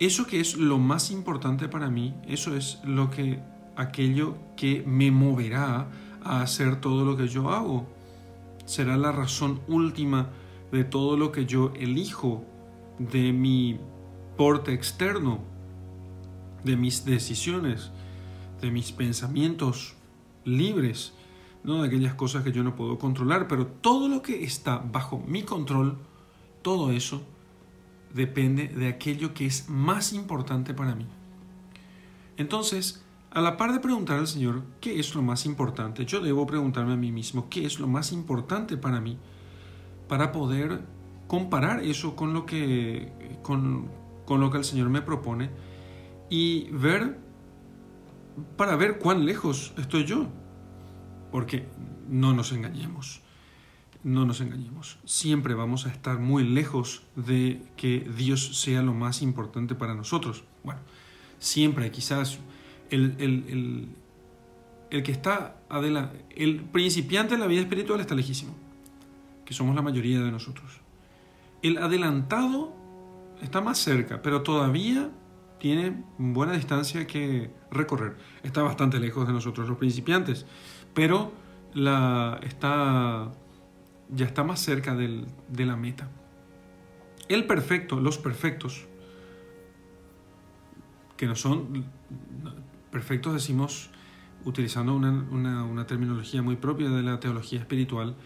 Eso 0.00 0.26
que 0.26 0.40
es 0.40 0.56
lo 0.56 0.78
más 0.78 1.10
importante 1.10 1.68
para 1.68 1.90
mí, 1.90 2.14
eso 2.26 2.56
es 2.56 2.80
lo 2.84 3.10
que 3.10 3.40
aquello 3.76 4.36
que 4.56 4.82
me 4.86 5.10
moverá 5.10 5.88
a 6.24 6.42
hacer 6.42 6.80
todo 6.80 7.04
lo 7.04 7.16
que 7.16 7.28
yo 7.28 7.50
hago 7.50 7.97
será 8.68 8.98
la 8.98 9.12
razón 9.12 9.62
última 9.66 10.28
de 10.70 10.84
todo 10.84 11.16
lo 11.16 11.32
que 11.32 11.46
yo 11.46 11.72
elijo, 11.74 12.44
de 12.98 13.32
mi 13.32 13.80
porte 14.36 14.74
externo, 14.74 15.40
de 16.64 16.76
mis 16.76 17.06
decisiones, 17.06 17.90
de 18.60 18.70
mis 18.70 18.92
pensamientos 18.92 19.94
libres, 20.44 21.14
no 21.64 21.80
de 21.80 21.88
aquellas 21.88 22.14
cosas 22.14 22.44
que 22.44 22.52
yo 22.52 22.62
no 22.62 22.76
puedo 22.76 22.98
controlar, 22.98 23.48
pero 23.48 23.66
todo 23.66 24.06
lo 24.06 24.20
que 24.20 24.44
está 24.44 24.76
bajo 24.76 25.18
mi 25.26 25.44
control, 25.44 25.96
todo 26.60 26.92
eso 26.92 27.22
depende 28.12 28.68
de 28.68 28.88
aquello 28.88 29.32
que 29.32 29.46
es 29.46 29.70
más 29.70 30.12
importante 30.12 30.74
para 30.74 30.94
mí. 30.94 31.06
Entonces, 32.36 33.02
a 33.30 33.40
la 33.40 33.56
par 33.56 33.72
de 33.72 33.80
preguntar 33.80 34.18
al 34.18 34.26
Señor 34.26 34.62
qué 34.80 34.98
es 34.98 35.14
lo 35.14 35.22
más 35.22 35.44
importante, 35.46 36.04
yo 36.06 36.20
debo 36.20 36.46
preguntarme 36.46 36.94
a 36.94 36.96
mí 36.96 37.12
mismo 37.12 37.48
qué 37.48 37.66
es 37.66 37.78
lo 37.78 37.86
más 37.86 38.12
importante 38.12 38.76
para 38.76 39.00
mí, 39.00 39.18
para 40.08 40.32
poder 40.32 40.82
comparar 41.26 41.84
eso 41.84 42.16
con 42.16 42.32
lo 42.32 42.46
que, 42.46 43.12
con, 43.42 43.90
lo 44.28 44.50
que 44.50 44.58
el 44.58 44.64
Señor 44.64 44.88
me 44.88 45.02
propone 45.02 45.50
y 46.30 46.70
ver, 46.70 47.18
para 48.56 48.76
ver 48.76 48.98
cuán 48.98 49.26
lejos 49.26 49.74
estoy 49.76 50.04
yo. 50.04 50.26
Porque 51.30 51.68
no 52.08 52.32
nos 52.32 52.52
engañemos, 52.52 53.20
no 54.02 54.24
nos 54.24 54.40
engañemos. 54.40 54.98
Siempre 55.04 55.52
vamos 55.52 55.84
a 55.84 55.90
estar 55.90 56.18
muy 56.18 56.42
lejos 56.42 57.02
de 57.16 57.62
que 57.76 58.00
Dios 58.16 58.58
sea 58.62 58.80
lo 58.80 58.94
más 58.94 59.20
importante 59.20 59.74
para 59.74 59.94
nosotros. 59.94 60.44
Bueno, 60.64 60.80
siempre 61.38 61.90
quizás 61.90 62.38
el, 62.90 63.88
que 64.90 65.12
está 65.12 65.56
adelante, 65.68 66.24
el 66.34 66.60
principiante 66.60 67.34
de 67.34 67.40
la 67.40 67.46
vida 67.46 67.60
espiritual 67.60 68.00
está 68.00 68.14
lejísimo, 68.14 68.54
que 69.44 69.54
somos 69.54 69.74
la 69.74 69.82
mayoría 69.82 70.20
de 70.20 70.30
nosotros. 70.30 70.80
El 71.62 71.78
adelantado 71.78 72.72
está 73.42 73.60
más 73.60 73.78
cerca, 73.78 74.22
pero 74.22 74.42
todavía 74.42 75.10
tiene 75.58 76.04
buena 76.18 76.52
distancia 76.52 77.06
que 77.06 77.50
recorrer. 77.70 78.16
Está 78.42 78.62
bastante 78.62 79.00
lejos 79.00 79.26
de 79.26 79.32
nosotros 79.32 79.68
los 79.68 79.78
principiantes, 79.78 80.46
pero 80.94 81.32
la, 81.74 82.40
está, 82.42 83.32
ya 84.10 84.26
está 84.26 84.44
más 84.44 84.60
cerca 84.60 84.94
de 84.94 85.66
la 85.66 85.76
meta. 85.76 86.08
El 87.28 87.46
perfecto, 87.46 88.00
los 88.00 88.16
perfectos, 88.16 88.86
que 91.18 91.26
no 91.26 91.34
son 91.34 91.84
perfectos 92.98 93.32
decimos, 93.32 93.90
utilizando 94.44 94.92
una, 94.92 95.86
terminología 95.86 96.42
muy 96.42 96.56
propia 96.56 96.90
de 96.90 97.04
la 97.04 97.20
teología 97.20 97.60
espiritual, 97.60 98.16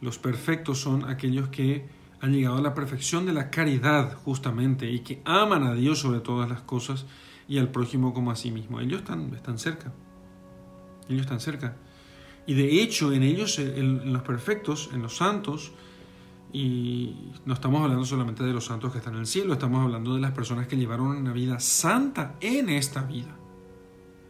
los 0.00 0.16
perfectos 0.16 0.78
son 0.78 1.10
aquellos 1.10 1.48
que 1.48 1.88
han 2.20 2.32
llegado 2.32 2.58
a 2.58 2.62
la 2.62 2.72
perfección 2.72 3.26
de 3.26 3.32
la 3.32 3.50
caridad 3.50 4.14
justamente 4.14 4.88
y 4.88 5.00
que 5.00 5.22
aman 5.24 5.64
a 5.64 5.74
Dios 5.74 5.98
sobre 5.98 6.20
todas 6.20 6.48
las 6.48 6.60
cosas 6.60 7.04
y 7.48 7.58
al 7.58 7.72
prójimo 7.72 8.14
como 8.14 8.30
a 8.30 8.36
sí 8.36 8.52
mismo. 8.52 8.78
Ellos 8.78 9.00
están, 9.00 9.34
están 9.34 9.58
cerca. 9.58 9.92
Ellos 11.08 11.22
están 11.22 11.40
cerca. 11.40 11.76
Y 12.46 12.54
de 12.54 12.80
hecho 12.80 13.12
en 13.12 13.24
ellos, 13.24 13.58
en 13.58 14.12
los 14.12 14.22
perfectos, 14.22 14.90
en 14.94 15.02
los 15.02 15.16
santos, 15.16 15.72
y 16.52 17.32
no 17.44 17.54
estamos 17.54 17.82
hablando 17.82 18.04
solamente 18.04 18.44
de 18.44 18.52
los 18.52 18.66
santos 18.66 18.92
que 18.92 18.98
están 18.98 19.14
en 19.14 19.20
el 19.20 19.26
cielo, 19.26 19.52
estamos 19.52 19.82
hablando 19.82 20.14
de 20.14 20.20
las 20.20 20.30
personas 20.30 20.68
que 20.68 20.76
llevaron 20.76 21.08
una 21.08 21.32
vida 21.32 21.58
santa 21.58 22.36
en 22.40 22.68
esta 22.68 23.02
vida 23.02 23.41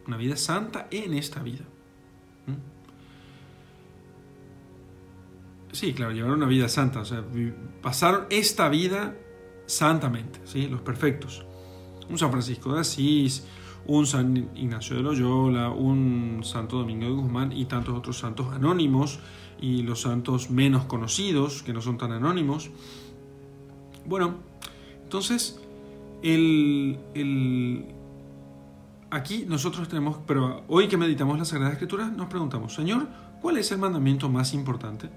una 0.07 0.17
vida 0.17 0.35
santa 0.35 0.87
en 0.91 1.13
esta 1.13 1.41
vida. 1.41 1.65
¿Mm? 2.47 2.53
Sí, 5.71 5.93
claro, 5.93 6.11
llevaron 6.11 6.37
una 6.37 6.47
vida 6.47 6.69
santa, 6.69 7.01
o 7.01 7.05
sea, 7.05 7.23
pasaron 7.81 8.27
esta 8.29 8.69
vida 8.69 9.15
santamente, 9.65 10.39
¿sí? 10.45 10.67
los 10.67 10.81
perfectos. 10.81 11.45
Un 12.09 12.17
San 12.17 12.31
Francisco 12.31 12.73
de 12.73 12.81
Asís, 12.81 13.45
un 13.85 14.05
San 14.05 14.49
Ignacio 14.55 14.95
de 14.95 15.03
Loyola, 15.03 15.69
un 15.69 16.41
Santo 16.43 16.77
Domingo 16.77 17.05
de 17.05 17.11
Guzmán 17.11 17.51
y 17.51 17.65
tantos 17.65 17.97
otros 17.97 18.17
santos 18.19 18.53
anónimos 18.53 19.19
y 19.59 19.83
los 19.83 20.01
santos 20.01 20.49
menos 20.49 20.85
conocidos, 20.85 21.63
que 21.63 21.73
no 21.73 21.81
son 21.81 21.97
tan 21.97 22.11
anónimos. 22.11 22.69
Bueno, 24.05 24.35
entonces, 25.03 25.59
el, 26.21 26.99
el, 27.13 27.85
aquí 29.15 29.45
nosotros 29.47 29.87
tenemos, 29.87 30.17
pero 30.27 30.63
hoy 30.67 30.87
que 30.87 30.97
meditamos 30.97 31.37
la 31.37 31.45
Sagrada 31.45 31.71
Escritura, 31.71 32.07
nos 32.07 32.27
preguntamos, 32.27 32.73
Señor, 32.73 33.07
¿cuál 33.41 33.57
es 33.57 33.71
el 33.71 33.77
mandamiento 33.77 34.29
más 34.29 34.53
importante? 34.53 35.09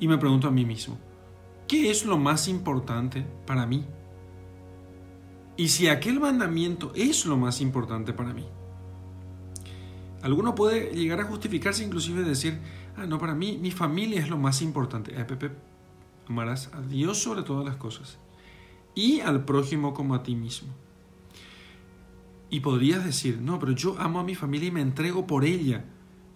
Y 0.00 0.08
me 0.08 0.18
pregunto 0.18 0.48
a 0.48 0.50
mí 0.50 0.64
mismo, 0.64 0.98
¿qué 1.68 1.90
es 1.90 2.04
lo 2.04 2.18
más 2.18 2.48
importante 2.48 3.24
para 3.46 3.66
mí? 3.66 3.84
y 5.56 5.68
si 5.68 5.88
aquel 5.88 6.20
mandamiento 6.20 6.92
es 6.94 7.26
lo 7.26 7.36
más 7.36 7.60
importante 7.60 8.12
para 8.12 8.32
mí. 8.32 8.46
Alguno 10.22 10.54
puede 10.54 10.92
llegar 10.94 11.20
a 11.20 11.24
justificarse 11.24 11.84
inclusive 11.84 12.22
decir, 12.22 12.58
ah, 12.96 13.06
no, 13.06 13.18
para 13.18 13.34
mí 13.34 13.58
mi 13.60 13.70
familia 13.70 14.20
es 14.20 14.28
lo 14.28 14.38
más 14.38 14.62
importante. 14.62 15.18
Eh, 15.18 15.24
Pepe, 15.24 15.50
amarás 16.28 16.70
a 16.72 16.80
Dios 16.80 17.18
sobre 17.18 17.42
todas 17.42 17.64
las 17.64 17.76
cosas 17.76 18.18
y 18.94 19.20
al 19.20 19.44
prójimo 19.44 19.94
como 19.94 20.14
a 20.14 20.22
ti 20.22 20.34
mismo. 20.34 20.72
Y 22.52 22.60
podrías 22.60 23.02
decir, 23.02 23.40
no, 23.40 23.58
pero 23.58 23.72
yo 23.72 23.98
amo 23.98 24.20
a 24.20 24.24
mi 24.24 24.34
familia 24.34 24.68
y 24.68 24.70
me 24.70 24.82
entrego 24.82 25.26
por 25.26 25.46
ella. 25.46 25.86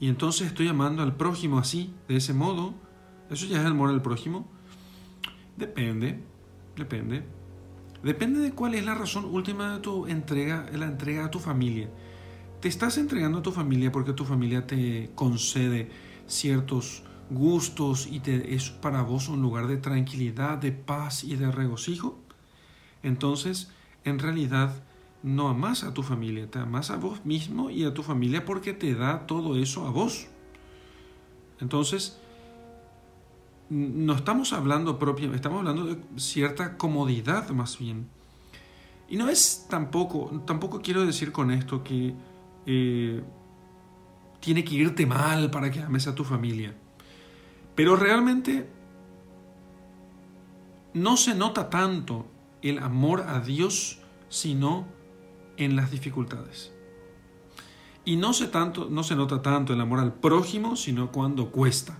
Y 0.00 0.08
entonces 0.08 0.46
estoy 0.46 0.66
amando 0.66 1.02
al 1.02 1.14
prójimo 1.14 1.58
así, 1.58 1.92
de 2.08 2.16
ese 2.16 2.32
modo. 2.32 2.72
¿Eso 3.28 3.44
ya 3.44 3.58
es 3.58 3.66
el 3.66 3.72
amor 3.72 3.90
al 3.90 4.00
prójimo? 4.00 4.48
Depende, 5.58 6.24
depende. 6.74 7.22
Depende 8.02 8.40
de 8.40 8.52
cuál 8.52 8.72
es 8.72 8.86
la 8.86 8.94
razón 8.94 9.26
última 9.26 9.74
de 9.74 9.80
tu 9.80 10.06
entrega, 10.06 10.64
la 10.72 10.86
entrega 10.86 11.26
a 11.26 11.30
tu 11.30 11.38
familia. 11.38 11.90
Te 12.62 12.68
estás 12.68 12.96
entregando 12.96 13.40
a 13.40 13.42
tu 13.42 13.52
familia 13.52 13.92
porque 13.92 14.14
tu 14.14 14.24
familia 14.24 14.66
te 14.66 15.10
concede 15.14 15.90
ciertos 16.26 17.02
gustos 17.28 18.08
y 18.10 18.20
te, 18.20 18.54
es 18.54 18.70
para 18.70 19.02
vos 19.02 19.28
un 19.28 19.42
lugar 19.42 19.66
de 19.66 19.76
tranquilidad, 19.76 20.56
de 20.56 20.72
paz 20.72 21.24
y 21.24 21.36
de 21.36 21.52
regocijo. 21.52 22.18
Entonces, 23.02 23.70
en 24.04 24.18
realidad, 24.18 24.82
no 25.26 25.48
amas 25.48 25.82
a 25.82 25.92
tu 25.92 26.04
familia, 26.04 26.48
te 26.48 26.60
amas 26.60 26.92
a 26.92 26.96
vos 26.96 27.26
mismo 27.26 27.68
y 27.68 27.84
a 27.84 27.92
tu 27.92 28.04
familia 28.04 28.44
porque 28.44 28.72
te 28.72 28.94
da 28.94 29.26
todo 29.26 29.56
eso 29.56 29.84
a 29.84 29.90
vos. 29.90 30.28
Entonces, 31.60 32.20
no 33.68 34.14
estamos 34.14 34.52
hablando 34.52 35.00
propiamente, 35.00 35.34
estamos 35.34 35.58
hablando 35.58 35.84
de 35.86 35.98
cierta 36.16 36.78
comodidad 36.78 37.50
más 37.50 37.76
bien. 37.76 38.06
Y 39.08 39.16
no 39.16 39.28
es 39.28 39.66
tampoco, 39.68 40.44
tampoco 40.46 40.80
quiero 40.80 41.04
decir 41.04 41.32
con 41.32 41.50
esto 41.50 41.82
que 41.82 42.14
eh, 42.64 43.20
tiene 44.38 44.62
que 44.62 44.76
irte 44.76 45.06
mal 45.06 45.50
para 45.50 45.72
que 45.72 45.80
ames 45.80 46.06
a 46.06 46.14
tu 46.14 46.22
familia. 46.22 46.72
Pero 47.74 47.96
realmente 47.96 48.70
no 50.94 51.16
se 51.16 51.34
nota 51.34 51.68
tanto 51.68 52.26
el 52.62 52.78
amor 52.78 53.22
a 53.22 53.40
Dios, 53.40 53.98
sino 54.28 54.94
en 55.56 55.76
las 55.76 55.90
dificultades. 55.90 56.72
Y 58.04 58.16
no 58.16 58.32
se, 58.32 58.46
tanto, 58.46 58.88
no 58.88 59.02
se 59.02 59.16
nota 59.16 59.42
tanto 59.42 59.72
el 59.72 59.80
amor 59.80 59.98
al 59.98 60.14
prójimo, 60.14 60.76
sino 60.76 61.10
cuando 61.10 61.50
cuesta. 61.50 61.98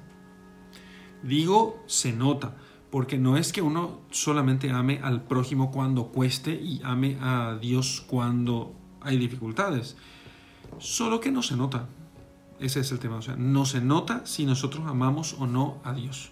Digo 1.23 1.83
se 1.87 2.13
nota, 2.13 2.57
porque 2.91 3.19
no 3.19 3.37
es 3.37 3.53
que 3.53 3.63
uno 3.63 4.01
solamente 4.11 4.71
ame 4.71 5.01
al 5.03 5.23
prójimo 5.23 5.73
cuando 5.73 6.09
cueste 6.09 6.53
y 6.53 6.81
ame 6.85 7.19
a 7.21 7.59
Dios 7.61 8.05
cuando 8.07 8.75
hay 9.01 9.19
dificultades. 9.19 9.97
Solo 10.79 11.21
que 11.21 11.33
no 11.33 11.43
se 11.43 11.57
nota. 11.57 11.89
Ese 12.61 12.81
es 12.81 12.93
el 12.93 12.99
tema. 12.99 13.17
O 13.17 13.23
sea, 13.23 13.37
no 13.37 13.67
se 13.67 13.81
nota 13.81 14.25
si 14.27 14.47
nosotros 14.47 14.87
amamos 14.87 15.35
o 15.39 15.47
no 15.47 15.81
a 15.85 15.93
Dios. 15.93 16.31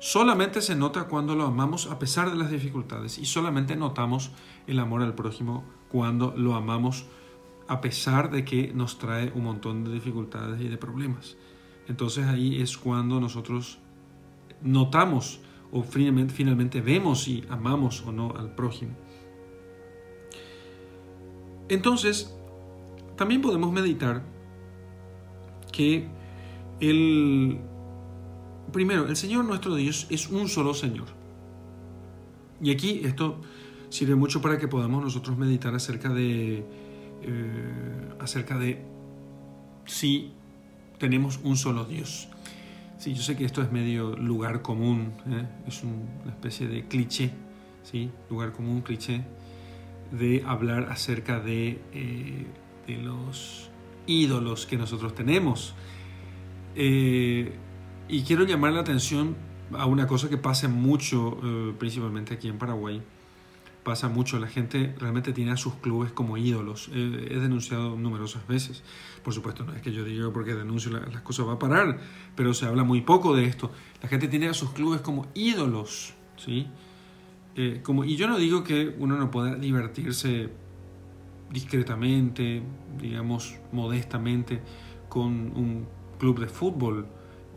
Solamente 0.00 0.62
se 0.62 0.74
nota 0.74 1.04
cuando 1.04 1.34
lo 1.34 1.44
amamos 1.44 1.86
a 1.86 1.98
pesar 1.98 2.30
de 2.30 2.36
las 2.36 2.50
dificultades 2.50 3.18
y 3.18 3.26
solamente 3.26 3.76
notamos 3.76 4.32
el 4.66 4.78
amor 4.78 5.02
al 5.02 5.14
prójimo 5.14 5.62
cuando 5.90 6.34
lo 6.36 6.54
amamos 6.54 7.06
a 7.68 7.80
pesar 7.80 8.30
de 8.30 8.44
que 8.44 8.72
nos 8.74 8.98
trae 8.98 9.30
un 9.34 9.44
montón 9.44 9.84
de 9.84 9.92
dificultades 9.92 10.60
y 10.60 10.68
de 10.68 10.76
problemas. 10.76 11.36
Entonces 11.88 12.26
ahí 12.26 12.60
es 12.60 12.76
cuando 12.76 13.20
nosotros 13.20 13.78
notamos 14.62 15.40
o 15.72 15.82
finalmente, 15.82 16.80
vemos 16.80 17.22
si 17.22 17.44
amamos 17.48 18.02
o 18.04 18.12
no 18.12 18.34
al 18.36 18.54
prójimo. 18.54 18.92
Entonces, 21.68 22.34
también 23.16 23.40
podemos 23.40 23.70
meditar 23.72 24.24
que 25.70 26.08
el 26.80 27.60
primero, 28.72 29.06
el 29.06 29.16
Señor 29.16 29.44
nuestro 29.44 29.74
Dios 29.76 30.06
es 30.10 30.28
un 30.28 30.48
solo 30.48 30.74
Señor. 30.74 31.06
Y 32.60 32.72
aquí 32.72 33.02
esto 33.04 33.40
sirve 33.90 34.14
mucho 34.14 34.40
para 34.40 34.58
que 34.58 34.68
podamos 34.68 35.02
nosotros 35.02 35.36
meditar 35.36 35.74
acerca 35.74 36.08
de, 36.08 36.64
eh, 37.22 38.14
acerca 38.18 38.58
de 38.58 38.82
si 39.84 40.32
tenemos 40.98 41.40
un 41.42 41.56
solo 41.56 41.84
Dios. 41.84 42.28
Sí, 42.98 43.14
yo 43.14 43.22
sé 43.22 43.36
que 43.36 43.44
esto 43.44 43.62
es 43.62 43.70
medio 43.70 44.16
lugar 44.16 44.62
común, 44.62 45.12
¿eh? 45.28 45.46
es 45.66 45.82
una 45.82 46.30
especie 46.30 46.66
de 46.68 46.86
cliché, 46.86 47.30
¿sí? 47.82 48.10
lugar 48.28 48.52
común, 48.52 48.80
cliché, 48.80 49.22
de 50.12 50.42
hablar 50.46 50.88
acerca 50.90 51.40
de, 51.40 51.80
eh, 51.92 52.46
de 52.86 52.96
los 52.96 53.70
ídolos 54.06 54.66
que 54.66 54.76
nosotros 54.76 55.14
tenemos. 55.14 55.74
Y 58.12 58.22
quiero 58.22 58.44
llamar 58.44 58.72
la 58.72 58.80
atención 58.80 59.36
a 59.72 59.86
una 59.86 60.08
cosa 60.08 60.28
que 60.28 60.36
pasa 60.36 60.66
mucho, 60.66 61.38
eh, 61.44 61.74
principalmente 61.78 62.34
aquí 62.34 62.48
en 62.48 62.58
Paraguay. 62.58 63.00
Pasa 63.84 64.08
mucho, 64.08 64.38
la 64.38 64.46
gente 64.46 64.94
realmente 64.98 65.32
tiene 65.32 65.52
a 65.52 65.56
sus 65.56 65.74
clubes 65.74 66.12
como 66.12 66.36
ídolos. 66.36 66.90
Eh, 66.92 67.28
he 67.30 67.38
denunciado 67.38 67.96
numerosas 67.96 68.46
veces. 68.46 68.82
Por 69.24 69.32
supuesto, 69.32 69.64
no 69.64 69.74
es 69.74 69.80
que 69.80 69.92
yo 69.92 70.04
diga 70.04 70.30
porque 70.32 70.54
denuncio 70.54 70.90
las 70.92 71.22
cosas 71.22 71.46
va 71.46 71.54
a 71.54 71.58
parar, 71.58 71.98
pero 72.36 72.52
se 72.52 72.66
habla 72.66 72.84
muy 72.84 73.00
poco 73.00 73.34
de 73.34 73.46
esto. 73.46 73.70
La 74.02 74.08
gente 74.08 74.28
tiene 74.28 74.48
a 74.48 74.54
sus 74.54 74.70
clubes 74.72 75.00
como 75.00 75.26
ídolos, 75.34 76.12
¿sí? 76.36 76.66
Eh, 77.56 77.80
como, 77.82 78.04
y 78.04 78.16
yo 78.16 78.28
no 78.28 78.38
digo 78.38 78.64
que 78.64 78.94
uno 78.98 79.16
no 79.16 79.30
pueda 79.30 79.54
divertirse 79.54 80.50
discretamente, 81.50 82.62
digamos, 83.00 83.56
modestamente, 83.72 84.62
con 85.08 85.32
un 85.56 85.86
club 86.18 86.38
de 86.38 86.46
fútbol 86.46 87.06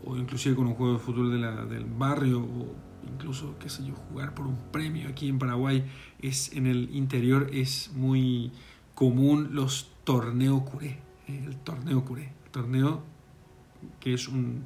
o 0.04 0.16
inclusive 0.16 0.56
con 0.56 0.66
un 0.66 0.74
juego 0.74 0.94
de 0.94 0.98
fútbol 0.98 1.30
de 1.30 1.38
la, 1.38 1.64
del 1.64 1.84
barrio, 1.84 2.46
incluso, 3.12 3.56
qué 3.58 3.68
sé 3.68 3.84
yo, 3.84 3.94
jugar 3.94 4.34
por 4.34 4.46
un 4.46 4.56
premio 4.72 5.08
aquí 5.08 5.28
en 5.28 5.38
Paraguay, 5.38 5.84
es 6.20 6.52
en 6.52 6.66
el 6.66 6.94
interior 6.94 7.50
es 7.52 7.90
muy 7.94 8.52
común 8.94 9.50
los 9.52 9.90
torneos 10.04 10.62
curé, 10.62 10.98
eh, 11.28 11.44
el 11.46 11.56
torneo 11.56 12.04
curé, 12.04 12.32
torneo 12.50 13.02
que 14.00 14.14
es 14.14 14.28
un 14.28 14.64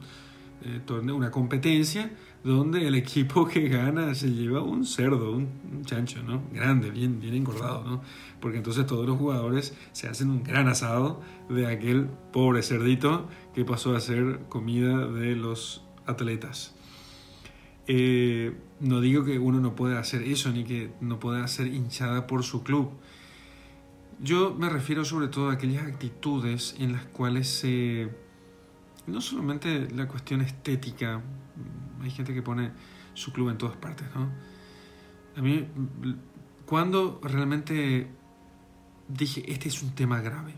eh, 0.62 0.80
torneo, 0.84 1.16
una 1.16 1.30
competencia 1.30 2.11
donde 2.43 2.86
el 2.86 2.95
equipo 2.97 3.47
que 3.47 3.68
gana 3.68 4.14
se 4.14 4.28
lleva 4.30 4.62
un 4.62 4.84
cerdo, 4.84 5.32
un, 5.32 5.84
chancho, 5.84 6.22
¿no? 6.22 6.43
Grande, 6.53 6.91
bien, 6.91 7.20
bien 7.20 7.34
engordado, 7.34 7.84
¿no? 7.84 8.03
Porque 8.41 8.59
entonces 8.59 8.86
todos 8.86 9.07
los 9.07 9.16
jugadores 9.16 9.76
se 9.93 10.09
hacen 10.09 10.30
un 10.30 10.43
gran 10.43 10.68
asado 10.68 11.20
de 11.49 11.66
aquel 11.66 12.09
pobre 12.32 12.62
cerdito 12.62 13.28
que 13.55 13.64
pasó 13.64 13.95
a 13.95 14.01
ser 14.01 14.41
comida 14.49 15.07
de 15.07 15.36
los 15.36 15.84
atletas. 16.07 16.74
Eh, 17.91 18.55
no 18.80 19.01
digo 19.01 19.24
que 19.24 19.39
uno 19.39 19.61
no 19.61 19.74
pueda 19.74 19.99
hacer 19.99 20.22
eso, 20.22 20.53
ni 20.53 20.62
que 20.64 20.93
no 21.01 21.18
pueda 21.18 21.49
ser 21.49 21.66
hinchada 21.68 22.26
por 22.26 22.45
su 22.45 22.62
club. 22.62 22.91
Yo 24.20 24.55
me 24.55 24.68
refiero 24.68 25.05
sobre 25.05 25.28
todo 25.28 25.49
a 25.49 25.55
aquellas 25.55 25.84
actitudes 25.84 26.76
en 26.78 26.93
las 26.93 27.07
cuales 27.07 27.49
se... 27.49 28.11
no 29.07 29.20
solamente 29.20 29.89
la 29.91 30.07
cuestión 30.07 30.43
estética, 30.43 31.22
hay 32.03 32.11
gente 32.11 32.34
que 32.34 32.43
pone 32.43 32.72
su 33.14 33.32
club 33.32 33.51
en 33.51 33.59
todas 33.59 33.76
partes, 33.76 34.07
¿no? 34.14 34.30
A 35.36 35.41
mí, 35.41 35.66
cuando 36.66 37.20
realmente 37.22 38.09
dije, 39.09 39.51
este 39.51 39.68
es 39.68 39.82
un 39.82 39.95
tema 39.95 40.20
grave, 40.20 40.53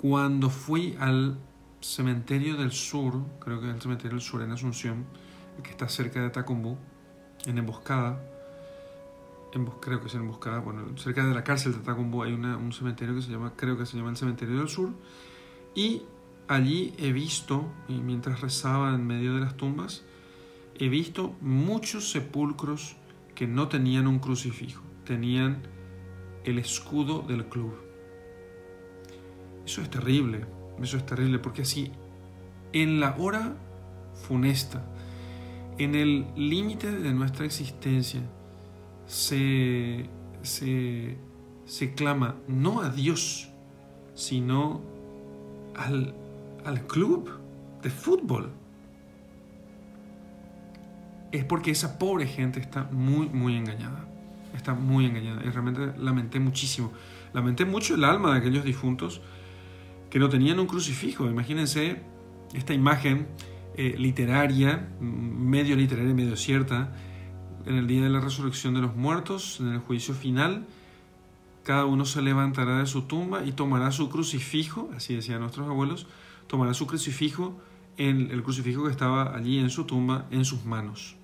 cuando 0.00 0.50
fui 0.50 0.96
al 0.98 1.38
cementerio 1.80 2.56
del 2.56 2.72
sur, 2.72 3.24
creo 3.40 3.60
que 3.60 3.68
es 3.68 3.74
el 3.74 3.82
cementerio 3.82 4.12
del 4.12 4.20
sur 4.20 4.40
en 4.42 4.52
Asunción, 4.52 5.04
que 5.62 5.70
está 5.70 5.88
cerca 5.88 6.22
de 6.22 6.30
Tacumbú, 6.30 6.76
en 7.46 7.58
Emboscada, 7.58 8.20
creo 9.80 10.00
que 10.00 10.06
es 10.06 10.14
en 10.14 10.20
Emboscada, 10.22 10.60
bueno, 10.60 10.96
cerca 10.96 11.26
de 11.26 11.34
la 11.34 11.44
cárcel 11.44 11.72
de 11.72 11.80
Tacumbú 11.80 12.22
hay 12.22 12.32
un 12.32 12.72
cementerio 12.72 13.14
que 13.14 13.22
se 13.22 13.30
llama, 13.30 13.52
creo 13.56 13.76
que 13.76 13.84
se 13.86 13.96
llama 13.96 14.10
el 14.10 14.16
cementerio 14.16 14.58
del 14.58 14.68
sur, 14.68 14.90
y 15.74 16.02
allí 16.48 16.94
he 16.98 17.12
visto, 17.12 17.66
y 17.88 17.94
mientras 17.94 18.40
rezaba 18.40 18.94
en 18.94 19.06
medio 19.06 19.34
de 19.34 19.40
las 19.40 19.56
tumbas, 19.56 20.04
he 20.78 20.88
visto 20.88 21.34
muchos 21.40 22.10
sepulcros 22.10 22.96
que 23.34 23.46
no 23.46 23.68
tenían 23.68 24.06
un 24.06 24.18
crucifijo, 24.18 24.82
tenían 25.04 25.62
el 26.44 26.58
escudo 26.58 27.22
del 27.22 27.46
club. 27.46 27.74
Eso 29.64 29.80
es 29.80 29.90
terrible, 29.90 30.44
eso 30.80 30.96
es 30.96 31.06
terrible, 31.06 31.38
porque 31.38 31.62
así, 31.62 31.92
en 32.72 33.00
la 33.00 33.16
hora 33.18 33.56
funesta, 34.26 34.84
en 35.78 35.94
el 35.94 36.26
límite 36.36 36.90
de 36.90 37.12
nuestra 37.12 37.44
existencia, 37.44 38.20
se, 39.06 40.08
se, 40.42 41.16
se 41.64 41.94
clama 41.94 42.36
no 42.48 42.80
a 42.80 42.90
Dios, 42.90 43.50
sino 44.14 44.82
al 45.74 46.14
al 46.64 46.86
club 46.86 47.30
de 47.82 47.90
fútbol. 47.90 48.50
Es 51.30 51.44
porque 51.44 51.70
esa 51.70 51.98
pobre 51.98 52.26
gente 52.26 52.60
está 52.60 52.84
muy, 52.92 53.28
muy 53.28 53.56
engañada. 53.56 54.06
está 54.54 54.74
muy 54.74 55.06
engañada. 55.06 55.42
Y 55.44 55.50
realmente 55.50 55.98
lamenté 55.98 56.38
muchísimo. 56.38 56.92
Lamenté 57.32 57.64
mucho 57.64 57.94
el 57.94 58.04
alma 58.04 58.32
de 58.32 58.38
aquellos 58.38 58.64
difuntos 58.64 59.22
que 60.10 60.18
no 60.18 60.28
tenían 60.28 60.58
un 60.60 60.66
crucifijo. 60.66 61.26
Imagínense 61.26 62.02
esta 62.52 62.74
imagen 62.74 63.28
eh, 63.76 63.94
literaria, 63.98 64.88
medio 65.00 65.76
literaria, 65.76 66.14
medio 66.14 66.36
cierta, 66.36 66.94
en 67.66 67.76
el 67.76 67.86
día 67.86 68.02
de 68.02 68.10
la 68.10 68.20
resurrección 68.20 68.74
de 68.74 68.80
los 68.80 68.96
muertos, 68.96 69.60
en 69.60 69.68
el 69.68 69.78
juicio 69.78 70.14
final, 70.14 70.66
cada 71.62 71.84
uno 71.86 72.04
se 72.04 72.22
levantará 72.22 72.78
de 72.78 72.86
su 72.86 73.02
tumba 73.02 73.44
y 73.44 73.52
tomará 73.52 73.92
su 73.92 74.08
crucifijo, 74.08 74.90
así 74.96 75.14
decían 75.14 75.40
nuestros 75.40 75.68
abuelos, 75.68 76.06
tomará 76.48 76.74
su 76.74 76.86
crucifijo, 76.86 77.60
en 77.98 78.30
el 78.30 78.42
crucifijo 78.42 78.84
que 78.84 78.90
estaba 78.90 79.36
allí 79.36 79.58
en 79.58 79.70
su 79.70 79.84
tumba, 79.84 80.26
en 80.30 80.44
sus 80.44 80.64
manos. 80.64 81.16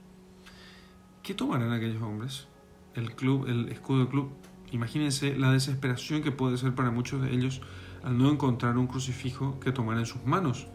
¿Qué 1.22 1.34
tomarán 1.34 1.72
aquellos 1.72 2.02
hombres? 2.02 2.46
El 2.94 3.14
club, 3.14 3.46
el 3.48 3.68
escudo 3.68 4.00
del 4.00 4.08
club. 4.08 4.30
Imagínense 4.70 5.36
la 5.36 5.52
desesperación 5.52 6.22
que 6.22 6.30
puede 6.30 6.56
ser 6.58 6.74
para 6.74 6.90
muchos 6.90 7.22
de 7.22 7.32
ellos 7.32 7.62
al 8.02 8.18
no 8.18 8.30
encontrar 8.30 8.76
un 8.78 8.86
crucifijo 8.86 9.58
que 9.60 9.72
tomar 9.72 9.98
en 9.98 10.06
sus 10.06 10.24
manos. 10.24 10.66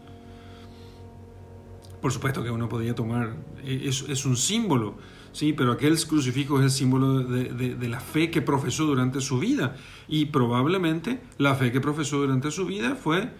Por 2.04 2.12
supuesto 2.12 2.44
que 2.44 2.50
uno 2.50 2.68
podía 2.68 2.94
tomar, 2.94 3.34
es, 3.64 4.04
es 4.06 4.26
un 4.26 4.36
símbolo, 4.36 4.98
Sí, 5.32 5.54
pero 5.54 5.72
aquel 5.72 5.98
crucifijo 6.06 6.58
es 6.58 6.64
el 6.64 6.70
símbolo 6.70 7.20
de, 7.24 7.88
la 7.88 7.98
fe 7.98 8.30
que 8.30 8.40
profesó 8.40 8.84
durante 8.84 9.22
su 9.22 9.40
vida. 9.40 9.74
Y 10.06 10.26
probablemente 10.26 11.20
la 11.38 11.56
fe 11.56 11.72
que 11.72 11.80
profesó 11.80 12.18
durante 12.18 12.52
su 12.52 12.66
vida 12.66 12.94
fue 12.94 13.32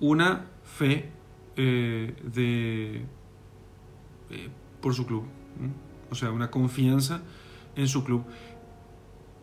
una 0.00 0.46
fe 0.62 1.10
eh, 1.56 2.14
de, 2.22 3.04
eh, 4.30 4.48
por 4.80 4.94
su 4.94 5.04
club. 5.04 5.24
O 6.10 6.14
sea, 6.14 6.30
una 6.30 6.50
confianza 6.50 7.20
en 7.76 7.86
su 7.86 8.02
club. 8.02 8.24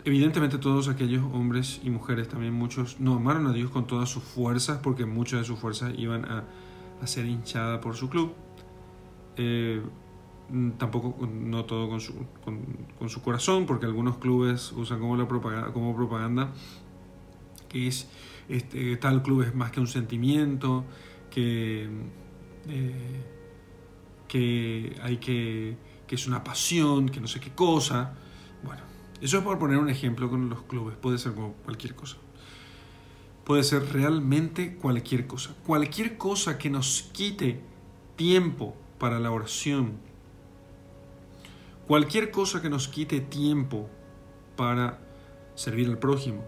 Evidentemente 0.03 0.57
todos 0.57 0.87
aquellos 0.87 1.23
hombres 1.31 1.79
y 1.83 1.91
mujeres, 1.91 2.27
también 2.27 2.53
muchos, 2.53 2.99
no 2.99 3.17
amaron 3.17 3.45
a 3.45 3.53
Dios 3.53 3.69
con 3.69 3.85
todas 3.85 4.09
sus 4.09 4.23
fuerzas 4.23 4.79
porque 4.81 5.05
muchas 5.05 5.41
de 5.41 5.45
sus 5.45 5.59
fuerzas 5.59 5.93
iban 5.95 6.25
a, 6.25 6.45
ser 7.05 7.27
hinchadas 7.27 7.79
por 7.81 7.95
su 7.95 8.09
club. 8.09 8.33
Eh, 9.39 9.81
Mm, 10.51 10.71
tampoco 10.71 11.27
no 11.27 11.65
todo 11.65 11.87
con 11.87 11.99
su, 12.01 13.21
corazón, 13.21 13.67
porque 13.67 13.85
algunos 13.85 14.17
clubes 14.17 14.71
usan 14.71 14.99
como, 14.99 15.15
la 15.15 15.27
propaganda, 15.27 15.71
como 15.71 15.95
propaganda 15.95 16.51
que 17.67 17.87
es 17.87 18.09
este, 18.47 18.97
tal 18.97 19.21
club 19.21 19.43
es 19.43 19.53
más 19.53 19.71
que 19.71 19.79
un 19.79 19.85
sentimiento, 19.85 20.85
que, 21.29 21.87
eh, 22.67 23.23
que 24.27 24.97
hay 25.03 25.17
que, 25.17 25.77
que 26.07 26.15
es 26.15 26.25
una 26.25 26.43
pasión, 26.43 27.09
que 27.09 27.19
no 27.19 27.27
sé 27.27 27.39
qué 27.39 27.51
cosa. 27.51 28.15
Bueno, 28.63 28.81
eso 29.21 29.37
es 29.37 29.43
por 29.43 29.59
poner 29.59 29.77
un 29.77 29.89
ejemplo 29.89 30.31
con 30.31 30.49
los 30.49 30.63
clubes, 30.63 30.97
puede 30.97 31.19
ser 31.19 31.35
como 31.35 31.53
cualquier 31.53 31.93
cosa. 31.93 32.17
Puede 33.43 33.63
ser 33.63 33.93
realmente 33.93 34.75
cualquier 34.77 35.27
cosa. 35.27 35.53
Cualquier 35.63 36.17
cosa 36.17 36.57
que 36.57 36.71
nos 36.71 37.03
quite 37.13 37.61
tiempo 38.15 38.75
para 38.99 39.19
la 39.19 39.31
oración, 39.31 39.97
Cualquier 41.89 42.29
cosa 42.29 42.61
que 42.61 42.69
nos 42.69 42.87
quite 42.87 43.19
tiempo 43.19 43.89
para 44.55 44.99
servir 45.55 45.87
al 45.87 45.97
prójimo. 45.97 46.45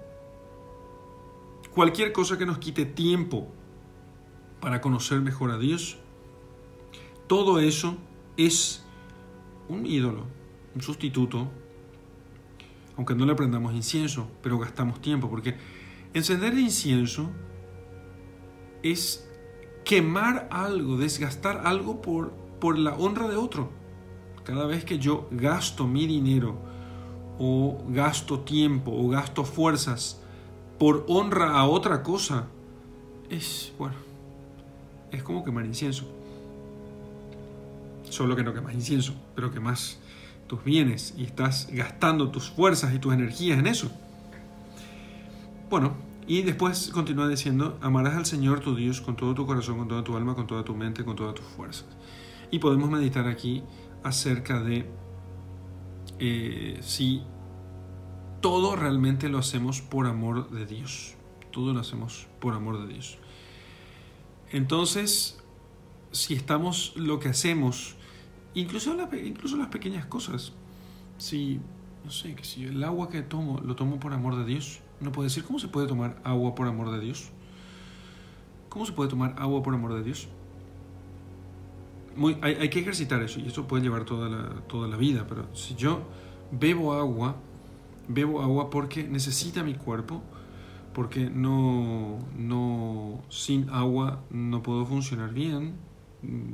Cualquier 1.74 2.14
cosa 2.14 2.38
que 2.38 2.46
nos 2.46 2.60
quite 2.60 2.86
tiempo 2.86 3.48
para 4.60 4.82
conocer 4.82 5.20
mejor 5.20 5.50
a 5.50 5.58
Dios. 5.58 5.98
Todo 7.26 7.60
eso 7.60 7.98
es 8.38 8.86
un 9.68 9.88
ídolo, 9.88 10.28
un 10.76 10.84
sustituto, 10.84 11.50
aunque 12.96 13.16
no 13.16 13.26
le 13.26 13.34
prendamos 13.34 13.74
incienso, 13.74 14.30
pero 14.44 14.60
gastamos 14.60 15.02
tiempo, 15.02 15.28
porque 15.28 15.56
encender 16.14 16.56
incienso 16.56 17.32
es 18.84 19.28
quemar 19.84 20.48
algo, 20.52 20.98
desgastar 20.98 21.66
algo 21.66 22.02
por, 22.02 22.32
por 22.60 22.78
la 22.78 22.96
honra 22.96 23.28
de 23.28 23.36
otro. 23.36 23.70
Cada 24.44 24.66
vez 24.66 24.86
que 24.86 25.00
yo 25.00 25.28
gasto 25.32 25.88
mi 25.88 26.08
dinero 26.08 26.56
o 27.40 27.82
gasto 27.90 28.40
tiempo 28.42 28.92
o 28.92 29.10
gasto 29.10 29.44
fuerzas 29.44 30.22
por 30.78 31.06
honra 31.08 31.58
a 31.58 31.66
otra 31.66 32.02
cosa, 32.02 32.48
es, 33.30 33.72
bueno, 33.78 33.96
es 35.12 35.24
como 35.24 35.44
quemar 35.44 35.66
incienso. 35.66 36.06
Solo 38.10 38.36
que 38.36 38.44
no 38.44 38.54
quemas 38.54 38.74
incienso, 38.74 39.14
pero 39.36 39.52
quemas 39.52 40.00
tus 40.48 40.64
bienes 40.64 41.14
y 41.18 41.24
estás 41.24 41.70
gastando 41.72 42.30
tus 42.30 42.50
fuerzas 42.50 42.94
y 42.94 43.00
tus 43.00 43.14
energías 43.14 43.58
en 43.60 43.68
eso. 43.68 43.90
Bueno, 45.70 45.94
y 46.32 46.44
después 46.44 46.92
continúa 46.94 47.28
diciendo, 47.28 47.78
amarás 47.82 48.16
al 48.16 48.26
Señor 48.26 48.62
tu 48.62 48.74
Dios 48.74 49.02
con 49.02 49.18
todo 49.18 49.36
tu 49.36 49.46
corazón, 49.46 49.80
con 49.80 49.90
toda 49.90 50.02
tu 50.02 50.16
alma, 50.16 50.34
con 50.34 50.48
toda 50.48 50.64
tu 50.64 50.74
mente, 50.74 51.04
con 51.04 51.18
todas 51.18 51.36
tus 51.36 51.44
fuerzas. 51.44 51.90
Y 52.52 52.60
podemos 52.60 52.90
meditar 52.90 53.28
aquí 53.28 53.64
acerca 54.02 54.62
de 54.64 54.90
eh, 56.20 56.80
si 56.80 57.22
todo 58.40 58.78
realmente 58.78 59.28
lo 59.28 59.40
hacemos 59.40 59.82
por 59.82 60.08
amor 60.08 60.50
de 60.52 60.66
Dios. 60.66 61.16
Todo 61.52 61.74
lo 61.74 61.82
hacemos 61.82 62.30
por 62.40 62.54
amor 62.54 62.80
de 62.80 62.94
Dios. 62.94 63.18
Entonces, 64.52 65.44
si 66.12 66.34
estamos 66.34 66.94
lo 66.96 67.20
que 67.20 67.28
hacemos, 67.28 67.98
incluso, 68.54 68.96
incluso 69.22 69.58
las 69.58 69.68
pequeñas 69.68 70.06
cosas, 70.06 70.54
si, 71.18 71.60
no 72.06 72.10
sé, 72.10 72.36
que 72.36 72.46
si 72.46 72.64
el 72.64 72.82
agua 72.86 73.10
que 73.10 73.22
tomo 73.22 73.60
lo 73.60 73.76
tomo 73.76 74.00
por 74.00 74.14
amor 74.14 74.38
de 74.38 74.46
Dios, 74.46 74.80
no 75.02 75.12
puede 75.12 75.28
decir, 75.28 75.44
¿cómo 75.44 75.60
se 75.60 75.68
puede 75.68 75.88
tomar 75.88 76.20
agua 76.24 76.56
por 76.56 76.68
amor 76.68 76.92
de 76.92 77.00
Dios? 77.00 77.30
¿Cómo 78.70 78.86
se 78.86 78.94
puede 78.94 79.10
tomar 79.10 79.36
agua 79.38 79.64
por 79.64 79.74
amor 79.74 79.94
de 79.96 80.04
Dios? 80.04 80.30
hay, 82.42 82.70
que 82.70 82.80
ejercitar 82.80 83.22
eso 83.24 83.40
y 83.40 83.48
eso 83.48 83.68
puede 83.68 83.84
llevar 83.84 84.04
toda 84.06 84.30
la, 84.30 84.50
toda 84.68 84.88
la 84.88 84.98
vida, 84.98 85.26
pero 85.28 85.48
si 85.56 85.76
yo 85.76 86.02
bebo 86.52 86.94
agua, 86.94 87.36
bebo 88.08 88.42
agua 88.42 88.70
porque 88.70 89.04
necesita 89.04 89.64
mi 89.64 89.76
cuerpo, 89.76 90.22
porque 90.94 91.30
no, 91.30 92.20
no, 92.38 93.22
sin 93.30 93.70
agua 93.70 94.24
no 94.30 94.62
puedo 94.62 94.86
funcionar 94.86 95.34
bien, 95.34 95.76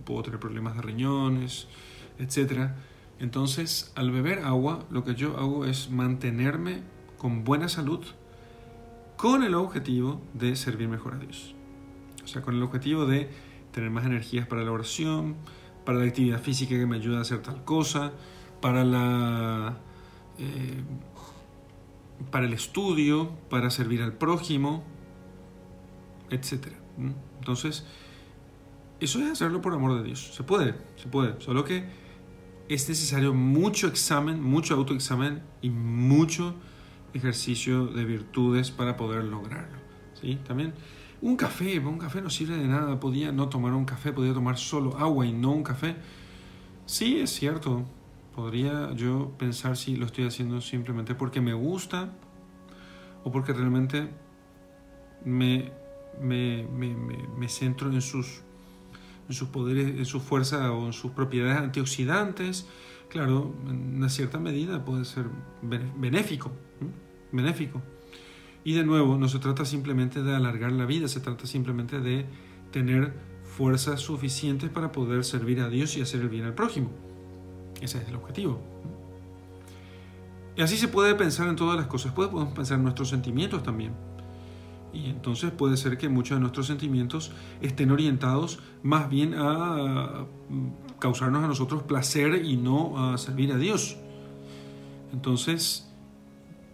puedo 0.06 0.22
tener 0.22 0.40
problemas 0.40 0.76
de 0.76 0.84
riñones, 0.84 1.68
etc. 2.20 2.72
Entonces, 3.20 3.92
al 3.96 4.12
beber 4.12 4.40
agua, 4.40 4.86
lo 4.92 5.04
que 5.04 5.16
yo 5.16 5.38
hago 5.38 5.66
es 5.66 5.90
mantenerme 5.90 6.82
con 7.18 7.44
buena 7.44 7.68
salud 7.68 8.06
con 9.18 9.44
el 9.44 9.56
objetivo 9.56 10.22
de 10.34 10.56
servir 10.56 10.88
mejor 10.88 11.16
a 11.16 11.18
Dios. 11.18 11.56
O 12.24 12.28
sea, 12.28 12.42
con 12.42 12.56
el 12.56 12.64
objetivo 12.64 13.06
de 13.06 13.30
tener 13.72 13.90
más 13.90 14.06
energías 14.06 14.48
para 14.48 14.64
la 14.64 14.72
oración, 14.72 15.36
para 15.86 16.00
la 16.00 16.06
actividad 16.06 16.42
física 16.42 16.78
que 16.78 16.86
me 16.86 16.96
ayuda 16.96 17.20
a 17.20 17.22
hacer 17.22 17.42
tal 17.42 17.64
cosa, 17.66 18.14
para 18.62 18.84
la 18.84 19.78
eh, 20.38 20.84
para 22.32 22.46
el 22.46 22.54
estudio, 22.54 23.32
para 23.50 23.70
servir 23.70 24.02
al 24.02 24.14
prójimo, 24.14 24.84
etc. 26.30 26.68
Entonces, 27.40 27.86
eso 29.00 29.20
es 29.20 29.32
hacerlo 29.32 29.62
por 29.62 29.74
amor 29.74 29.98
de 29.98 30.04
Dios. 30.04 30.34
Se 30.34 30.44
puede, 30.44 30.76
se 30.96 31.08
puede. 31.08 31.40
Solo 31.42 31.64
que 31.64 31.86
es 32.68 32.90
necesario 32.90 33.34
mucho 33.34 33.88
examen, 33.88 34.42
mucho 34.42 34.74
autoexamen 34.74 35.42
y 35.62 35.70
mucho 35.70 36.56
ejercicio 37.18 37.88
de 37.88 38.06
virtudes 38.06 38.72
para 38.72 38.98
poder 38.98 39.24
lograrlo. 39.24 39.78
¿sí? 40.20 40.40
También 40.48 40.74
un 41.22 41.36
café, 41.36 41.80
un 41.80 41.98
café 41.98 42.22
no 42.22 42.30
sirve 42.30 42.58
de 42.58 42.68
nada, 42.68 43.00
podía 43.00 43.32
no 43.32 43.50
tomar 43.50 43.74
un 43.74 43.86
café, 43.86 44.12
podía 44.12 44.34
tomar 44.34 44.58
solo 44.58 44.98
agua 44.98 45.26
y 45.26 45.34
no 45.34 45.52
un 45.52 45.64
café. 45.64 45.96
Sí, 46.86 47.20
es 47.20 47.32
cierto, 47.32 47.86
podría 48.36 48.94
yo 48.94 49.32
pensar 49.38 49.78
si 49.78 49.96
lo 49.96 50.06
estoy 50.06 50.26
haciendo 50.26 50.62
simplemente 50.62 51.16
porque 51.16 51.42
me 51.42 51.54
gusta 51.54 52.14
o 53.24 53.32
porque 53.32 53.52
realmente 53.52 54.10
me, 55.26 55.72
me, 56.22 56.64
me, 56.68 56.96
me 56.96 57.50
centro 57.50 57.92
en 57.92 58.02
sus, 58.02 58.42
en 59.28 59.34
sus 59.34 59.50
poderes, 59.50 59.98
en 59.98 60.06
su 60.06 60.20
fuerza 60.20 60.72
o 60.72 60.86
en 60.86 60.94
sus 60.94 61.12
propiedades 61.12 61.58
antioxidantes. 61.58 62.68
Claro, 63.10 63.56
en 63.68 63.96
una 63.96 64.10
cierta 64.10 64.38
medida 64.38 64.86
puede 64.86 65.04
ser 65.06 65.26
benéfico, 65.62 66.52
benéfico. 67.32 67.82
Y 68.64 68.74
de 68.74 68.84
nuevo, 68.84 69.18
no 69.18 69.28
se 69.28 69.40
trata 69.40 69.66
simplemente 69.66 70.24
de 70.24 70.36
alargar 70.36 70.72
la 70.72 70.86
vida, 70.86 71.08
se 71.08 71.20
trata 71.20 71.46
simplemente 71.46 72.02
de 72.02 72.26
tener 72.72 73.14
fuerzas 73.44 74.02
suficientes 74.02 74.70
para 74.70 74.92
poder 74.92 75.24
servir 75.24 75.62
a 75.62 75.70
Dios 75.70 75.96
y 75.98 76.02
hacer 76.02 76.22
el 76.22 76.30
bien 76.30 76.44
al 76.44 76.54
prójimo. 76.54 76.92
Ese 77.82 78.00
es 78.00 78.08
el 78.08 78.16
objetivo. 78.16 78.60
Y 80.56 80.62
así 80.62 80.76
se 80.76 80.88
puede 80.88 81.16
pensar 81.16 81.48
en 81.48 81.56
todas 81.56 81.78
las 81.78 81.88
cosas, 81.88 82.12
podemos 82.14 82.54
pensar 82.54 82.78
en 82.78 82.84
nuestros 82.84 83.10
sentimientos 83.10 83.64
también. 83.64 83.94
Y 84.92 85.10
entonces 85.10 85.52
puede 85.52 85.78
ser 85.78 85.98
que 85.98 86.10
muchos 86.10 86.38
de 86.38 86.42
nuestros 86.42 86.68
sentimientos 86.68 87.32
estén 87.62 87.92
orientados 87.92 88.60
más 88.82 89.10
bien 89.10 89.36
a 89.38 90.26
causarnos 91.00 91.44
a 91.44 91.48
nosotros 91.48 91.84
placer 91.84 92.44
y 92.44 92.58
no 92.58 93.12
a 93.12 93.18
servir 93.18 93.52
a 93.52 93.58
Dios. 93.58 93.98
Entonces, 95.14 95.87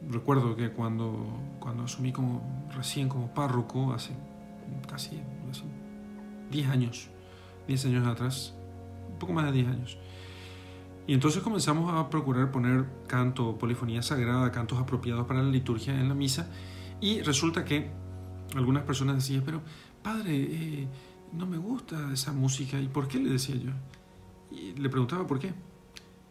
recuerdo 0.10 0.56
que 0.56 0.72
cuando, 0.72 1.40
cuando 1.60 1.84
asumí 1.84 2.12
como, 2.12 2.68
recién 2.76 3.10
como 3.10 3.34
párroco, 3.34 3.94
hace 3.94 4.14
casi 4.90 5.22
10 6.52 6.70
años, 6.70 7.10
10 7.68 7.86
años 7.86 8.08
atrás, 8.08 8.54
un 9.12 9.20
poco 9.20 9.34
más 9.34 9.46
de 9.46 9.52
10 9.52 9.68
años, 9.68 9.98
y 11.06 11.14
entonces 11.14 11.42
comenzamos 11.44 11.94
a 11.94 12.10
procurar 12.10 12.52
poner 12.52 12.86
canto, 13.08 13.58
polifonía 13.58 14.02
sagrada, 14.02 14.52
cantos 14.52 14.80
apropiados 14.80 15.26
para 15.28 15.42
la 15.44 15.50
liturgia 15.50 16.00
en 16.00 16.08
la 16.08 16.16
misa, 16.16 16.50
y 17.02 17.22
resulta 17.22 17.66
que 17.66 17.92
algunas 18.56 18.84
personas 18.84 19.16
decían, 19.16 19.44
pero 19.46 19.62
padre, 20.02 20.36
eh, 20.36 20.88
no 21.34 21.46
me 21.46 21.58
gusta 21.58 22.14
esa 22.14 22.32
música, 22.32 22.80
¿y 22.80 22.88
por 22.88 23.08
qué? 23.08 23.20
Le 23.20 23.30
decía 23.30 23.56
yo. 23.56 23.72
Le 24.52 24.90
preguntaba 24.90 25.26
por 25.26 25.40
qué. 25.40 25.54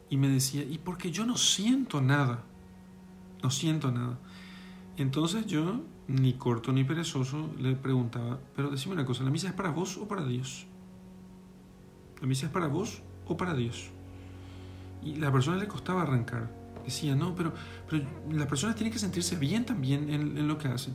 Y 0.08 0.16
me 0.16 0.28
decía, 0.28 0.62
y 0.62 0.78
porque 0.78 1.10
yo 1.10 1.26
no 1.26 1.36
siento 1.36 2.00
nada, 2.00 2.44
no 3.43 3.51
siento 3.51 3.90
nada. 3.90 4.18
Entonces 4.97 5.47
yo, 5.47 5.80
ni 6.07 6.34
corto 6.34 6.72
ni 6.72 6.84
perezoso, 6.84 7.51
le 7.59 7.74
preguntaba, 7.74 8.38
pero 8.55 8.70
decime 8.70 8.95
una 8.95 9.07
cosa, 9.07 9.24
¿la 9.24 9.30
misa 9.30 9.49
es 9.49 9.55
para 9.55 9.70
vos 9.70 9.97
o 9.97 10.07
para 10.07 10.24
Dios? 10.26 10.66
¿La 12.20 12.26
misa 12.26 12.47
es 12.47 12.53
para 12.53 12.66
vos 12.66 13.03
o 13.26 13.36
para 13.36 13.55
Dios? 13.55 13.90
Y 15.03 15.16
la 15.16 15.32
persona 15.32 15.57
le 15.57 15.66
costaba 15.66 16.03
arrancar. 16.03 16.51
Decía, 16.84 17.14
no, 17.14 17.34
pero, 17.34 17.53
pero 17.88 18.05
las 18.30 18.47
personas 18.47 18.76
tienen 18.76 18.93
que 18.93 18.99
sentirse 18.99 19.36
bien 19.36 19.64
también 19.64 20.11
en, 20.11 20.36
en 20.36 20.49
lo 20.49 20.59
que 20.59 20.68
hacen. 20.68 20.95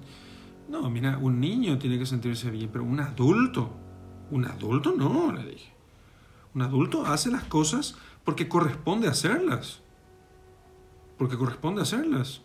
No, 0.70 0.90
mira, 0.90 1.18
un 1.18 1.40
niño 1.40 1.78
tiene 1.78 1.98
que 1.98 2.06
sentirse 2.06 2.52
bien, 2.52 2.70
pero 2.72 2.84
un 2.84 3.00
adulto, 3.00 3.72
un 4.32 4.46
adulto 4.46 4.94
no, 4.96 5.32
le 5.32 5.46
dije. 5.46 5.74
Un 6.54 6.62
adulto 6.62 7.06
hace 7.06 7.32
las 7.32 7.44
cosas 7.44 7.96
porque 8.24 8.50
corresponde 8.50 9.08
hacerlas. 9.08 9.82
Porque 11.18 11.38
corresponde 11.38 11.82
hacerlas. 11.82 12.42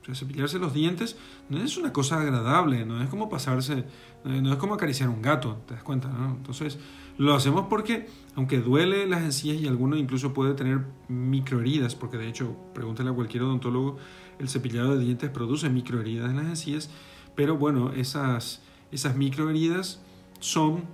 O 0.00 0.04
sea, 0.04 0.14
cepillarse 0.14 0.58
los 0.58 0.72
dientes 0.72 1.16
no 1.48 1.58
es 1.58 1.76
una 1.76 1.92
cosa 1.92 2.20
agradable, 2.20 2.86
no 2.86 3.02
es 3.02 3.08
como 3.08 3.28
pasarse, 3.28 3.84
no 4.24 4.52
es 4.52 4.58
como 4.58 4.74
acariciar 4.74 5.08
un 5.08 5.20
gato, 5.20 5.60
¿te 5.66 5.74
das 5.74 5.82
cuenta? 5.82 6.08
No? 6.08 6.36
Entonces, 6.36 6.78
lo 7.18 7.34
hacemos 7.34 7.66
porque, 7.68 8.06
aunque 8.36 8.60
duele 8.60 9.06
las 9.06 9.22
encías 9.22 9.60
y 9.60 9.66
alguno 9.66 9.96
incluso 9.96 10.32
puede 10.32 10.54
tener 10.54 10.84
microheridas, 11.08 11.94
porque 11.94 12.16
de 12.16 12.28
hecho, 12.28 12.56
pregúntale 12.74 13.10
a 13.10 13.12
cualquier 13.12 13.42
odontólogo, 13.42 13.98
el 14.38 14.48
cepillado 14.48 14.96
de 14.96 15.04
dientes 15.04 15.30
produce 15.30 15.68
microheridas 15.68 16.30
en 16.30 16.36
las 16.36 16.46
encías, 16.46 16.90
pero 17.34 17.56
bueno, 17.56 17.92
esas, 17.92 18.62
esas 18.92 19.16
microheridas 19.16 20.00
son, 20.38 20.84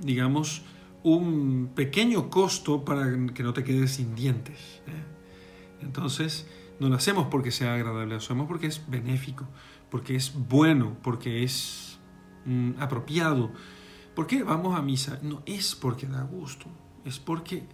digamos, 0.00 0.62
un 1.02 1.70
pequeño 1.74 2.30
costo 2.30 2.84
para 2.84 3.04
que 3.34 3.42
no 3.42 3.52
te 3.52 3.62
quedes 3.62 3.92
sin 3.92 4.14
dientes. 4.14 4.80
¿eh? 4.86 5.13
Entonces, 5.84 6.46
no 6.80 6.88
lo 6.88 6.96
hacemos 6.96 7.28
porque 7.28 7.50
sea 7.50 7.74
agradable, 7.74 8.14
lo 8.14 8.16
hacemos 8.16 8.48
porque 8.48 8.66
es 8.66 8.82
benéfico, 8.88 9.46
porque 9.90 10.16
es 10.16 10.32
bueno, 10.34 10.96
porque 11.02 11.42
es 11.42 11.98
mm, 12.46 12.72
apropiado. 12.78 13.52
¿Por 14.14 14.26
qué 14.26 14.42
vamos 14.42 14.76
a 14.76 14.82
misa? 14.82 15.18
No 15.22 15.42
es 15.46 15.74
porque 15.74 16.06
da 16.06 16.22
gusto, 16.22 16.66
es 17.04 17.18
porque 17.18 17.64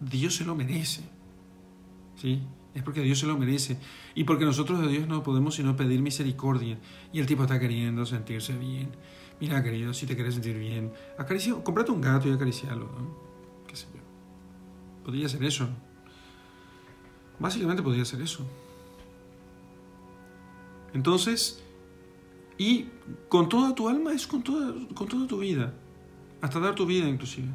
Dios 0.00 0.36
se 0.36 0.44
lo 0.44 0.54
merece. 0.54 1.02
¿Sí? 2.16 2.42
Es 2.74 2.82
porque 2.82 3.02
Dios 3.02 3.18
se 3.20 3.26
lo 3.26 3.38
merece. 3.38 3.78
Y 4.14 4.24
porque 4.24 4.44
nosotros 4.44 4.80
de 4.80 4.88
Dios 4.88 5.06
no 5.06 5.22
podemos 5.22 5.54
sino 5.54 5.76
pedir 5.76 6.02
misericordia. 6.02 6.78
Y 7.12 7.20
el 7.20 7.26
tipo 7.26 7.44
está 7.44 7.60
queriendo 7.60 8.04
sentirse 8.04 8.56
bien. 8.56 8.90
Mira, 9.40 9.62
querido, 9.62 9.94
si 9.94 10.06
te 10.06 10.14
quieres 10.14 10.34
sentir 10.34 10.58
bien, 10.58 10.92
acaricia, 11.18 11.54
cómprate 11.62 11.92
un 11.92 12.00
gato 12.00 12.28
y 12.28 12.32
acaricialo. 12.32 12.86
¿no? 12.86 13.64
¿Qué 13.66 13.76
sé 13.76 13.86
yo? 13.94 14.00
Podría 15.04 15.28
ser 15.28 15.44
eso. 15.44 15.68
Básicamente 17.38 17.82
podría 17.82 18.04
ser 18.04 18.20
eso. 18.20 18.46
Entonces, 20.92 21.62
y 22.56 22.88
con 23.28 23.48
toda 23.48 23.74
tu 23.74 23.88
alma 23.88 24.12
es 24.12 24.26
con 24.26 24.42
toda, 24.42 24.74
con 24.94 25.08
toda 25.08 25.26
tu 25.26 25.38
vida. 25.38 25.74
Hasta 26.40 26.60
dar 26.60 26.74
tu 26.74 26.86
vida 26.86 27.08
inclusive. 27.08 27.48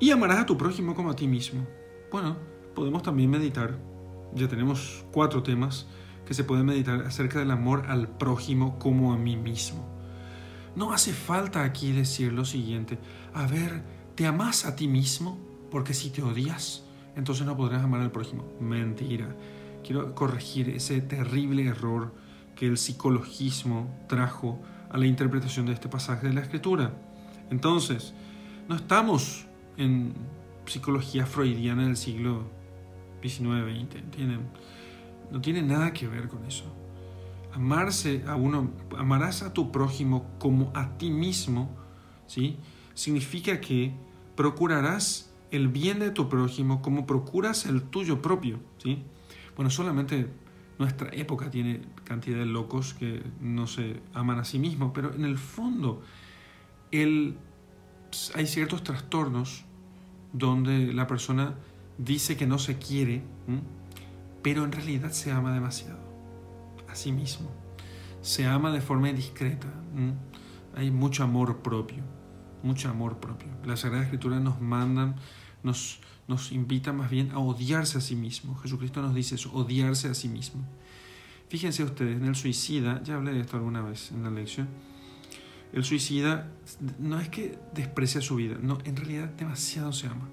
Y 0.00 0.10
amarás 0.10 0.40
a 0.40 0.46
tu 0.46 0.56
prójimo 0.56 0.94
como 0.94 1.10
a 1.10 1.16
ti 1.16 1.28
mismo. 1.28 1.66
Bueno, 2.10 2.36
podemos 2.74 3.02
también 3.02 3.30
meditar. 3.30 3.78
Ya 4.34 4.48
tenemos 4.48 5.04
cuatro 5.12 5.42
temas 5.42 5.86
que 6.24 6.34
se 6.34 6.44
pueden 6.44 6.66
meditar 6.66 7.02
acerca 7.02 7.38
del 7.38 7.50
amor 7.50 7.86
al 7.88 8.08
prójimo 8.08 8.78
como 8.78 9.12
a 9.12 9.18
mí 9.18 9.36
mismo. 9.36 9.84
No 10.76 10.92
hace 10.92 11.12
falta 11.12 11.64
aquí 11.64 11.92
decir 11.92 12.32
lo 12.32 12.44
siguiente, 12.44 12.98
a 13.34 13.46
ver, 13.46 13.82
¿te 14.14 14.26
amas 14.26 14.64
a 14.64 14.76
ti 14.76 14.86
mismo? 14.86 15.38
Porque 15.70 15.94
si 15.94 16.10
te 16.10 16.22
odias, 16.22 16.84
entonces 17.16 17.46
no 17.46 17.56
podrás 17.56 17.82
amar 17.82 18.00
al 18.00 18.12
prójimo. 18.12 18.44
Mentira. 18.60 19.34
Quiero 19.84 20.14
corregir 20.14 20.68
ese 20.70 21.00
terrible 21.00 21.64
error 21.64 22.12
que 22.54 22.66
el 22.66 22.76
psicologismo 22.76 23.88
trajo 24.08 24.60
a 24.90 24.98
la 24.98 25.06
interpretación 25.06 25.66
de 25.66 25.72
este 25.72 25.88
pasaje 25.88 26.28
de 26.28 26.34
la 26.34 26.40
escritura. 26.40 26.92
Entonces, 27.50 28.14
no 28.68 28.76
estamos 28.76 29.46
en 29.76 30.14
psicología 30.66 31.26
freudiana 31.26 31.86
del 31.86 31.96
siglo 31.96 32.44
19, 33.22 33.64
20, 33.64 33.98
¿entienden? 33.98 34.40
No 35.30 35.40
tiene 35.40 35.62
nada 35.62 35.92
que 35.92 36.06
ver 36.06 36.28
con 36.28 36.44
eso. 36.44 36.64
Amarse 37.52 38.24
a 38.26 38.36
uno, 38.36 38.70
amarás 38.96 39.42
a 39.42 39.52
tu 39.52 39.72
prójimo 39.72 40.26
como 40.38 40.70
a 40.74 40.96
ti 40.98 41.10
mismo, 41.10 41.70
¿sí? 42.26 42.58
Significa 42.94 43.60
que 43.60 43.94
procurarás 44.36 45.29
el 45.50 45.68
bien 45.68 45.98
de 45.98 46.10
tu 46.10 46.28
prójimo 46.28 46.82
como 46.82 47.06
procuras 47.06 47.66
el 47.66 47.82
tuyo 47.82 48.22
propio, 48.22 48.60
¿sí? 48.78 49.02
Bueno, 49.56 49.70
solamente 49.70 50.28
nuestra 50.78 51.10
época 51.12 51.50
tiene 51.50 51.82
cantidad 52.04 52.38
de 52.38 52.46
locos 52.46 52.94
que 52.94 53.22
no 53.40 53.66
se 53.66 54.00
aman 54.14 54.38
a 54.38 54.44
sí 54.44 54.58
mismos, 54.58 54.92
pero 54.94 55.14
en 55.14 55.24
el 55.24 55.36
fondo 55.38 56.02
el, 56.90 57.36
hay 58.34 58.46
ciertos 58.46 58.82
trastornos 58.82 59.64
donde 60.32 60.92
la 60.92 61.06
persona 61.06 61.54
dice 61.98 62.36
que 62.36 62.46
no 62.46 62.58
se 62.58 62.78
quiere, 62.78 63.22
pero 64.42 64.64
en 64.64 64.72
realidad 64.72 65.10
se 65.10 65.32
ama 65.32 65.52
demasiado 65.52 65.98
a 66.88 66.94
sí 66.94 67.12
mismo. 67.12 67.50
Se 68.22 68.46
ama 68.46 68.70
de 68.72 68.80
forma 68.80 69.08
indiscreta. 69.08 69.68
Hay 70.76 70.90
mucho 70.90 71.24
amor 71.24 71.58
propio, 71.58 72.02
mucho 72.62 72.88
amor 72.88 73.18
propio. 73.18 73.48
La 73.64 73.76
Sagrada 73.76 74.04
Escritura 74.04 74.40
nos 74.40 74.60
mandan, 74.60 75.16
nos, 75.62 76.00
invita 76.52 76.92
más 76.92 77.10
bien 77.10 77.32
a 77.32 77.38
odiarse 77.38 77.98
a 77.98 78.00
sí 78.00 78.16
mismo. 78.16 78.56
Jesucristo 78.56 79.02
nos 79.02 79.14
dice 79.14 79.34
eso, 79.34 79.52
odiarse 79.52 80.08
a 80.08 80.14
sí 80.14 80.28
mismo. 80.28 80.64
Fíjense 81.48 81.82
ustedes, 81.82 82.16
en 82.16 82.26
el 82.26 82.36
suicida, 82.36 83.02
ya 83.02 83.16
hablé 83.16 83.32
de 83.32 83.40
esto 83.40 83.56
alguna 83.56 83.82
vez 83.82 84.12
en 84.12 84.22
la 84.22 84.30
lección, 84.30 84.68
el 85.72 85.84
suicida 85.84 86.50
no 86.98 87.18
es 87.18 87.28
que 87.28 87.58
desprecia 87.74 88.20
su 88.20 88.36
vida, 88.36 88.56
no, 88.60 88.78
en 88.84 88.96
realidad 88.96 89.28
demasiado 89.30 89.92
se 89.92 90.06
ama 90.06 90.28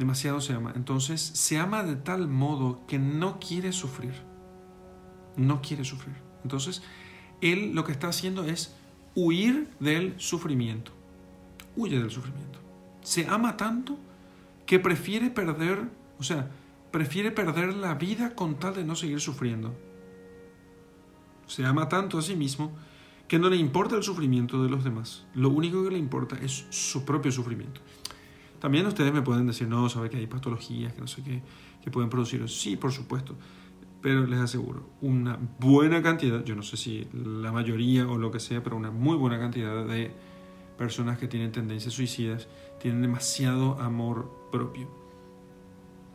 demasiado 0.00 0.40
se 0.40 0.54
ama. 0.54 0.72
Entonces 0.74 1.20
se 1.20 1.58
ama 1.58 1.84
de 1.84 1.94
tal 1.94 2.26
modo 2.26 2.84
que 2.88 2.98
no 2.98 3.38
quiere 3.38 3.70
sufrir. 3.70 4.14
No 5.36 5.62
quiere 5.62 5.84
sufrir. 5.84 6.16
Entonces, 6.42 6.82
él 7.40 7.74
lo 7.74 7.84
que 7.84 7.92
está 7.92 8.08
haciendo 8.08 8.44
es 8.44 8.74
huir 9.14 9.68
del 9.78 10.18
sufrimiento. 10.18 10.92
Huye 11.76 11.98
del 11.98 12.10
sufrimiento. 12.10 12.58
Se 13.02 13.26
ama 13.26 13.56
tanto 13.56 13.98
que 14.66 14.78
prefiere 14.78 15.30
perder, 15.30 15.88
o 16.18 16.22
sea, 16.22 16.50
prefiere 16.90 17.30
perder 17.30 17.74
la 17.74 17.94
vida 17.94 18.34
con 18.34 18.56
tal 18.58 18.74
de 18.74 18.84
no 18.84 18.94
seguir 18.94 19.20
sufriendo. 19.20 19.74
Se 21.46 21.64
ama 21.64 21.88
tanto 21.88 22.18
a 22.18 22.22
sí 22.22 22.36
mismo 22.36 22.72
que 23.26 23.38
no 23.38 23.48
le 23.48 23.56
importa 23.56 23.96
el 23.96 24.02
sufrimiento 24.02 24.62
de 24.62 24.70
los 24.70 24.84
demás. 24.84 25.24
Lo 25.34 25.50
único 25.50 25.84
que 25.84 25.90
le 25.90 25.98
importa 25.98 26.36
es 26.42 26.66
su 26.70 27.04
propio 27.04 27.30
sufrimiento. 27.30 27.80
También 28.60 28.86
ustedes 28.86 29.12
me 29.12 29.22
pueden 29.22 29.46
decir, 29.46 29.68
no, 29.68 29.88
sabe 29.88 30.10
que 30.10 30.18
hay 30.18 30.26
patologías, 30.26 30.92
que 30.92 31.00
no 31.00 31.06
sé 31.06 31.22
qué, 31.22 31.42
que 31.82 31.90
pueden 31.90 32.10
producir. 32.10 32.46
Sí, 32.48 32.76
por 32.76 32.92
supuesto. 32.92 33.36
Pero 34.02 34.26
les 34.26 34.40
aseguro, 34.40 34.90
una 35.00 35.38
buena 35.58 36.02
cantidad, 36.02 36.42
yo 36.44 36.54
no 36.56 36.62
sé 36.62 36.76
si 36.76 37.06
la 37.12 37.52
mayoría 37.52 38.08
o 38.08 38.18
lo 38.18 38.30
que 38.30 38.40
sea, 38.40 38.62
pero 38.62 38.76
una 38.76 38.90
muy 38.90 39.16
buena 39.16 39.38
cantidad 39.38 39.84
de 39.84 40.12
personas 40.80 41.18
que 41.18 41.28
tienen 41.28 41.52
tendencias 41.52 41.92
suicidas 41.92 42.48
tienen 42.80 43.02
demasiado 43.02 43.78
amor 43.78 44.48
propio. 44.50 44.88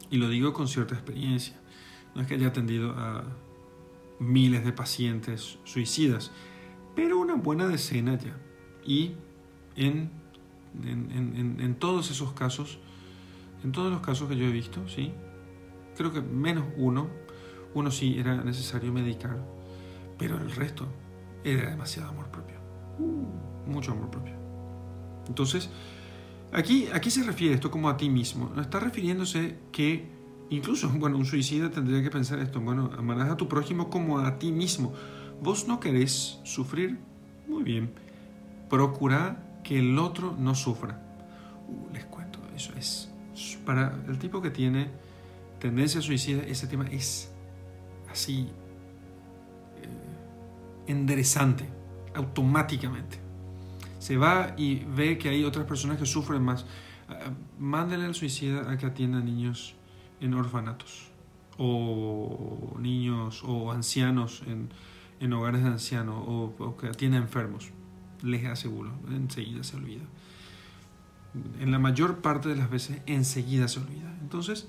Y 0.10 0.18
lo 0.18 0.28
digo 0.28 0.54
con 0.54 0.68
cierta 0.68 0.96
experiencia. 0.96 1.62
No 2.16 2.22
es 2.22 2.28
que 2.28 2.34
haya 2.34 2.48
atendido 2.48 2.90
a 2.98 3.26
miles 4.18 4.66
de 4.66 4.72
pacientes 4.72 5.60
suicidas, 5.66 6.32
pero 6.96 7.20
una 7.20 7.36
buena 7.36 7.68
decena 7.68 8.18
ya. 8.18 8.36
Y 8.84 9.12
en 9.76 10.10
en, 10.84 11.76
todos 11.80 12.10
esos 12.10 12.34
casos, 12.34 12.80
en 13.64 13.72
todos 13.72 13.92
los 13.92 14.02
casos 14.02 14.28
que 14.28 14.36
yo 14.36 14.46
he 14.46 14.52
visto, 14.52 14.88
¿sí? 14.90 15.14
Creo 15.96 16.12
que 16.12 16.22
menos 16.22 16.66
uno, 16.76 17.08
uno 17.76 17.92
sí 17.92 18.18
era 18.18 18.44
necesario 18.44 18.92
medicar, 18.92 19.38
pero 20.18 20.38
el 20.38 20.52
resto 20.52 20.88
era 21.44 21.70
demasiado 21.70 22.10
amor 22.10 22.30
propio. 22.30 22.56
mucho 23.68 23.92
amor 23.92 24.10
propio. 24.10 24.35
Entonces, 25.28 25.70
aquí, 26.52 26.88
aquí 26.94 27.10
se 27.10 27.24
refiere 27.24 27.56
esto 27.56 27.72
como 27.72 27.90
a 27.90 27.98
ti 27.98 28.10
mismo. 28.10 28.52
Está 28.60 28.80
refiriéndose 28.80 29.58
que 29.72 30.16
Incluso, 30.50 30.90
bueno, 30.96 31.18
un 31.18 31.26
suicida 31.26 31.70
tendría 31.70 32.02
que 32.04 32.10
pensar 32.10 32.40
esto, 32.40 32.62
bueno, 32.62 32.92
amarás 32.98 33.30
a 33.30 33.38
tu 33.38 33.48
prójimo 33.48 33.90
como 33.90 34.20
a 34.20 34.38
ti 34.38 34.52
mismo. 34.52 34.94
Vos 35.42 35.68
no 35.68 35.80
querés 35.80 36.40
sufrir, 36.44 36.98
muy 37.48 37.64
bien, 37.64 37.92
procura 38.70 39.60
que 39.64 39.80
el 39.80 39.98
otro 39.98 40.36
no 40.38 40.56
sufra. 40.56 41.02
Uh, 41.68 41.94
les 41.94 42.06
cuento, 42.06 42.40
eso 42.56 42.74
es, 42.78 43.10
para 43.66 44.00
el 44.08 44.18
tipo 44.18 44.42
que 44.42 44.50
tiene 44.50 44.90
tendencia 45.60 46.00
a 46.00 46.04
suicida, 46.04 46.44
ese 46.44 46.68
tema 46.68 46.86
es 46.88 47.32
así 48.10 48.48
eh, 49.82 50.88
enderezante, 50.88 51.68
automáticamente. 52.14 53.25
Se 54.06 54.18
va 54.18 54.54
y 54.56 54.84
ve 54.86 55.18
que 55.18 55.30
hay 55.30 55.44
otras 55.44 55.66
personas 55.66 55.98
que 55.98 56.06
sufren 56.06 56.44
más. 56.44 56.68
Ah, 57.10 57.32
mándale 57.58 58.06
al 58.06 58.14
suicida 58.14 58.70
a 58.70 58.78
que 58.78 58.86
atienda 58.86 59.20
niños 59.20 59.74
en 60.22 60.36
orfanatos 60.36 61.08
o 61.58 62.78
niños 62.80 63.42
o 63.44 63.72
ancianos 63.72 64.44
en, 64.46 64.70
en 65.20 65.34
hogares 65.34 65.64
de 65.64 65.70
ancianos 65.70 66.24
o, 66.28 66.78
que 66.80 66.86
atienda 66.86 67.18
enfermos. 67.18 67.72
Les 68.22 68.46
aseguro, 68.46 68.92
enseguida 69.10 69.64
se 69.64 69.76
olvida. 69.76 70.04
En 71.60 71.72
la 71.72 71.80
mayor 71.80 72.22
parte 72.22 72.48
de 72.50 72.58
las 72.58 72.70
veces, 72.70 73.02
enseguida 73.08 73.68
se 73.68 73.80
olvida. 73.80 74.16
Entonces, 74.22 74.68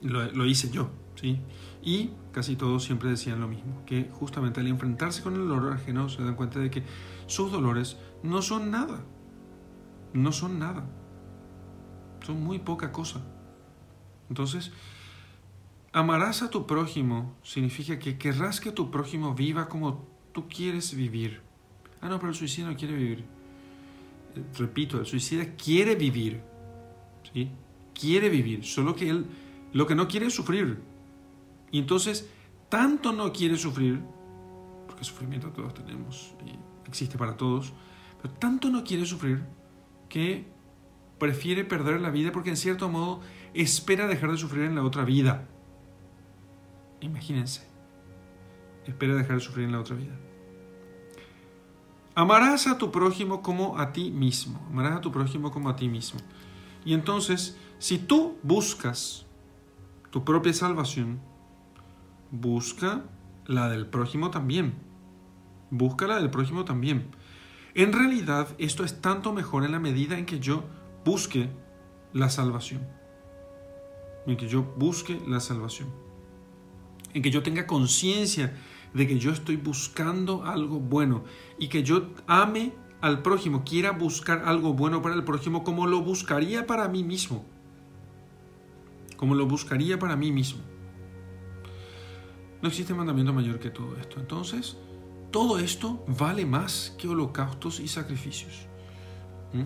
lo, 0.00 0.30
lo 0.30 0.46
hice 0.46 0.70
yo, 0.70 0.90
¿sí? 1.16 1.40
Y 1.82 2.10
casi 2.30 2.54
todos 2.54 2.84
siempre 2.84 3.10
decían 3.10 3.40
lo 3.40 3.48
mismo, 3.48 3.82
que 3.84 4.08
justamente 4.12 4.60
al 4.60 4.68
enfrentarse 4.68 5.24
con 5.24 5.34
el 5.34 5.48
dolor 5.48 5.72
ajeno 5.72 6.08
se 6.08 6.22
dan 6.22 6.36
cuenta 6.36 6.60
de 6.60 6.70
que 6.70 6.84
sus 7.26 7.50
dolores 7.50 7.96
no 8.22 8.42
son 8.42 8.70
nada, 8.70 9.04
no 10.12 10.32
son 10.32 10.58
nada, 10.58 10.88
son 12.24 12.42
muy 12.42 12.58
poca 12.58 12.92
cosa. 12.92 13.20
Entonces, 14.28 14.72
amarás 15.92 16.42
a 16.42 16.50
tu 16.50 16.66
prójimo 16.66 17.36
significa 17.42 17.98
que 17.98 18.18
querrás 18.18 18.60
que 18.60 18.72
tu 18.72 18.90
prójimo 18.90 19.34
viva 19.34 19.68
como 19.68 20.06
tú 20.32 20.48
quieres 20.48 20.94
vivir. 20.94 21.40
Ah, 22.00 22.08
no, 22.08 22.18
pero 22.18 22.30
el 22.30 22.36
suicida 22.36 22.68
no 22.68 22.76
quiere 22.76 22.94
vivir. 22.94 23.24
Eh, 24.34 24.44
repito, 24.58 24.98
el 24.98 25.06
suicida 25.06 25.54
quiere 25.56 25.94
vivir. 25.94 26.42
¿Sí? 27.32 27.50
Quiere 27.94 28.28
vivir, 28.28 28.64
solo 28.64 28.94
que 28.94 29.08
él 29.08 29.26
lo 29.72 29.86
que 29.86 29.94
no 29.94 30.08
quiere 30.08 30.26
es 30.26 30.34
sufrir. 30.34 30.78
Y 31.70 31.78
entonces, 31.78 32.30
tanto 32.68 33.12
no 33.12 33.32
quiere 33.32 33.56
sufrir, 33.56 34.00
porque 34.86 35.04
sufrimiento 35.04 35.50
todos 35.50 35.74
tenemos 35.74 36.34
existe 36.88 37.18
para 37.18 37.36
todos, 37.36 37.72
pero 38.20 38.34
tanto 38.34 38.70
no 38.70 38.84
quiere 38.84 39.06
sufrir 39.06 39.44
que 40.08 40.46
prefiere 41.18 41.64
perder 41.64 42.00
la 42.00 42.10
vida 42.10 42.32
porque 42.32 42.50
en 42.50 42.56
cierto 42.56 42.88
modo 42.88 43.20
espera 43.54 44.06
dejar 44.06 44.30
de 44.30 44.38
sufrir 44.38 44.64
en 44.64 44.74
la 44.74 44.82
otra 44.82 45.04
vida. 45.04 45.48
Imagínense. 47.00 47.66
Espera 48.86 49.14
dejar 49.14 49.36
de 49.36 49.40
sufrir 49.40 49.64
en 49.64 49.72
la 49.72 49.80
otra 49.80 49.96
vida. 49.96 50.14
Amarás 52.14 52.66
a 52.66 52.78
tu 52.78 52.90
prójimo 52.90 53.42
como 53.42 53.78
a 53.78 53.92
ti 53.92 54.10
mismo. 54.10 54.64
Amarás 54.70 54.96
a 54.96 55.00
tu 55.00 55.12
prójimo 55.12 55.50
como 55.50 55.68
a 55.68 55.76
ti 55.76 55.88
mismo. 55.88 56.20
Y 56.84 56.94
entonces, 56.94 57.58
si 57.78 57.98
tú 57.98 58.38
buscas 58.42 59.26
tu 60.10 60.24
propia 60.24 60.54
salvación, 60.54 61.20
busca 62.30 63.02
la 63.44 63.68
del 63.68 63.86
prójimo 63.86 64.30
también. 64.30 64.74
Busca 65.70 66.06
la 66.06 66.16
del 66.16 66.30
prójimo 66.30 66.64
también. 66.64 67.10
En 67.74 67.92
realidad, 67.92 68.48
esto 68.58 68.84
es 68.84 69.00
tanto 69.00 69.32
mejor 69.32 69.64
en 69.64 69.72
la 69.72 69.80
medida 69.80 70.18
en 70.18 70.26
que 70.26 70.40
yo 70.40 70.64
busque 71.04 71.50
la 72.12 72.30
salvación 72.30 72.86
en 74.26 74.36
que 74.36 74.48
yo 74.48 74.62
busque 74.76 75.20
la 75.26 75.40
salvación, 75.40 75.88
en 77.14 77.22
que 77.22 77.30
yo 77.30 77.42
tenga 77.42 77.66
conciencia 77.66 78.54
de 78.92 79.06
que 79.06 79.18
yo 79.18 79.30
estoy 79.30 79.56
buscando 79.56 80.44
algo 80.44 80.80
bueno 80.80 81.24
y 81.58 81.68
que 81.68 81.82
yo 81.82 82.08
ame 82.26 82.72
al 83.00 83.22
prójimo, 83.22 83.62
quiera 83.64 83.92
buscar 83.92 84.42
algo 84.46 84.72
bueno 84.72 85.02
para 85.02 85.14
el 85.14 85.24
prójimo 85.24 85.62
como 85.62 85.86
lo 85.86 86.00
buscaría 86.00 86.66
para 86.66 86.88
mí 86.88 87.04
mismo, 87.04 87.44
como 89.16 89.34
lo 89.34 89.46
buscaría 89.46 89.98
para 89.98 90.16
mí 90.16 90.32
mismo. 90.32 90.62
No 92.62 92.68
existe 92.68 92.94
mandamiento 92.94 93.32
mayor 93.32 93.60
que 93.60 93.70
todo 93.70 93.96
esto. 93.96 94.18
Entonces, 94.18 94.78
todo 95.36 95.58
esto 95.58 96.02
vale 96.06 96.46
más 96.46 96.96
que 96.96 97.06
holocaustos 97.08 97.78
y 97.80 97.88
sacrificios. 97.88 98.66
¿Mm? 99.52 99.64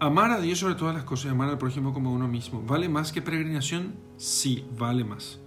Amar 0.00 0.32
a 0.32 0.40
Dios 0.40 0.58
sobre 0.58 0.74
todas 0.74 0.92
las 0.92 1.04
cosas 1.04 1.26
y 1.26 1.28
amar 1.28 1.48
al 1.48 1.58
prójimo 1.58 1.94
como 1.94 2.12
uno 2.12 2.26
mismo. 2.26 2.60
¿Vale 2.66 2.88
más 2.88 3.12
que 3.12 3.22
peregrinación? 3.22 3.94
Sí, 4.16 4.66
vale 4.76 5.04
más. 5.04 5.38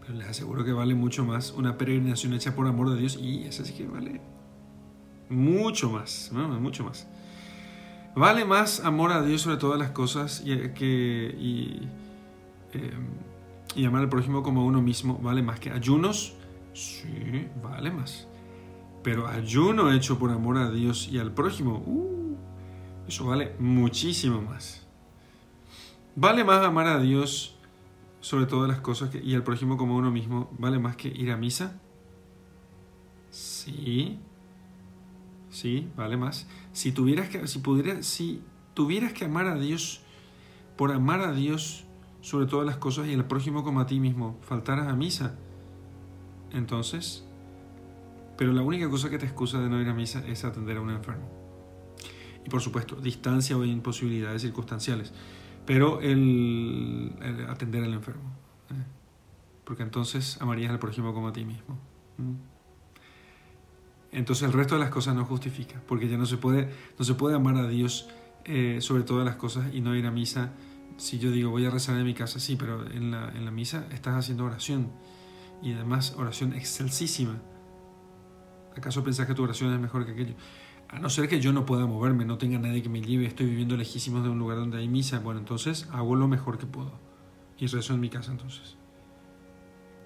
Pero 0.00 0.14
les 0.14 0.26
aseguro 0.26 0.64
que 0.64 0.72
vale 0.72 0.94
mucho 0.94 1.22
más 1.22 1.50
una 1.50 1.76
peregrinación 1.76 2.32
hecha 2.32 2.56
por 2.56 2.66
amor 2.66 2.88
de 2.88 2.96
Dios 2.96 3.18
y 3.20 3.44
esa 3.44 3.66
sí 3.66 3.74
que 3.74 3.86
vale 3.86 4.22
mucho 5.28 5.90
más, 5.90 6.32
mucho 6.32 6.82
más. 6.82 7.06
Vale 8.16 8.46
más 8.46 8.80
amor 8.86 9.12
a 9.12 9.20
Dios 9.20 9.42
sobre 9.42 9.58
todas 9.58 9.78
las 9.78 9.90
cosas 9.90 10.42
y, 10.46 10.56
que, 10.70 11.86
eh, 12.72 12.90
y 13.76 13.84
amar 13.84 14.02
al 14.02 14.08
prójimo 14.08 14.42
como 14.42 14.62
a 14.62 14.64
uno 14.64 14.82
mismo. 14.82 15.18
¿Vale 15.18 15.42
más 15.42 15.60
que 15.60 15.70
ayunos? 15.70 16.34
Sí, 16.72 17.48
vale 17.62 17.90
más. 17.90 18.28
Pero 19.02 19.26
ayuno 19.26 19.92
hecho 19.92 20.18
por 20.18 20.30
amor 20.30 20.58
a 20.58 20.70
Dios 20.70 21.08
y 21.10 21.18
al 21.18 21.32
prójimo, 21.32 21.82
uh, 21.84 22.36
eso 23.08 23.26
vale 23.26 23.54
muchísimo 23.58 24.40
más. 24.40 24.86
Vale 26.14 26.44
más 26.44 26.64
amar 26.64 26.86
a 26.86 26.98
Dios 26.98 27.56
sobre 28.20 28.46
todas 28.46 28.68
las 28.68 28.80
cosas 28.80 29.10
y 29.14 29.34
al 29.34 29.42
prójimo 29.42 29.76
como 29.76 29.96
uno 29.96 30.10
mismo. 30.10 30.50
¿Vale 30.58 30.78
más 30.78 30.96
que 30.96 31.08
ir 31.08 31.30
a 31.30 31.36
misa? 31.36 31.80
Sí. 33.30 34.18
Sí, 35.50 35.88
vale 35.96 36.16
más. 36.16 36.46
Si 36.72 36.92
tuvieras 36.92 37.28
que, 37.28 37.46
si 37.46 37.58
pudieras, 37.58 38.06
si 38.06 38.42
tuvieras 38.74 39.12
que 39.12 39.24
amar 39.24 39.46
a 39.46 39.56
Dios 39.56 40.00
por 40.76 40.92
amar 40.92 41.20
a 41.20 41.32
Dios 41.32 41.84
sobre 42.22 42.46
todas 42.46 42.64
las 42.64 42.78
cosas 42.78 43.08
y 43.08 43.14
al 43.14 43.26
prójimo 43.26 43.62
como 43.62 43.80
a 43.80 43.86
ti 43.86 44.00
mismo, 44.00 44.38
faltaras 44.40 44.88
a 44.88 44.94
misa, 44.94 45.36
entonces, 46.52 47.24
pero 48.38 48.52
la 48.52 48.62
única 48.62 48.88
cosa 48.88 49.10
que 49.10 49.18
te 49.18 49.26
excusa 49.26 49.60
de 49.60 49.68
no 49.68 49.80
ir 49.80 49.88
a 49.88 49.94
misa 49.94 50.26
es 50.26 50.44
atender 50.44 50.78
a 50.78 50.80
un 50.80 50.90
enfermo 50.90 51.42
y 52.44 52.50
por 52.50 52.60
supuesto 52.60 52.96
distancia 52.96 53.56
o 53.56 53.64
imposibilidades 53.64 54.42
circunstanciales, 54.42 55.12
pero 55.66 56.00
el, 56.00 57.12
atender 57.48 57.84
al 57.84 57.92
enfermo, 57.92 58.30
¿eh? 58.70 58.84
porque 59.64 59.82
entonces 59.82 60.40
amarías 60.40 60.70
al 60.70 60.78
prójimo 60.78 61.14
como 61.14 61.28
a 61.28 61.32
ti 61.32 61.44
mismo. 61.44 61.78
Entonces 64.10 64.46
el 64.46 64.52
resto 64.52 64.74
de 64.74 64.80
las 64.80 64.90
cosas 64.90 65.14
no 65.14 65.24
justifica, 65.24 65.80
porque 65.86 66.08
ya 66.08 66.18
no 66.18 66.26
se 66.26 66.36
puede, 66.36 66.68
no 66.98 67.04
se 67.04 67.14
puede 67.14 67.36
amar 67.36 67.56
a 67.56 67.68
Dios 67.68 68.08
eh, 68.44 68.78
sobre 68.80 69.04
todas 69.04 69.24
las 69.24 69.36
cosas 69.36 69.72
y 69.72 69.80
no 69.80 69.94
ir 69.94 70.06
a 70.06 70.10
misa. 70.10 70.52
Si 70.96 71.18
yo 71.18 71.30
digo 71.30 71.50
voy 71.50 71.66
a 71.66 71.70
rezar 71.70 71.96
en 71.98 72.04
mi 72.04 72.14
casa, 72.14 72.40
sí, 72.40 72.56
pero 72.56 72.90
en 72.90 73.10
la, 73.10 73.30
en 73.30 73.44
la 73.44 73.50
misa 73.50 73.86
estás 73.90 74.14
haciendo 74.14 74.44
oración 74.44 74.90
y 75.62 75.72
además 75.72 76.14
oración 76.16 76.52
excelsísima. 76.52 77.40
¿Acaso 78.76 79.04
pensás 79.04 79.26
que 79.26 79.34
tu 79.34 79.42
oración 79.42 79.72
es 79.72 79.80
mejor 79.80 80.04
que 80.04 80.12
aquello? 80.12 80.34
A 80.88 80.98
no 80.98 81.08
ser 81.08 81.28
que 81.28 81.40
yo 81.40 81.52
no 81.52 81.64
pueda 81.64 81.86
moverme, 81.86 82.24
no 82.24 82.36
tenga 82.36 82.58
nadie 82.58 82.82
que 82.82 82.88
me 82.88 83.00
lleve, 83.00 83.26
estoy 83.26 83.46
viviendo 83.46 83.76
lejísimos 83.76 84.22
de 84.24 84.28
un 84.28 84.38
lugar 84.38 84.58
donde 84.58 84.78
hay 84.78 84.88
misa, 84.88 85.20
bueno, 85.20 85.40
entonces 85.40 85.88
hago 85.90 86.16
lo 86.16 86.28
mejor 86.28 86.58
que 86.58 86.66
puedo. 86.66 86.92
Y 87.58 87.66
rezo 87.66 87.94
en 87.94 88.00
mi 88.00 88.10
casa 88.10 88.32
entonces. 88.32 88.76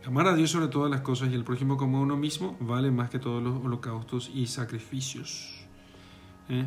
Amar 0.05 0.29
a 0.29 0.37
Dios 0.37 0.51
sobre 0.51 0.69
todas 0.69 0.89
las 0.89 1.01
cosas 1.01 1.31
y 1.33 1.35
el 1.35 1.43
prójimo 1.43 1.77
como 1.77 1.99
a 1.99 2.01
uno 2.03 2.17
mismo 2.17 2.57
vale 2.61 2.93
más 2.93 3.11
que 3.11 3.19
todos 3.19 3.43
los 3.43 3.65
holocaustos 3.65 4.31
y 4.33 4.47
sacrificios. 4.47 5.67
¿eh? 6.49 6.67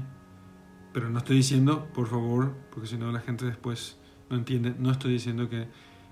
Pero 0.91 1.09
no 1.09 1.19
estoy 1.19 1.37
diciendo, 1.37 1.87
por 1.93 2.07
favor, 2.07 2.53
porque 2.71 2.87
si 2.87 2.97
no 2.97 3.13
la 3.13 3.21
gente 3.21 3.45
después 3.45 3.97
no 4.29 4.37
entiende, 4.37 4.75
no 4.77 4.91
estoy 4.91 5.13
diciendo 5.13 5.49
que 5.49 5.67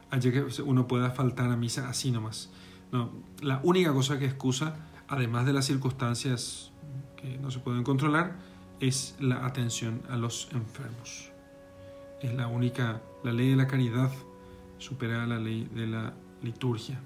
haya 0.09 0.31
que 0.31 0.61
uno 0.61 0.87
pueda 0.87 1.11
faltar 1.11 1.51
a 1.51 1.57
misa 1.57 1.89
así 1.89 2.11
nomás. 2.11 2.49
No, 2.91 3.11
la 3.41 3.59
única 3.63 3.93
cosa 3.93 4.17
que 4.17 4.25
excusa, 4.25 4.75
además 5.07 5.45
de 5.45 5.53
las 5.53 5.65
circunstancias 5.65 6.71
que 7.17 7.37
no 7.37 7.51
se 7.51 7.59
pueden 7.59 7.83
controlar 7.83 8.37
es 8.79 9.15
la 9.19 9.45
atención 9.45 10.01
a 10.09 10.17
los 10.17 10.49
enfermos. 10.53 11.31
Es 12.21 12.33
la 12.33 12.47
única, 12.47 13.01
la 13.23 13.31
ley 13.31 13.49
de 13.49 13.55
la 13.55 13.67
caridad 13.67 14.11
supera 14.77 15.25
la 15.27 15.39
ley 15.39 15.69
de 15.73 15.87
la 15.87 16.13
liturgia. 16.41 17.01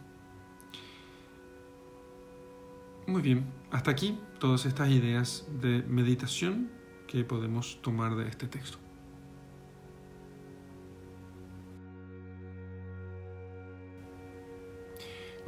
Muy 3.08 3.22
bien, 3.22 3.46
hasta 3.72 3.92
aquí 3.92 4.20
todas 4.40 4.66
estas 4.66 4.90
ideas 4.90 5.48
de 5.60 5.84
meditación 5.84 6.70
que 7.08 7.24
podemos 7.24 7.82
tomar 7.82 8.16
de 8.16 8.28
este 8.28 8.48
texto. 8.48 8.78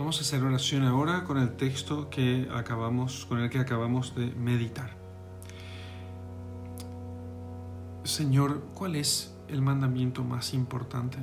Vamos 0.03 0.17
a 0.17 0.21
hacer 0.23 0.43
oración 0.43 0.83
ahora 0.83 1.23
con 1.23 1.37
el 1.37 1.55
texto 1.55 2.09
que 2.09 2.49
acabamos, 2.53 3.25
con 3.25 3.39
el 3.39 3.49
que 3.49 3.57
acabamos 3.57 4.13
de 4.13 4.25
meditar. 4.35 4.97
Señor, 8.03 8.65
¿cuál 8.73 8.97
es 8.97 9.33
el 9.47 9.61
mandamiento 9.61 10.25
más 10.25 10.53
importante? 10.53 11.19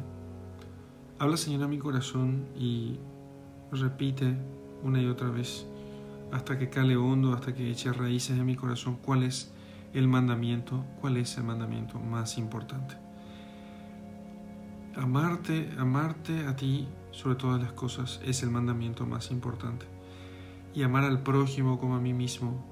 Habla, 1.18 1.36
Señor, 1.36 1.64
a 1.64 1.68
mi 1.68 1.76
corazón 1.76 2.48
y 2.56 2.98
repite 3.70 4.34
una 4.82 4.98
y 5.02 5.08
otra 5.08 5.28
vez 5.28 5.66
hasta 6.32 6.58
que 6.58 6.70
cale 6.70 6.96
hondo, 6.96 7.34
hasta 7.34 7.52
que 7.52 7.70
eche 7.70 7.92
raíces 7.92 8.38
en 8.38 8.46
mi 8.46 8.56
corazón 8.56 8.96
cuál 8.96 9.24
es 9.24 9.52
el 9.92 10.08
mandamiento, 10.08 10.86
cuál 11.02 11.18
es 11.18 11.36
el 11.36 11.44
mandamiento 11.44 11.98
más 11.98 12.38
importante. 12.38 12.94
Amarte, 14.96 15.70
amarte 15.76 16.46
a 16.46 16.56
ti 16.56 16.88
sobre 17.12 17.36
todas 17.36 17.60
las 17.60 17.72
cosas 17.72 18.20
es 18.24 18.42
el 18.42 18.50
mandamiento 18.50 19.06
más 19.06 19.30
importante. 19.30 19.86
Y 20.74 20.82
amar 20.82 21.04
al 21.04 21.22
prójimo 21.22 21.78
como 21.78 21.96
a 21.96 22.00
mí 22.00 22.12
mismo 22.12 22.64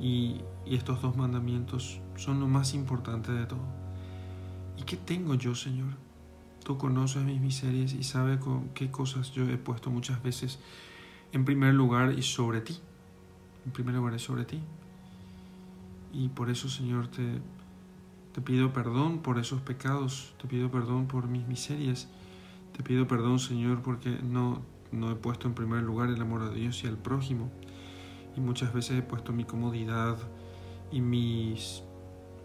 y, 0.00 0.40
estos 0.66 1.00
dos 1.00 1.16
mandamientos 1.16 2.00
son 2.16 2.40
lo 2.40 2.48
más 2.48 2.74
importante 2.74 3.30
de 3.30 3.46
todo. 3.46 3.64
¿Y 4.76 4.82
qué 4.82 4.96
tengo 4.96 5.34
yo, 5.34 5.54
Señor? 5.54 5.90
Tú 6.64 6.76
conoces 6.76 7.22
mis 7.22 7.40
miserias 7.40 7.92
y 7.92 8.02
sabes 8.02 8.40
con 8.40 8.70
qué 8.70 8.90
cosas 8.90 9.30
yo 9.30 9.48
he 9.48 9.56
puesto 9.56 9.90
muchas 9.90 10.20
veces 10.24 10.58
en 11.32 11.44
primer 11.44 11.72
lugar 11.74 12.18
y 12.18 12.22
sobre 12.22 12.60
ti. 12.62 12.78
En 13.64 13.70
primer 13.70 13.94
lugar 13.94 14.14
y 14.14 14.18
sobre 14.18 14.44
ti. 14.44 14.60
Y 16.12 16.28
por 16.30 16.50
eso, 16.50 16.68
Señor, 16.68 17.08
te, 17.08 17.40
te 18.32 18.40
pido 18.40 18.72
perdón 18.72 19.20
por 19.20 19.38
esos 19.38 19.60
pecados, 19.60 20.34
te 20.40 20.48
pido 20.48 20.70
perdón 20.70 21.06
por 21.06 21.28
mis 21.28 21.46
miserias, 21.46 22.08
te 22.76 22.82
pido 22.82 23.06
perdón, 23.06 23.38
Señor, 23.38 23.80
porque 23.80 24.18
no, 24.22 24.60
no 24.92 25.10
he 25.10 25.14
puesto 25.14 25.48
en 25.48 25.54
primer 25.54 25.82
lugar 25.82 26.10
el 26.10 26.20
amor 26.20 26.42
a 26.42 26.50
Dios 26.50 26.84
y 26.84 26.86
al 26.86 26.98
prójimo. 26.98 27.50
Y 28.36 28.40
muchas 28.40 28.74
veces 28.74 28.98
he 28.98 29.02
puesto 29.02 29.32
mi 29.32 29.44
comodidad 29.44 30.18
y, 30.92 31.00
mis, 31.00 31.82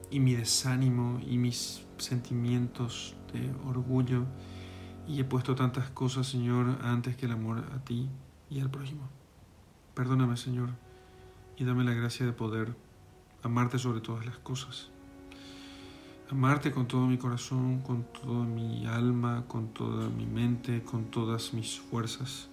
y 0.10 0.22
mi 0.22 0.34
desánimo 0.34 1.20
y 1.28 1.38
mis 1.38 1.86
sentimientos 1.98 3.14
de 3.34 3.52
orgullo. 3.68 4.24
Y 5.06 5.20
he 5.20 5.26
puesto 5.26 5.54
tantas 5.54 5.90
cosas, 5.90 6.28
Señor, 6.28 6.78
antes 6.82 7.18
que 7.18 7.26
el 7.26 7.34
amor 7.34 7.66
a 7.76 7.84
ti 7.84 8.08
y 8.50 8.62
al 8.62 8.72
prójimo. 8.72 9.10
Perdóname, 9.96 10.38
Señor, 10.38 10.70
y 11.58 11.66
dame 11.66 11.84
la 11.84 11.94
gracia 11.94 12.26
de 12.26 12.32
poder 12.32 12.74
amarte 13.44 13.78
sobre 13.80 14.00
todas 14.00 14.26
las 14.26 14.38
cosas 14.38 14.92
amarte 16.32 16.72
con 16.72 16.88
todo 16.88 17.08
mi 17.08 17.18
corazón, 17.18 17.82
con 17.82 18.04
toda 18.04 18.46
mi 18.46 18.88
alma, 18.88 19.44
con 19.48 19.74
toda 19.74 20.10
mi 20.10 20.26
mente, 20.26 20.82
con 20.82 21.06
todas 21.06 21.54
mis 21.54 21.80
fuerzas. 21.80 22.48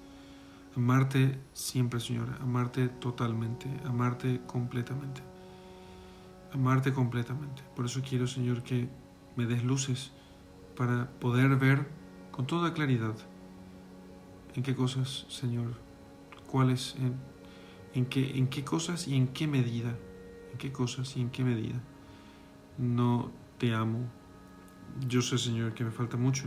Amarte 0.76 1.38
siempre, 1.52 2.00
Señor, 2.00 2.28
amarte 2.40 2.88
totalmente, 2.88 3.68
amarte 3.84 4.40
completamente. 4.46 5.22
Amarte 6.52 6.92
completamente. 6.92 7.62
Por 7.76 7.84
eso 7.84 8.00
quiero, 8.02 8.26
Señor, 8.26 8.62
que 8.62 8.88
me 9.36 9.46
des 9.46 9.62
luces 9.62 10.10
para 10.76 11.10
poder 11.20 11.56
ver 11.56 11.88
con 12.32 12.46
toda 12.46 12.74
claridad 12.74 13.14
en 14.54 14.62
qué 14.62 14.74
cosas, 14.74 15.26
Señor, 15.28 15.74
cuáles, 16.50 16.96
en, 16.96 17.14
en, 17.94 18.06
qué, 18.06 18.38
en 18.38 18.48
qué 18.48 18.64
cosas 18.64 19.06
y 19.06 19.14
en 19.14 19.28
qué 19.28 19.46
medida, 19.46 19.96
en 20.52 20.58
qué 20.58 20.72
cosas 20.72 21.16
y 21.16 21.20
en 21.20 21.30
qué 21.30 21.44
medida 21.44 21.80
no 22.78 23.30
te 23.58 23.74
amo. 23.74 24.08
Yo 25.06 25.20
sé, 25.22 25.38
Señor, 25.38 25.74
que 25.74 25.84
me 25.84 25.90
falta 25.90 26.16
mucho, 26.16 26.44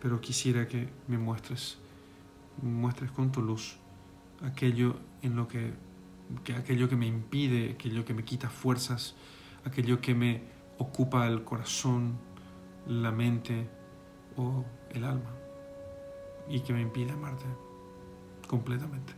pero 0.00 0.20
quisiera 0.20 0.68
que 0.68 0.88
me 1.08 1.18
muestres, 1.18 1.78
muestres 2.62 3.10
con 3.10 3.32
tu 3.32 3.40
luz 3.40 3.78
aquello 4.42 4.96
en 5.22 5.36
lo 5.36 5.48
que, 5.48 5.72
que, 6.44 6.54
aquello 6.54 6.88
que 6.88 6.96
me 6.96 7.06
impide, 7.06 7.72
aquello 7.72 8.04
que 8.04 8.14
me 8.14 8.24
quita 8.24 8.48
fuerzas, 8.48 9.14
aquello 9.64 10.00
que 10.00 10.14
me 10.14 10.42
ocupa 10.78 11.26
el 11.26 11.44
corazón, 11.44 12.18
la 12.86 13.10
mente 13.10 13.68
o 14.36 14.64
el 14.90 15.04
alma 15.04 15.30
y 16.48 16.60
que 16.60 16.72
me 16.72 16.82
impide 16.82 17.12
amarte 17.12 17.46
completamente. 18.46 19.14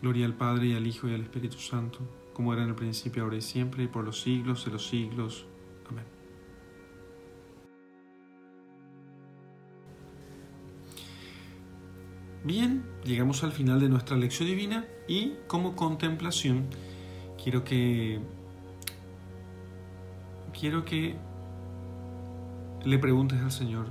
Gloria 0.00 0.26
al 0.26 0.34
Padre 0.34 0.68
y 0.68 0.74
al 0.74 0.86
Hijo 0.86 1.08
y 1.08 1.14
al 1.14 1.22
Espíritu 1.22 1.58
Santo 1.58 2.00
como 2.38 2.52
era 2.52 2.62
en 2.62 2.68
el 2.68 2.76
principio, 2.76 3.24
ahora 3.24 3.34
y 3.34 3.40
siempre, 3.40 3.82
y 3.82 3.88
por 3.88 4.04
los 4.04 4.20
siglos 4.20 4.64
de 4.64 4.70
los 4.70 4.86
siglos. 4.86 5.44
Amén. 5.90 6.04
Bien, 12.44 12.84
llegamos 13.02 13.42
al 13.42 13.50
final 13.50 13.80
de 13.80 13.88
nuestra 13.88 14.16
lección 14.16 14.48
divina 14.48 14.86
y 15.08 15.32
como 15.48 15.74
contemplación 15.74 16.66
quiero 17.42 17.64
que 17.64 18.20
quiero 20.56 20.84
que 20.84 21.16
le 22.84 22.98
preguntes 23.00 23.40
al 23.40 23.50
Señor 23.50 23.86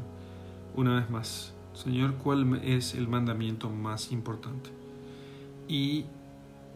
una 0.73 0.95
vez 0.95 1.09
más, 1.09 1.53
Señor, 1.73 2.13
¿cuál 2.13 2.61
es 2.63 2.95
el 2.95 3.09
mandamiento 3.09 3.69
más 3.69 4.13
importante? 4.13 4.69
Y 5.67 6.05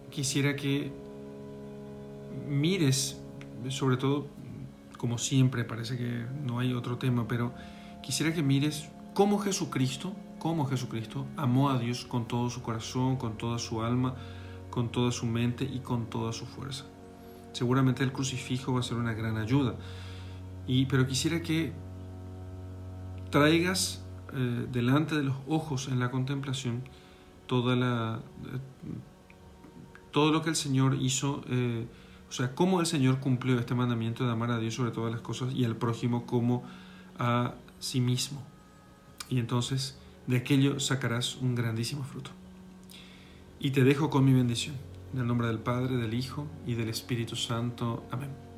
quisiera 0.09 0.57
que 0.57 0.91
mires, 2.47 3.21
sobre 3.69 3.97
todo, 3.97 4.27
como 4.97 5.17
siempre, 5.17 5.63
parece 5.63 5.97
que 5.97 6.25
no 6.45 6.59
hay 6.59 6.73
otro 6.73 6.97
tema, 6.97 7.27
pero 7.27 7.53
quisiera 8.01 8.33
que 8.33 8.43
mires 8.43 8.89
cómo 9.13 9.39
Jesucristo, 9.39 10.13
cómo 10.39 10.65
Jesucristo 10.65 11.25
amó 11.37 11.69
a 11.69 11.79
Dios 11.79 12.05
con 12.05 12.27
todo 12.27 12.49
su 12.49 12.61
corazón, 12.61 13.17
con 13.17 13.37
toda 13.37 13.59
su 13.59 13.81
alma, 13.81 14.15
con 14.69 14.89
toda 14.91 15.11
su 15.11 15.25
mente 15.25 15.65
y 15.65 15.79
con 15.79 16.09
toda 16.09 16.33
su 16.33 16.45
fuerza. 16.45 16.85
Seguramente 17.53 18.03
el 18.03 18.11
crucifijo 18.11 18.73
va 18.73 18.79
a 18.79 18.83
ser 18.83 18.97
una 18.97 19.13
gran 19.13 19.37
ayuda, 19.37 19.75
y, 20.67 20.85
pero 20.85 21.07
quisiera 21.07 21.41
que 21.41 21.73
traigas 23.29 24.03
eh, 24.33 24.67
delante 24.71 25.15
de 25.15 25.23
los 25.23 25.35
ojos 25.47 25.87
en 25.87 25.99
la 25.99 26.11
contemplación 26.11 26.83
toda 27.47 27.75
la, 27.75 28.21
eh, 28.45 28.59
todo 30.11 30.31
lo 30.31 30.41
que 30.41 30.49
el 30.49 30.55
Señor 30.55 30.97
hizo. 31.01 31.43
Eh, 31.49 31.85
o 32.31 32.33
sea, 32.33 32.55
cómo 32.55 32.79
el 32.79 32.85
Señor 32.85 33.19
cumplió 33.19 33.59
este 33.59 33.75
mandamiento 33.75 34.25
de 34.25 34.31
amar 34.31 34.51
a 34.51 34.57
Dios 34.57 34.75
sobre 34.75 34.91
todas 34.91 35.11
las 35.11 35.19
cosas 35.19 35.53
y 35.53 35.65
al 35.65 35.75
prójimo 35.75 36.25
como 36.25 36.63
a 37.19 37.55
sí 37.79 37.99
mismo. 37.99 38.41
Y 39.29 39.37
entonces 39.37 39.99
de 40.27 40.37
aquello 40.37 40.79
sacarás 40.79 41.35
un 41.35 41.55
grandísimo 41.55 42.05
fruto. 42.05 42.31
Y 43.59 43.71
te 43.71 43.83
dejo 43.83 44.09
con 44.09 44.23
mi 44.23 44.31
bendición. 44.31 44.77
En 45.11 45.19
el 45.19 45.27
nombre 45.27 45.47
del 45.47 45.59
Padre, 45.59 45.97
del 45.97 46.13
Hijo 46.13 46.47
y 46.65 46.75
del 46.75 46.87
Espíritu 46.87 47.35
Santo. 47.35 48.05
Amén. 48.11 48.50